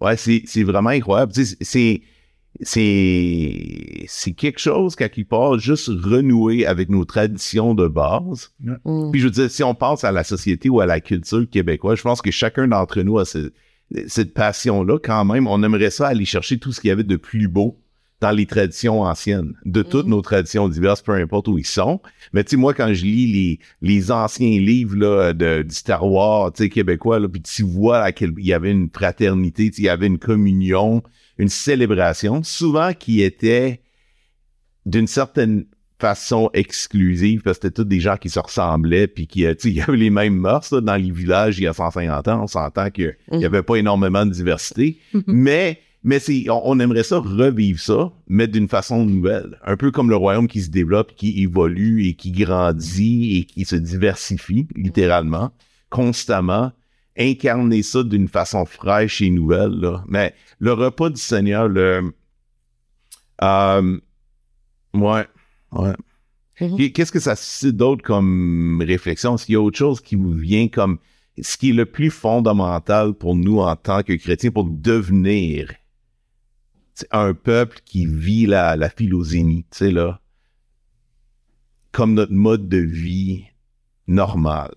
Ouais, 0.00 0.16
c'est, 0.16 0.42
c'est 0.46 0.62
vraiment 0.62 0.90
incroyable. 0.90 1.32
Tu 1.32 1.44
sais, 1.44 1.56
c'est, 1.60 2.02
c'est, 2.60 4.04
c'est 4.06 4.32
quelque 4.32 4.58
chose, 4.60 4.96
quelque 4.96 5.22
part, 5.22 5.58
juste 5.58 5.88
renouer 5.88 6.66
avec 6.66 6.88
nos 6.88 7.04
traditions 7.04 7.74
de 7.74 7.88
base. 7.88 8.52
Mm. 8.60 9.10
Puis 9.10 9.20
je 9.20 9.26
veux 9.26 9.30
dire, 9.32 9.50
si 9.50 9.62
on 9.62 9.74
pense 9.74 10.04
à 10.04 10.12
la 10.12 10.24
société 10.24 10.68
ou 10.68 10.80
à 10.80 10.86
la 10.86 11.00
culture 11.00 11.48
québécoise, 11.48 11.98
je 11.98 12.02
pense 12.02 12.22
que 12.22 12.30
chacun 12.30 12.68
d'entre 12.68 13.02
nous 13.02 13.18
a 13.18 13.24
ce- 13.24 13.52
cette 14.06 14.34
passion-là 14.34 14.98
quand 14.98 15.24
même. 15.24 15.46
On 15.46 15.62
aimerait 15.62 15.90
ça 15.90 16.08
aller 16.08 16.24
chercher 16.24 16.58
tout 16.58 16.72
ce 16.72 16.80
qu'il 16.80 16.88
y 16.88 16.92
avait 16.92 17.04
de 17.04 17.16
plus 17.16 17.48
beau 17.48 17.80
dans 18.20 18.30
les 18.30 18.46
traditions 18.46 19.02
anciennes, 19.02 19.52
de 19.66 19.82
toutes 19.82 20.06
Mhm. 20.06 20.10
nos 20.12 20.22
traditions 20.22 20.68
diverses, 20.68 21.02
peu 21.02 21.12
importe 21.12 21.48
où 21.48 21.58
ils 21.58 21.66
sont. 21.66 22.00
Mais 22.32 22.42
tu 22.44 22.50
sais, 22.50 22.56
moi, 22.56 22.72
quand 22.72 22.92
je 22.94 23.04
lis 23.04 23.30
les, 23.32 23.58
les 23.82 24.10
anciens 24.10 24.58
livres 24.60 24.96
là, 24.96 25.32
de, 25.34 25.62
du 25.62 25.74
Star 25.74 26.06
Wars 26.06 26.52
tu 26.52 26.62
sais, 26.62 26.68
québécois, 26.70 27.18
là, 27.18 27.28
puis 27.28 27.42
tu 27.42 27.62
vois 27.64 27.98
à 28.00 28.12
quel- 28.12 28.32
il 28.38 28.46
y 28.46 28.52
avait 28.54 28.70
une 28.70 28.88
fraternité, 28.90 29.70
il 29.76 29.84
y 29.84 29.88
avait 29.90 30.06
une 30.06 30.18
communion, 30.18 31.02
une 31.38 31.48
célébration, 31.50 32.42
souvent 32.42 32.92
qui 32.94 33.20
était 33.20 33.80
d'une 34.86 35.06
certaine 35.06 35.66
façon 35.98 36.50
exclusive 36.54 37.42
parce 37.42 37.58
que 37.58 37.68
c'était 37.68 37.74
tous 37.82 37.84
des 37.88 38.00
gens 38.00 38.16
qui 38.16 38.28
se 38.28 38.38
ressemblaient 38.38 39.06
puis 39.06 39.26
qui 39.26 39.46
euh, 39.46 39.54
tu 39.54 39.68
sais 39.68 39.70
il 39.70 39.76
y 39.76 39.80
avait 39.80 39.96
les 39.96 40.10
mêmes 40.10 40.34
mœurs 40.36 40.70
là, 40.72 40.80
dans 40.80 40.96
les 40.96 41.10
villages 41.10 41.58
il 41.58 41.64
y 41.64 41.66
a 41.66 41.72
150 41.72 42.28
ans 42.28 42.42
on 42.42 42.46
s'entend 42.46 42.90
qu'il 42.90 43.16
n'y 43.32 43.44
avait 43.44 43.62
pas 43.62 43.76
énormément 43.76 44.26
de 44.26 44.30
diversité 44.32 44.98
mais 45.26 45.78
mais 46.04 46.18
c'est 46.20 46.48
on, 46.50 46.60
on 46.68 46.78
aimerait 46.80 47.02
ça 47.02 47.18
revivre 47.18 47.80
ça 47.80 48.12
mais 48.28 48.46
d'une 48.46 48.68
façon 48.68 49.04
nouvelle 49.04 49.58
un 49.64 49.76
peu 49.76 49.90
comme 49.90 50.10
le 50.10 50.16
royaume 50.16 50.46
qui 50.48 50.60
se 50.62 50.70
développe 50.70 51.14
qui 51.16 51.42
évolue 51.42 52.06
et 52.06 52.14
qui 52.14 52.30
grandit 52.30 53.38
et 53.38 53.44
qui 53.44 53.64
se 53.64 53.76
diversifie 53.76 54.68
littéralement 54.76 55.50
constamment 55.90 56.72
incarner 57.18 57.82
ça 57.82 58.02
d'une 58.02 58.28
façon 58.28 58.64
fraîche 58.66 59.20
et 59.22 59.30
nouvelle 59.30 59.70
là. 59.80 60.04
mais 60.08 60.34
le 60.58 60.72
repas 60.72 61.10
du 61.10 61.20
Seigneur 61.20 61.68
le 61.68 62.12
euh, 63.42 63.98
ouais 64.94 65.26
Ouais. 65.72 65.92
Qu'est- 66.76 66.92
Qu'est-ce 66.92 67.10
que 67.10 67.18
ça 67.18 67.34
suscite 67.34 67.76
d'autre 67.76 68.04
comme 68.04 68.80
réflexion? 68.86 69.34
Est-ce 69.34 69.44
qu'il 69.46 69.54
y 69.54 69.56
a 69.56 69.60
autre 69.60 69.76
chose 69.76 70.00
qui 70.00 70.14
vous 70.14 70.30
vient 70.32 70.68
comme 70.68 70.98
ce 71.42 71.56
qui 71.56 71.70
est 71.70 71.72
le 71.72 71.84
plus 71.86 72.10
fondamental 72.10 73.12
pour 73.14 73.34
nous 73.34 73.58
en 73.58 73.74
tant 73.74 74.04
que 74.04 74.12
chrétiens 74.12 74.52
pour 74.52 74.66
devenir 74.70 75.72
un 77.10 77.34
peuple 77.34 77.80
qui 77.84 78.06
vit 78.06 78.46
la, 78.46 78.76
la 78.76 78.88
philosémie, 78.88 79.64
tu 79.70 79.78
sais, 79.78 79.90
là, 79.90 80.20
comme 81.92 82.14
notre 82.14 82.32
mode 82.32 82.68
de 82.68 82.78
vie 82.78 83.44
normal? 84.06 84.72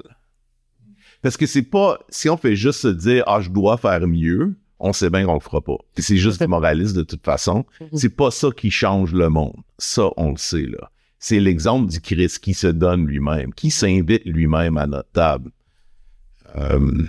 Parce 1.21 1.37
que 1.37 1.45
c'est 1.45 1.63
pas, 1.63 1.99
si 2.09 2.29
on 2.29 2.37
fait 2.37 2.55
juste 2.55 2.81
se 2.81 2.87
dire, 2.87 3.23
ah, 3.27 3.41
je 3.41 3.49
dois 3.49 3.77
faire 3.77 4.07
mieux, 4.07 4.55
on 4.79 4.93
sait 4.93 5.09
bien 5.09 5.25
qu'on 5.25 5.33
le 5.33 5.39
fera 5.39 5.61
pas. 5.61 5.77
C'est 5.97 6.17
juste 6.17 6.45
moraliste 6.47 6.95
de 6.95 7.03
toute 7.03 7.25
façon. 7.25 7.65
C'est 7.93 8.15
pas 8.15 8.31
ça 8.31 8.49
qui 8.55 8.69
change 8.69 9.13
le 9.13 9.29
monde. 9.29 9.57
Ça, 9.79 10.09
on 10.17 10.31
le 10.31 10.37
sait, 10.37 10.67
là. 10.67 10.91
C'est 11.19 11.39
l'exemple 11.39 11.89
du 11.89 11.99
Christ 11.99 12.39
qui 12.39 12.53
se 12.53 12.67
donne 12.67 13.07
lui-même, 13.07 13.51
qui 13.53 13.71
s'invite 13.71 14.23
lui-même 14.25 14.77
à 14.77 14.85
notre 14.85 15.09
table. 15.11 15.51
Euh, 16.55 17.07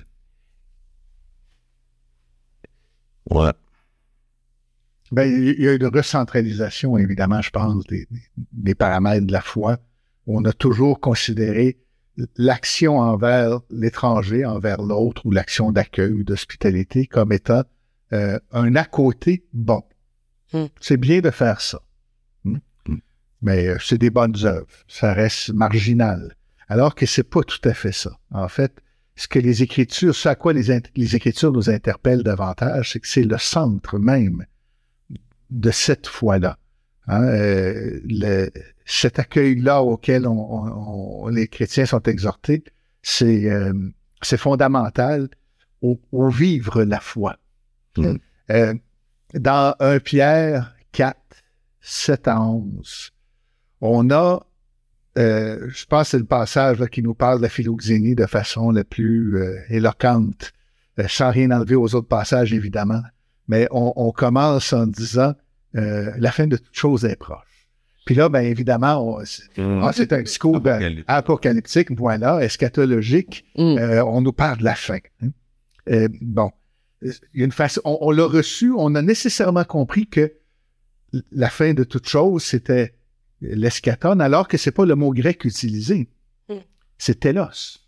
Ouais. 3.31 3.53
Ben, 5.13 5.31
il 5.31 5.63
y 5.63 5.69
a 5.69 5.75
une 5.75 5.87
recentralisation, 5.87 6.99
évidemment, 6.99 7.41
je 7.41 7.51
pense, 7.51 7.85
des, 7.87 8.07
des 8.53 8.75
paramètres 8.75 9.27
de 9.27 9.33
la 9.33 9.41
foi. 9.41 9.79
On 10.27 10.45
a 10.45 10.53
toujours 10.53 11.01
considéré 11.01 11.79
l'action 12.37 12.99
envers 12.99 13.61
l'étranger, 13.71 14.45
envers 14.45 14.83
l'autre, 14.83 15.25
ou 15.25 15.31
l'action 15.31 15.73
d'accueil 15.73 16.13
ou 16.13 16.25
d'hospitalité 16.25 17.07
comme 17.07 17.33
étant 17.33 17.63
euh, 18.13 18.39
un 18.53 18.75
à 18.77 18.85
côté 18.85 19.45
bon. 19.53 19.83
Hmm. 20.53 20.67
C'est 20.81 20.97
bien 20.97 21.21
de 21.21 21.31
faire 21.31 21.61
ça. 21.61 21.81
Hmm? 22.45 22.59
Hmm. 22.87 22.99
Mais 23.43 23.69
euh, 23.69 23.77
c'est 23.81 23.99
des 23.99 24.11
bonnes 24.11 24.37
œuvres. 24.45 24.67
Ça 24.89 25.13
reste 25.13 25.51
marginal. 25.51 26.35
Alors 26.69 26.95
que 26.95 27.07
c'est 27.07 27.23
pas 27.23 27.43
tout 27.43 27.67
à 27.67 27.73
fait 27.73 27.93
ça. 27.93 28.11
En 28.31 28.49
fait, 28.49 28.73
ce 29.17 29.29
que 29.29 29.39
les 29.39 29.63
Écritures, 29.63 30.15
ce 30.15 30.29
à 30.29 30.35
quoi 30.35 30.53
les, 30.53 30.81
les 30.97 31.17
Écritures 31.17 31.53
nous 31.53 31.71
interpellent 31.71 32.23
davantage, 32.23 32.93
c'est 32.93 33.01
que 33.01 33.09
c'est 33.09 33.25
le 33.25 33.39
centre 33.39 33.99
même 33.99 34.45
de 35.51 35.71
cette 35.71 36.07
foi-là. 36.07 36.59
Hein, 37.07 37.23
euh, 37.25 38.01
le- 38.05 38.51
cet 38.85 39.19
accueil-là 39.19 39.83
auquel 39.83 40.27
on, 40.27 40.33
on- 40.33 41.25
on- 41.25 41.29
les 41.29 41.49
chrétiens 41.49 41.87
sont 41.87 42.03
exhortés, 42.03 42.65
c'est 43.03 43.51
euh, 43.51 43.73
fondamental 44.37 45.29
au, 45.83 46.01
au 46.13 46.29
vivre 46.29 46.83
la 46.85 47.01
foi. 47.01 47.39
Mhm. 47.97 48.19
Euh, 48.51 48.75
dans 49.35 49.75
1 49.81 50.01
Pierre 50.01 50.75
4, 50.93 51.17
7 51.81 52.29
à 52.29 52.41
11, 52.41 53.11
on 53.81 54.11
a, 54.11 54.47
euh, 55.19 55.69
je 55.71 55.85
pense 55.87 56.05
que 56.09 56.11
c'est 56.13 56.19
le 56.19 56.25
passage 56.25 56.79
là, 56.79 56.89
qui 56.89 57.03
nous 57.03 57.15
parle 57.15 57.39
de 57.39 57.43
la 57.43 57.49
philoxénie 57.49 58.15
de 58.15 58.27
façon 58.27 58.71
la 58.71 58.85
plus 58.85 59.37
euh, 59.39 59.59
éloquente, 59.71 60.53
euh, 60.99 61.07
sans 61.09 61.31
rien 61.31 61.51
enlever 61.51 61.75
aux 61.75 61.95
autres 61.95 62.09
passages, 62.09 62.53
évidemment. 62.53 63.03
Mais 63.49 63.67
on, 63.71 63.93
on 63.97 64.13
commence 64.13 64.73
en 64.73 64.87
disant 64.87 65.35
euh, 65.77 66.11
la 66.19 66.31
fin 66.33 66.47
de 66.47 66.57
toute 66.57 66.75
chose 66.77 67.05
est 67.05 67.17
proche. 67.17 67.45
Puis 68.07 68.15
là, 68.15 68.29
bien 68.29 68.41
évidemment, 68.43 69.17
on- 69.19 69.25
c'est 69.25 69.43
ah, 69.59 69.91
c'est 69.95 70.13
un 70.13 70.23
discours 70.23 70.57
Apocalyptique. 70.57 71.05
apocalyptique, 71.09 71.91
voilà, 71.93 72.43
eschatologique. 72.43 73.45
Mm. 73.57 73.79
Euh, 73.79 74.05
on 74.05 74.21
nous 74.23 74.33
parle 74.33 74.59
de 74.59 74.65
la 74.65 74.75
fin. 74.75 74.99
hein. 75.23 75.29
Euh, 75.91 76.09
bon, 76.21 76.51
il 77.03 77.13
y 77.35 77.43
a 77.43 77.45
une 77.45 77.53
façon, 77.53 77.81
on, 77.85 77.99
on 78.01 78.11
l'a 78.11 78.25
reçu, 78.27 78.73
on 78.77 78.95
a 78.95 79.03
nécessairement 79.03 79.65
compris 79.65 80.07
que 80.07 80.33
la 81.33 81.49
fin 81.49 81.73
de 81.75 81.85
toute 81.85 82.09
chose, 82.09 82.43
c'était 82.45 82.95
l'eschaton, 83.41 84.21
alors 84.21 84.49
que 84.49 84.57
c'est 84.59 84.73
pas 84.73 84.85
le 84.85 84.95
mot 84.95 85.13
grec 85.13 85.45
utilisé. 85.45 86.09
Mm. 86.49 86.55
C'est 86.99 87.21
telos. 87.21 87.79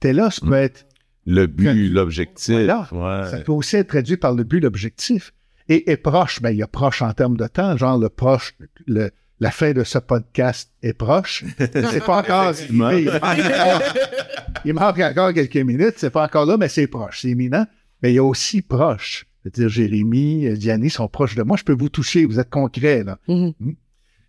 Telos 0.00 0.40
Mm. 0.42 0.48
peut 0.48 0.54
être, 0.54 0.86
Le 1.30 1.46
but, 1.46 1.88
l'objectif. 1.90 2.54
Voilà. 2.54 2.88
Ouais. 2.90 3.30
ça 3.30 3.38
peut 3.40 3.52
aussi 3.52 3.76
être 3.76 3.88
traduit 3.88 4.16
par 4.16 4.34
le 4.34 4.44
but, 4.44 4.60
l'objectif. 4.60 5.32
Et, 5.68 5.90
et 5.92 5.96
proche, 5.98 6.40
ben, 6.40 6.50
il 6.50 6.56
y 6.56 6.62
a 6.62 6.66
proche 6.66 7.02
en 7.02 7.12
termes 7.12 7.36
de 7.36 7.46
temps, 7.46 7.76
genre 7.76 7.98
le 7.98 8.08
proche, 8.08 8.54
le, 8.86 9.10
la 9.38 9.50
fin 9.50 9.72
de 9.72 9.84
ce 9.84 9.98
podcast 9.98 10.72
est 10.82 10.94
proche. 10.94 11.44
C'est 11.58 12.02
pas 12.04 12.20
encore. 12.20 12.54
Il 12.70 12.74
manque 12.76 13.06
encore- 13.22 13.82
Il 14.64 14.72
manque 14.74 14.98
encore 15.00 15.34
quelques 15.34 15.56
minutes, 15.58 15.94
c'est 15.98 16.10
pas 16.10 16.24
encore 16.24 16.46
là, 16.46 16.56
mais 16.56 16.68
c'est 16.68 16.86
proche, 16.86 17.20
c'est 17.20 17.28
imminent. 17.28 17.66
Mais 18.02 18.12
il 18.12 18.14
y 18.14 18.18
a 18.18 18.24
aussi 18.24 18.62
proche. 18.62 19.26
C'est-à-dire 19.42 19.68
Jérémie, 19.68 20.46
euh, 20.46 20.56
Diane 20.56 20.88
sont 20.88 21.08
proches 21.08 21.34
de 21.34 21.42
moi. 21.42 21.56
Je 21.58 21.64
peux 21.64 21.74
vous 21.74 21.88
toucher, 21.90 22.24
vous 22.24 22.40
êtes 22.40 22.48
concret, 22.50 23.04
là. 23.04 23.18
Mhm. 23.28 23.52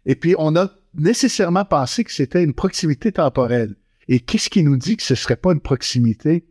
Et 0.05 0.15
puis, 0.15 0.35
on 0.37 0.55
a 0.55 0.69
nécessairement 0.95 1.65
pensé 1.65 2.03
que 2.03 2.11
c'était 2.11 2.43
une 2.43 2.53
proximité 2.53 3.11
temporelle. 3.11 3.75
Et 4.07 4.19
qu'est-ce 4.19 4.49
qui 4.49 4.63
nous 4.63 4.75
dit 4.77 4.97
que 4.97 5.03
ce 5.03 5.15
serait 5.15 5.35
pas 5.35 5.51
une 5.53 5.59
proximité 5.61 6.45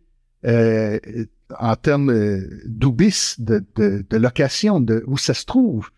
euh, 0.44 0.98
en 1.58 1.76
termes 1.76 2.10
euh, 2.10 2.62
d'oubis, 2.66 3.36
de, 3.38 3.64
de, 3.76 4.04
de 4.08 4.16
location, 4.16 4.80
de 4.80 5.02
où 5.06 5.16
ça 5.16 5.34
se 5.34 5.44
trouve? 5.44 5.90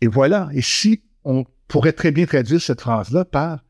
Et 0.00 0.06
voilà. 0.06 0.50
Et 0.52 0.62
si 0.62 1.02
on 1.24 1.44
pourrait 1.68 1.92
très 1.92 2.10
bien 2.10 2.26
traduire 2.26 2.60
cette 2.60 2.80
phrase-là 2.80 3.24
par 3.24 3.64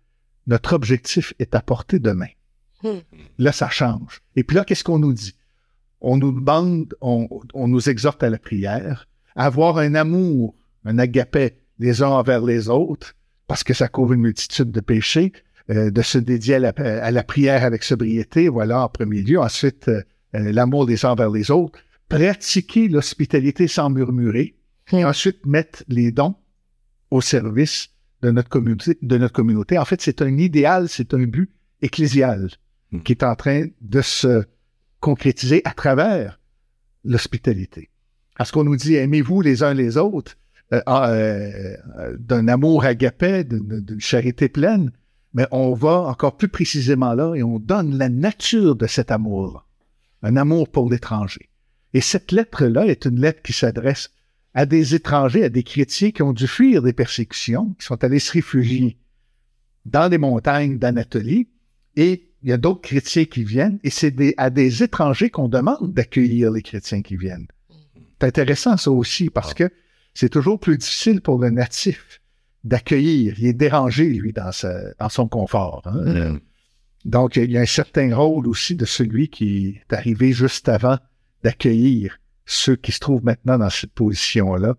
notre 0.46 0.72
objectif 0.72 1.34
est 1.38 1.54
à 1.54 1.60
portée 1.60 2.00
de 2.00 2.10
main. 2.10 2.26
Hmm. 2.82 2.98
Là, 3.38 3.52
ça 3.52 3.68
change. 3.68 4.22
Et 4.34 4.42
puis 4.42 4.56
là, 4.56 4.64
qu'est-ce 4.64 4.82
qu'on 4.82 4.98
nous 4.98 5.12
dit? 5.12 5.36
On 6.00 6.16
nous 6.16 6.32
demande, 6.32 6.96
on, 7.00 7.28
on 7.54 7.68
nous 7.68 7.88
exhorte 7.88 8.24
à 8.24 8.30
la 8.30 8.38
prière, 8.38 9.08
à 9.36 9.46
avoir 9.46 9.78
un 9.78 9.94
amour, 9.94 10.56
un 10.84 10.98
agapé 10.98 11.58
les 11.78 12.02
uns 12.02 12.08
envers 12.08 12.42
les 12.42 12.68
autres, 12.68 13.14
parce 13.46 13.62
que 13.62 13.74
ça 13.74 13.86
couvre 13.86 14.14
une 14.14 14.22
multitude 14.22 14.72
de 14.72 14.80
péchés, 14.80 15.32
euh, 15.70 15.90
de 15.90 16.02
se 16.02 16.18
dédier 16.18 16.56
à 16.56 16.58
la, 16.58 16.68
à 16.70 17.10
la, 17.10 17.22
prière 17.22 17.64
avec 17.64 17.84
sobriété, 17.84 18.48
voilà, 18.48 18.84
en 18.84 18.88
premier 18.88 19.22
lieu. 19.22 19.38
Ensuite, 19.38 19.88
euh, 19.88 20.02
euh, 20.34 20.52
l'amour 20.52 20.86
des 20.86 21.04
uns 21.04 21.14
vers 21.14 21.30
les 21.30 21.50
autres. 21.50 21.78
Pratiquer 22.08 22.88
l'hospitalité 22.88 23.68
sans 23.68 23.90
murmurer. 23.90 24.56
Et 24.92 25.04
ensuite, 25.04 25.46
mettre 25.46 25.84
les 25.88 26.10
dons 26.10 26.34
au 27.10 27.20
service 27.20 27.90
de 28.22 28.30
notre 28.30 28.48
communauté. 28.48 28.98
De 29.00 29.18
notre 29.18 29.32
communauté. 29.32 29.78
En 29.78 29.84
fait, 29.84 30.00
c'est 30.00 30.20
un 30.20 30.36
idéal, 30.36 30.88
c'est 30.88 31.14
un 31.14 31.24
but 31.24 31.50
ecclésial 31.80 32.50
hmm. 32.90 33.00
qui 33.00 33.12
est 33.12 33.22
en 33.22 33.34
train 33.34 33.66
de 33.80 34.00
se 34.00 34.44
concrétiser 35.00 35.62
à 35.64 35.72
travers 35.72 36.40
l'hospitalité. 37.04 37.90
Parce 38.36 38.50
qu'on 38.50 38.64
nous 38.64 38.76
dit 38.76 38.94
aimez-vous 38.94 39.40
les 39.40 39.62
uns 39.62 39.74
les 39.74 39.96
autres 39.96 40.36
euh, 40.72 40.80
ah, 40.86 41.10
euh, 41.10 41.76
d'un 42.18 42.48
amour 42.48 42.84
agapé, 42.84 43.44
d'une 43.44 44.00
charité 44.00 44.48
pleine, 44.48 44.90
mais 45.35 45.47
on 45.51 45.74
va 45.74 46.03
encore 46.03 46.37
plus 46.37 46.49
précisément 46.49 47.14
là 47.14 47.35
et 47.35 47.43
on 47.43 47.59
donne 47.59 47.97
la 47.97 48.09
nature 48.09 48.76
de 48.76 48.87
cet 48.87 49.11
amour, 49.11 49.66
un 50.22 50.37
amour 50.37 50.68
pour 50.68 50.91
l'étranger. 50.91 51.49
Et 51.95 52.01
cette 52.01 52.33
lettre-là 52.33 52.87
est 52.87 53.05
une 53.05 53.20
lettre 53.20 53.43
qui 53.43 53.53
s'adresse 53.53 54.11
à 54.55 54.66
des 54.66 54.95
étrangers, 54.95 55.45
à 55.45 55.49
des 55.49 55.62
chrétiens 55.62 56.11
qui 56.11 56.22
ont 56.22 56.33
dû 56.33 56.47
fuir 56.47 56.83
des 56.83 56.93
persécutions, 56.93 57.74
qui 57.78 57.87
sont 57.87 58.03
allés 58.05 58.18
se 58.18 58.33
réfugier 58.33 58.99
dans 59.87 60.11
les 60.11 60.18
montagnes 60.18 60.78
d'Anatolie, 60.78 61.49
et 61.97 62.28
il 62.43 62.51
y 62.51 62.53
a 62.53 62.57
d'autres 62.57 62.83
chrétiens 62.83 63.24
qui 63.24 63.45
viennent, 63.45 63.78
et 63.83 63.91
c'est 63.91 64.14
à 64.37 64.51
des 64.51 64.83
étrangers 64.83 65.30
qu'on 65.30 65.49
demande 65.49 65.93
d'accueillir 65.93 66.51
les 66.51 66.62
chrétiens 66.62 67.03
qui 67.03 67.16
viennent. 67.16 67.47
C'est 68.20 68.26
intéressant 68.26 68.76
ça 68.76 68.91
aussi, 68.91 69.30
parce 69.30 69.53
ah. 69.53 69.55
que 69.55 69.70
c'est 70.14 70.28
toujours 70.28 70.61
plus 70.61 70.78
difficile 70.78 71.20
pour 71.20 71.39
le 71.39 71.51
natif 71.51 72.21
d'accueillir. 72.64 73.34
Il 73.38 73.46
est 73.46 73.52
dérangé, 73.52 74.08
lui, 74.08 74.32
dans, 74.32 74.50
dans 74.98 75.08
son 75.08 75.28
confort. 75.28 75.82
Hein. 75.86 76.32
Mm. 76.32 76.40
Donc, 77.04 77.36
il 77.36 77.50
y 77.50 77.58
a 77.58 77.60
un 77.60 77.66
certain 77.66 78.14
rôle 78.14 78.46
aussi 78.46 78.76
de 78.76 78.84
celui 78.84 79.28
qui 79.28 79.80
est 79.80 79.92
arrivé 79.92 80.32
juste 80.32 80.68
avant 80.68 80.98
d'accueillir 81.42 82.18
ceux 82.46 82.76
qui 82.76 82.92
se 82.92 83.00
trouvent 83.00 83.24
maintenant 83.24 83.58
dans 83.58 83.70
cette 83.70 83.92
position-là. 83.92 84.76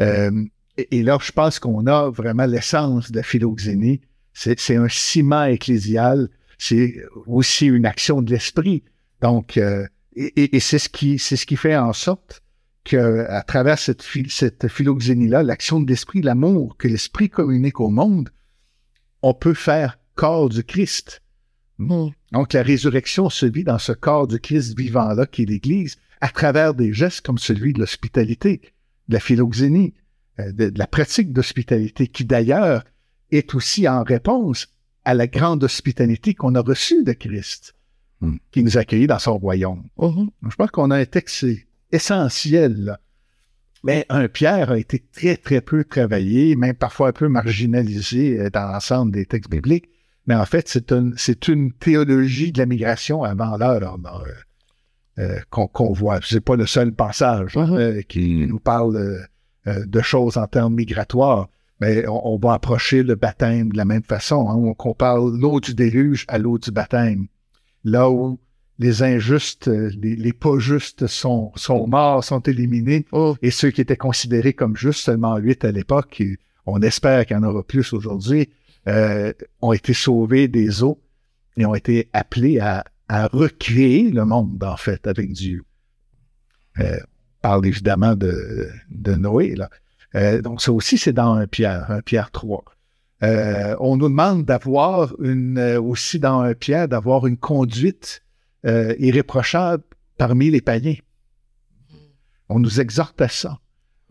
Euh, 0.00 0.44
et, 0.76 1.02
là, 1.02 1.18
je 1.20 1.32
pense 1.32 1.58
qu'on 1.58 1.86
a 1.86 2.10
vraiment 2.10 2.46
l'essence 2.46 3.10
de 3.10 3.16
la 3.16 3.22
philoxénie. 3.22 4.00
C'est 4.32 4.76
un 4.76 4.88
ciment 4.88 5.44
ecclésial, 5.44 6.28
c'est 6.58 6.96
aussi 7.26 7.66
une 7.66 7.86
action 7.86 8.20
de 8.22 8.30
l'esprit. 8.30 8.84
Donc, 9.22 9.56
euh, 9.56 9.86
et, 10.14 10.56
et 10.56 10.60
c'est 10.60 10.78
ce 10.78 10.90
qui 10.90 11.18
c'est 11.18 11.36
ce 11.36 11.46
qui 11.46 11.56
fait 11.56 11.76
en 11.76 11.94
sorte 11.94 12.42
qu'à 12.86 13.42
travers 13.42 13.78
cette, 13.78 14.04
cette 14.28 14.68
philoxénie-là, 14.68 15.42
l'action 15.42 15.80
de 15.80 15.88
l'esprit, 15.88 16.22
l'amour 16.22 16.76
que 16.76 16.86
l'esprit 16.86 17.28
communique 17.28 17.80
au 17.80 17.90
monde, 17.90 18.30
on 19.22 19.34
peut 19.34 19.54
faire 19.54 19.98
corps 20.14 20.48
du 20.48 20.62
Christ. 20.62 21.20
Hmm. 21.78 22.08
Donc, 22.32 22.52
la 22.52 22.62
résurrection 22.62 23.28
se 23.28 23.44
vit 23.44 23.64
dans 23.64 23.78
ce 23.78 23.92
corps 23.92 24.28
du 24.28 24.38
Christ 24.38 24.78
vivant-là 24.78 25.26
qui 25.26 25.42
est 25.42 25.46
l'Église, 25.46 25.96
à 26.20 26.28
travers 26.28 26.74
des 26.74 26.92
gestes 26.92 27.26
comme 27.26 27.38
celui 27.38 27.72
de 27.72 27.80
l'hospitalité, 27.80 28.62
de 29.08 29.14
la 29.14 29.20
philoxénie, 29.20 29.94
euh, 30.38 30.52
de, 30.52 30.72
la 30.76 30.86
pratique 30.86 31.32
d'hospitalité, 31.32 32.06
qui 32.06 32.24
d'ailleurs 32.24 32.84
est 33.32 33.54
aussi 33.56 33.88
en 33.88 34.04
réponse 34.04 34.68
à 35.04 35.14
la 35.14 35.26
grande 35.26 35.64
hospitalité 35.64 36.34
qu'on 36.34 36.54
a 36.54 36.60
reçue 36.60 37.02
de 37.02 37.12
Christ, 37.12 37.74
hmm. 38.20 38.36
qui 38.52 38.62
nous 38.62 38.78
a 38.78 38.82
accueillis 38.82 39.08
dans 39.08 39.18
son 39.18 39.38
royaume. 39.38 39.84
Mm-hmm. 39.98 40.28
Je 40.48 40.56
pense 40.56 40.70
qu'on 40.70 40.90
a 40.92 40.96
un 40.96 41.04
texte 41.04 41.44
essentiel. 41.92 42.98
Mais 43.84 44.04
un 44.08 44.26
Pierre 44.28 44.72
a 44.72 44.78
été 44.78 45.04
très, 45.12 45.36
très 45.36 45.60
peu 45.60 45.84
travaillé, 45.84 46.56
même 46.56 46.74
parfois 46.74 47.08
un 47.08 47.12
peu 47.12 47.28
marginalisé 47.28 48.40
euh, 48.40 48.50
dans 48.50 48.72
l'ensemble 48.72 49.12
des 49.12 49.26
textes 49.26 49.50
bibliques. 49.50 49.88
Mais 50.26 50.34
en 50.34 50.44
fait, 50.44 50.68
c'est 50.68 50.90
une, 50.90 51.14
c'est 51.16 51.46
une 51.46 51.72
théologie 51.72 52.50
de 52.50 52.58
la 52.58 52.66
migration 52.66 53.22
avant 53.22 53.56
l'heure 53.56 53.96
euh, 55.18 55.22
euh, 55.22 55.40
qu'on, 55.50 55.92
voit. 55.92 56.18
C'est 56.24 56.40
pas 56.40 56.56
le 56.56 56.66
seul 56.66 56.92
passage 56.92 57.54
uh-huh. 57.54 58.04
qui 58.06 58.46
nous 58.46 58.58
parle 58.58 59.24
de 59.66 60.00
choses 60.00 60.36
en 60.36 60.48
termes 60.48 60.74
migratoires. 60.74 61.48
Mais 61.80 62.06
on, 62.08 62.38
va 62.38 62.54
approcher 62.54 63.02
le 63.02 63.14
baptême 63.14 63.70
de 63.70 63.76
la 63.76 63.84
même 63.84 64.02
façon. 64.02 64.48
Hein. 64.48 64.56
On 64.56 64.74
compare 64.74 65.18
l'eau 65.18 65.60
du 65.60 65.74
déluge 65.74 66.24
à 66.26 66.38
l'eau 66.38 66.58
du 66.58 66.70
baptême. 66.70 67.26
Là 67.84 68.10
où 68.10 68.40
les 68.78 69.02
injustes, 69.02 69.68
euh, 69.68 69.90
les, 70.00 70.32
pas 70.32 70.58
justes 70.58 71.06
sont, 71.06 71.52
sont 71.56 71.86
morts, 71.86 72.22
sont 72.22 72.40
éliminés, 72.40 73.06
oh. 73.12 73.36
et 73.42 73.50
ceux 73.50 73.70
qui 73.70 73.80
étaient 73.80 73.96
considérés 73.96 74.52
comme 74.52 74.76
justes, 74.76 75.00
seulement 75.00 75.36
huit 75.36 75.64
à 75.64 75.72
l'époque, 75.72 76.22
on 76.66 76.80
espère 76.82 77.24
qu'il 77.26 77.36
y 77.36 77.40
en 77.40 77.42
aura 77.42 77.62
plus 77.62 77.92
aujourd'hui, 77.92 78.50
euh, 78.88 79.32
ont 79.62 79.72
été 79.72 79.94
sauvés 79.94 80.48
des 80.48 80.82
eaux 80.82 81.00
et 81.56 81.64
ont 81.64 81.74
été 81.74 82.08
appelés 82.12 82.58
à, 82.60 82.84
à 83.08 83.26
recréer 83.28 84.10
le 84.10 84.24
monde, 84.24 84.62
en 84.62 84.76
fait, 84.76 85.06
avec 85.06 85.32
Dieu. 85.32 85.64
Euh, 86.80 86.98
parle 87.40 87.66
évidemment 87.66 88.14
de, 88.14 88.68
de 88.90 89.14
Noé, 89.14 89.54
là. 89.54 89.70
Euh, 90.14 90.40
donc, 90.40 90.62
ça 90.62 90.72
aussi, 90.72 90.98
c'est 90.98 91.12
dans 91.12 91.34
un 91.34 91.46
Pierre, 91.46 91.90
un 91.90 92.00
Pierre 92.00 92.30
3. 92.30 92.64
Euh, 93.22 93.76
on 93.80 93.96
nous 93.96 94.08
demande 94.08 94.44
d'avoir 94.44 95.14
une, 95.20 95.58
aussi 95.76 96.18
dans 96.18 96.40
un 96.40 96.54
Pierre, 96.54 96.88
d'avoir 96.88 97.26
une 97.26 97.36
conduite 97.36 98.22
euh, 98.66 98.94
irréprochable 98.98 99.84
parmi 100.18 100.50
les 100.50 100.60
païens. 100.60 100.96
On 102.48 102.58
nous 102.58 102.80
exhorte 102.80 103.20
à 103.20 103.28
ça. 103.28 103.60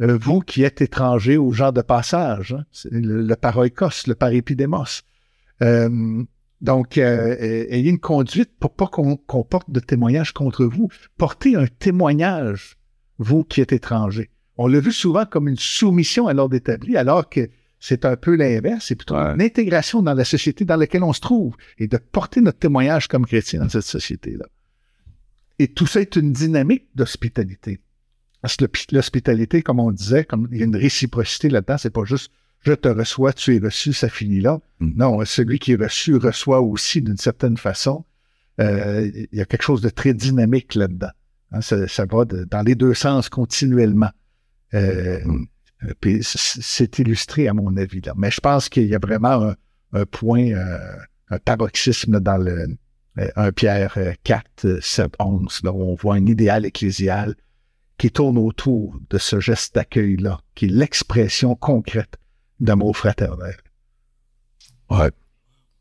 Euh, 0.01 0.17
vous 0.17 0.41
qui 0.41 0.63
êtes 0.63 0.81
étrangers 0.81 1.37
aux 1.37 1.51
gens 1.51 1.71
de 1.71 1.81
passage, 1.81 2.53
hein, 2.53 2.65
le, 2.91 3.21
le 3.21 3.27
le 3.27 4.13
parépidémos. 4.13 5.03
Euh, 5.61 6.23
donc, 6.61 6.97
ayez 6.97 7.89
une 7.89 7.99
conduite 7.99 8.51
pour 8.59 8.73
pas 8.73 8.87
qu'on 8.87 9.17
porte 9.43 9.69
de 9.69 9.79
témoignage 9.79 10.31
contre 10.31 10.65
vous. 10.65 10.89
Portez 11.17 11.55
un 11.55 11.67
témoignage, 11.67 12.77
vous 13.19 13.43
qui 13.43 13.61
êtes 13.61 13.73
étrangers. 13.73 14.31
On 14.57 14.67
l'a 14.67 14.79
vu 14.79 14.91
souvent 14.91 15.25
comme 15.25 15.47
une 15.47 15.57
soumission 15.57 16.27
à 16.27 16.33
l'ordre 16.33 16.55
établi, 16.55 16.97
alors 16.97 17.29
que 17.29 17.49
c'est 17.87 18.03
un 18.03 18.15
peu 18.15 18.35
l'inverse, 18.35 18.85
c'est 18.87 18.95
plutôt 18.95 19.13
une 19.13 19.43
intégration 19.43 20.01
dans 20.01 20.15
la 20.15 20.25
société 20.25 20.65
dans 20.65 20.75
laquelle 20.75 21.03
on 21.03 21.13
se 21.13 21.19
trouve 21.19 21.55
et 21.77 21.87
de 21.87 21.97
porter 21.97 22.41
notre 22.41 22.57
témoignage 22.57 23.07
comme 23.07 23.27
chrétien 23.27 23.59
dans 23.59 23.69
cette 23.69 23.83
société-là. 23.83 24.47
Et 25.59 25.67
tout 25.67 25.85
ça 25.85 26.01
est 26.01 26.15
une 26.15 26.33
dynamique 26.33 26.87
d'hospitalité. 26.95 27.79
Parce 28.41 28.55
que 28.55 28.65
l'hospitalité, 28.91 29.61
comme 29.61 29.79
on 29.79 29.91
disait, 29.91 30.25
comme 30.25 30.47
il 30.51 30.57
y 30.57 30.61
a 30.63 30.65
une 30.65 30.75
réciprocité 30.75 31.47
là-dedans, 31.47 31.77
c'est 31.77 31.91
pas 31.91 32.05
juste 32.05 32.31
je 32.61 32.73
te 32.73 32.87
reçois, 32.87 33.33
tu 33.33 33.55
es 33.55 33.59
reçu, 33.59 33.93
ça 33.93 34.09
finit 34.09 34.41
là. 34.41 34.59
Mm. 34.79 34.91
Non, 34.95 35.23
celui 35.23 35.59
qui 35.59 35.73
est 35.73 35.81
reçu 35.81 36.15
reçoit 36.15 36.61
aussi 36.61 37.03
d'une 37.03 37.17
certaine 37.17 37.57
façon. 37.57 38.03
Euh, 38.59 39.11
il 39.31 39.37
y 39.37 39.41
a 39.41 39.45
quelque 39.45 39.61
chose 39.61 39.81
de 39.81 39.89
très 39.89 40.15
dynamique 40.15 40.73
là-dedans. 40.73 41.11
Hein, 41.51 41.61
ça, 41.61 42.05
va 42.05 42.25
dans 42.25 42.63
les 42.65 42.73
deux 42.73 42.95
sens 42.95 43.29
continuellement. 43.29 44.09
Euh, 44.73 45.23
mm. 45.23 45.45
Euh, 45.85 45.93
puis 45.99 46.19
c'est 46.21 46.99
illustré 46.99 47.47
à 47.47 47.53
mon 47.53 47.75
avis 47.77 48.01
là. 48.01 48.13
Mais 48.15 48.31
je 48.31 48.39
pense 48.39 48.69
qu'il 48.69 48.87
y 48.87 48.95
a 48.95 48.99
vraiment 48.99 49.53
un, 49.93 50.05
point, 50.05 50.51
euh, 50.51 50.77
un 51.29 51.39
paroxysme 51.39 52.19
dans 52.19 52.37
le 52.37 52.67
1 53.17 53.21
euh, 53.21 53.51
Pierre 53.51 53.97
4, 54.23 54.79
7, 54.81 55.13
11, 55.19 55.61
là, 55.63 55.71
où 55.71 55.81
on 55.81 55.95
voit 55.95 56.15
un 56.15 56.25
idéal 56.25 56.65
ecclésial 56.65 57.35
qui 57.97 58.11
tourne 58.11 58.37
autour 58.37 58.97
de 59.09 59.17
ce 59.17 59.39
geste 59.39 59.75
d'accueil-là, 59.75 60.41
qui 60.53 60.65
est 60.65 60.69
l'expression 60.69 61.55
concrète 61.55 62.17
d'amour 62.59 62.97
fraternel. 62.97 63.55
Ouais. 64.89 65.11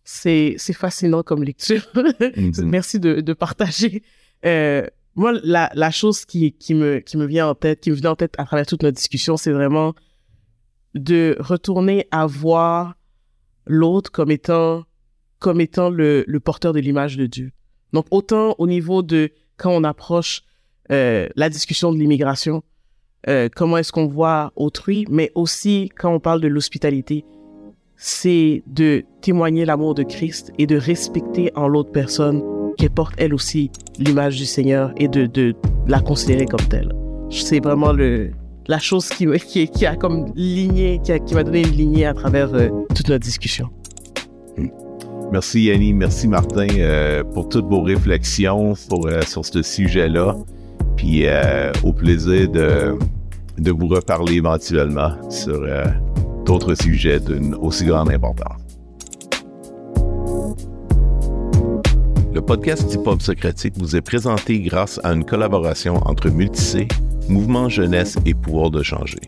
C'est, 0.04 0.56
fascinant 0.74 1.22
comme 1.22 1.42
lecture. 1.42 1.82
Mm-hmm. 1.94 2.64
Merci 2.66 3.00
de, 3.00 3.20
de 3.20 3.32
partager. 3.32 4.02
Euh, 4.44 4.86
moi, 5.16 5.32
la, 5.42 5.90
chose 5.90 6.24
qui, 6.24 6.54
me, 6.70 7.26
vient 7.26 7.48
en 7.48 7.54
tête, 7.54 7.80
qui 7.80 7.90
me 7.90 7.96
vient 7.96 8.10
en 8.12 8.16
tête 8.16 8.34
à 8.38 8.44
travers 8.44 8.66
toute 8.66 8.82
notre 8.82 8.96
discussion, 8.96 9.36
c'est 9.36 9.52
vraiment 9.52 9.94
de 10.94 11.36
retourner 11.38 12.06
à 12.10 12.26
voir 12.26 12.94
l'autre 13.66 14.10
comme 14.10 14.30
étant, 14.30 14.84
comme 15.38 15.60
étant 15.60 15.90
le, 15.90 16.24
le 16.26 16.40
porteur 16.40 16.72
de 16.72 16.80
l'image 16.80 17.16
de 17.16 17.26
Dieu. 17.26 17.52
Donc, 17.92 18.06
autant 18.10 18.54
au 18.58 18.66
niveau 18.66 19.02
de 19.02 19.30
quand 19.56 19.70
on 19.70 19.84
approche 19.84 20.42
euh, 20.90 21.28
la 21.36 21.48
discussion 21.48 21.92
de 21.92 21.98
l'immigration, 21.98 22.62
euh, 23.28 23.48
comment 23.54 23.78
est-ce 23.78 23.92
qu'on 23.92 24.06
voit 24.06 24.52
autrui, 24.56 25.06
mais 25.08 25.30
aussi 25.34 25.90
quand 25.96 26.12
on 26.12 26.20
parle 26.20 26.40
de 26.40 26.48
l'hospitalité, 26.48 27.24
c'est 27.96 28.62
de 28.66 29.04
témoigner 29.22 29.64
l'amour 29.64 29.94
de 29.94 30.02
Christ 30.02 30.52
et 30.58 30.66
de 30.66 30.76
respecter 30.76 31.50
en 31.54 31.68
l'autre 31.68 31.92
personne 31.92 32.42
qu'elle 32.76 32.90
porte 32.90 33.14
elle 33.18 33.34
aussi 33.34 33.70
l'image 33.98 34.36
du 34.36 34.46
Seigneur 34.46 34.92
et 34.96 35.08
de, 35.08 35.54
la 35.86 36.00
considérer 36.00 36.46
comme 36.46 36.66
telle. 36.68 36.92
C'est 37.30 37.62
vraiment 37.62 37.92
le, 37.92 38.30
la 38.66 38.78
chose 38.78 39.08
qui, 39.08 39.26
qui, 39.66 39.86
a 39.86 39.96
comme 39.96 40.32
lignée, 40.34 41.00
qui, 41.04 41.12
qui 41.20 41.34
m'a 41.34 41.44
donné 41.44 41.62
une 41.62 41.74
lignée 41.74 42.06
à 42.06 42.14
travers 42.14 42.54
euh, 42.54 42.68
toute 42.94 43.08
notre 43.08 43.24
discussion. 43.24 43.68
Merci 45.32 45.64
Yanni, 45.64 45.92
merci 45.92 46.28
Martin 46.28 46.66
euh, 46.78 47.24
pour 47.24 47.48
toutes 47.48 47.66
vos 47.66 47.82
réflexions 47.82 48.74
euh, 48.92 49.22
sur 49.22 49.44
ce 49.44 49.62
sujet-là. 49.62 50.36
Puis 50.96 51.26
au 51.82 51.92
plaisir 51.92 52.48
de, 52.48 52.96
de 53.58 53.70
vous 53.72 53.88
reparler 53.88 54.34
éventuellement 54.34 55.10
sur 55.28 55.60
d'autres 56.46 56.74
sujets 56.76 57.18
d'une 57.18 57.54
aussi 57.56 57.84
grande 57.84 58.10
importance. 58.12 58.63
Le 62.34 62.40
podcast 62.40 62.90
du 62.90 62.98
Pop 62.98 63.22
Socratique 63.22 63.74
vous 63.78 63.94
est 63.94 64.00
présenté 64.00 64.58
grâce 64.58 64.98
à 65.04 65.12
une 65.12 65.24
collaboration 65.24 66.00
entre 66.04 66.30
Multicé, 66.30 66.88
Mouvement 67.28 67.68
Jeunesse 67.68 68.18
et 68.26 68.34
Pouvoir 68.34 68.72
de 68.72 68.82
changer. 68.82 69.20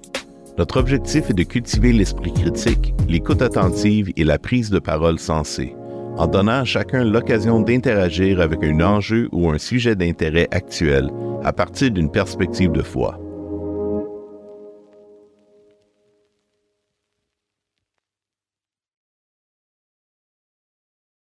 Notre 0.59 0.81
objectif 0.81 1.31
est 1.31 1.35
de 1.35 1.45
cultiver 1.45 1.93
l'esprit 1.93 2.33
critique, 2.33 2.95
l'écoute 3.09 3.43
attentive 3.43 4.13
et 4.17 4.25
la 4.25 4.41
prise 4.41 4.71
de 4.71 4.81
parole 4.81 5.21
sensée, 5.21 5.77
en 6.17 6.27
donnant 6.27 6.63
à 6.63 6.65
chacun 6.65 7.05
l'occasion 7.05 7.61
d'interagir 7.61 8.41
avec 8.41 8.65
un 8.65 8.81
enjeu 8.81 9.29
ou 9.31 9.51
un 9.51 9.59
sujet 9.59 9.95
d'intérêt 9.95 10.49
actuel 10.51 11.09
à 11.45 11.53
partir 11.53 11.93
d'une 11.93 12.11
perspective 12.11 12.73
de 12.73 12.83
foi. 12.83 13.21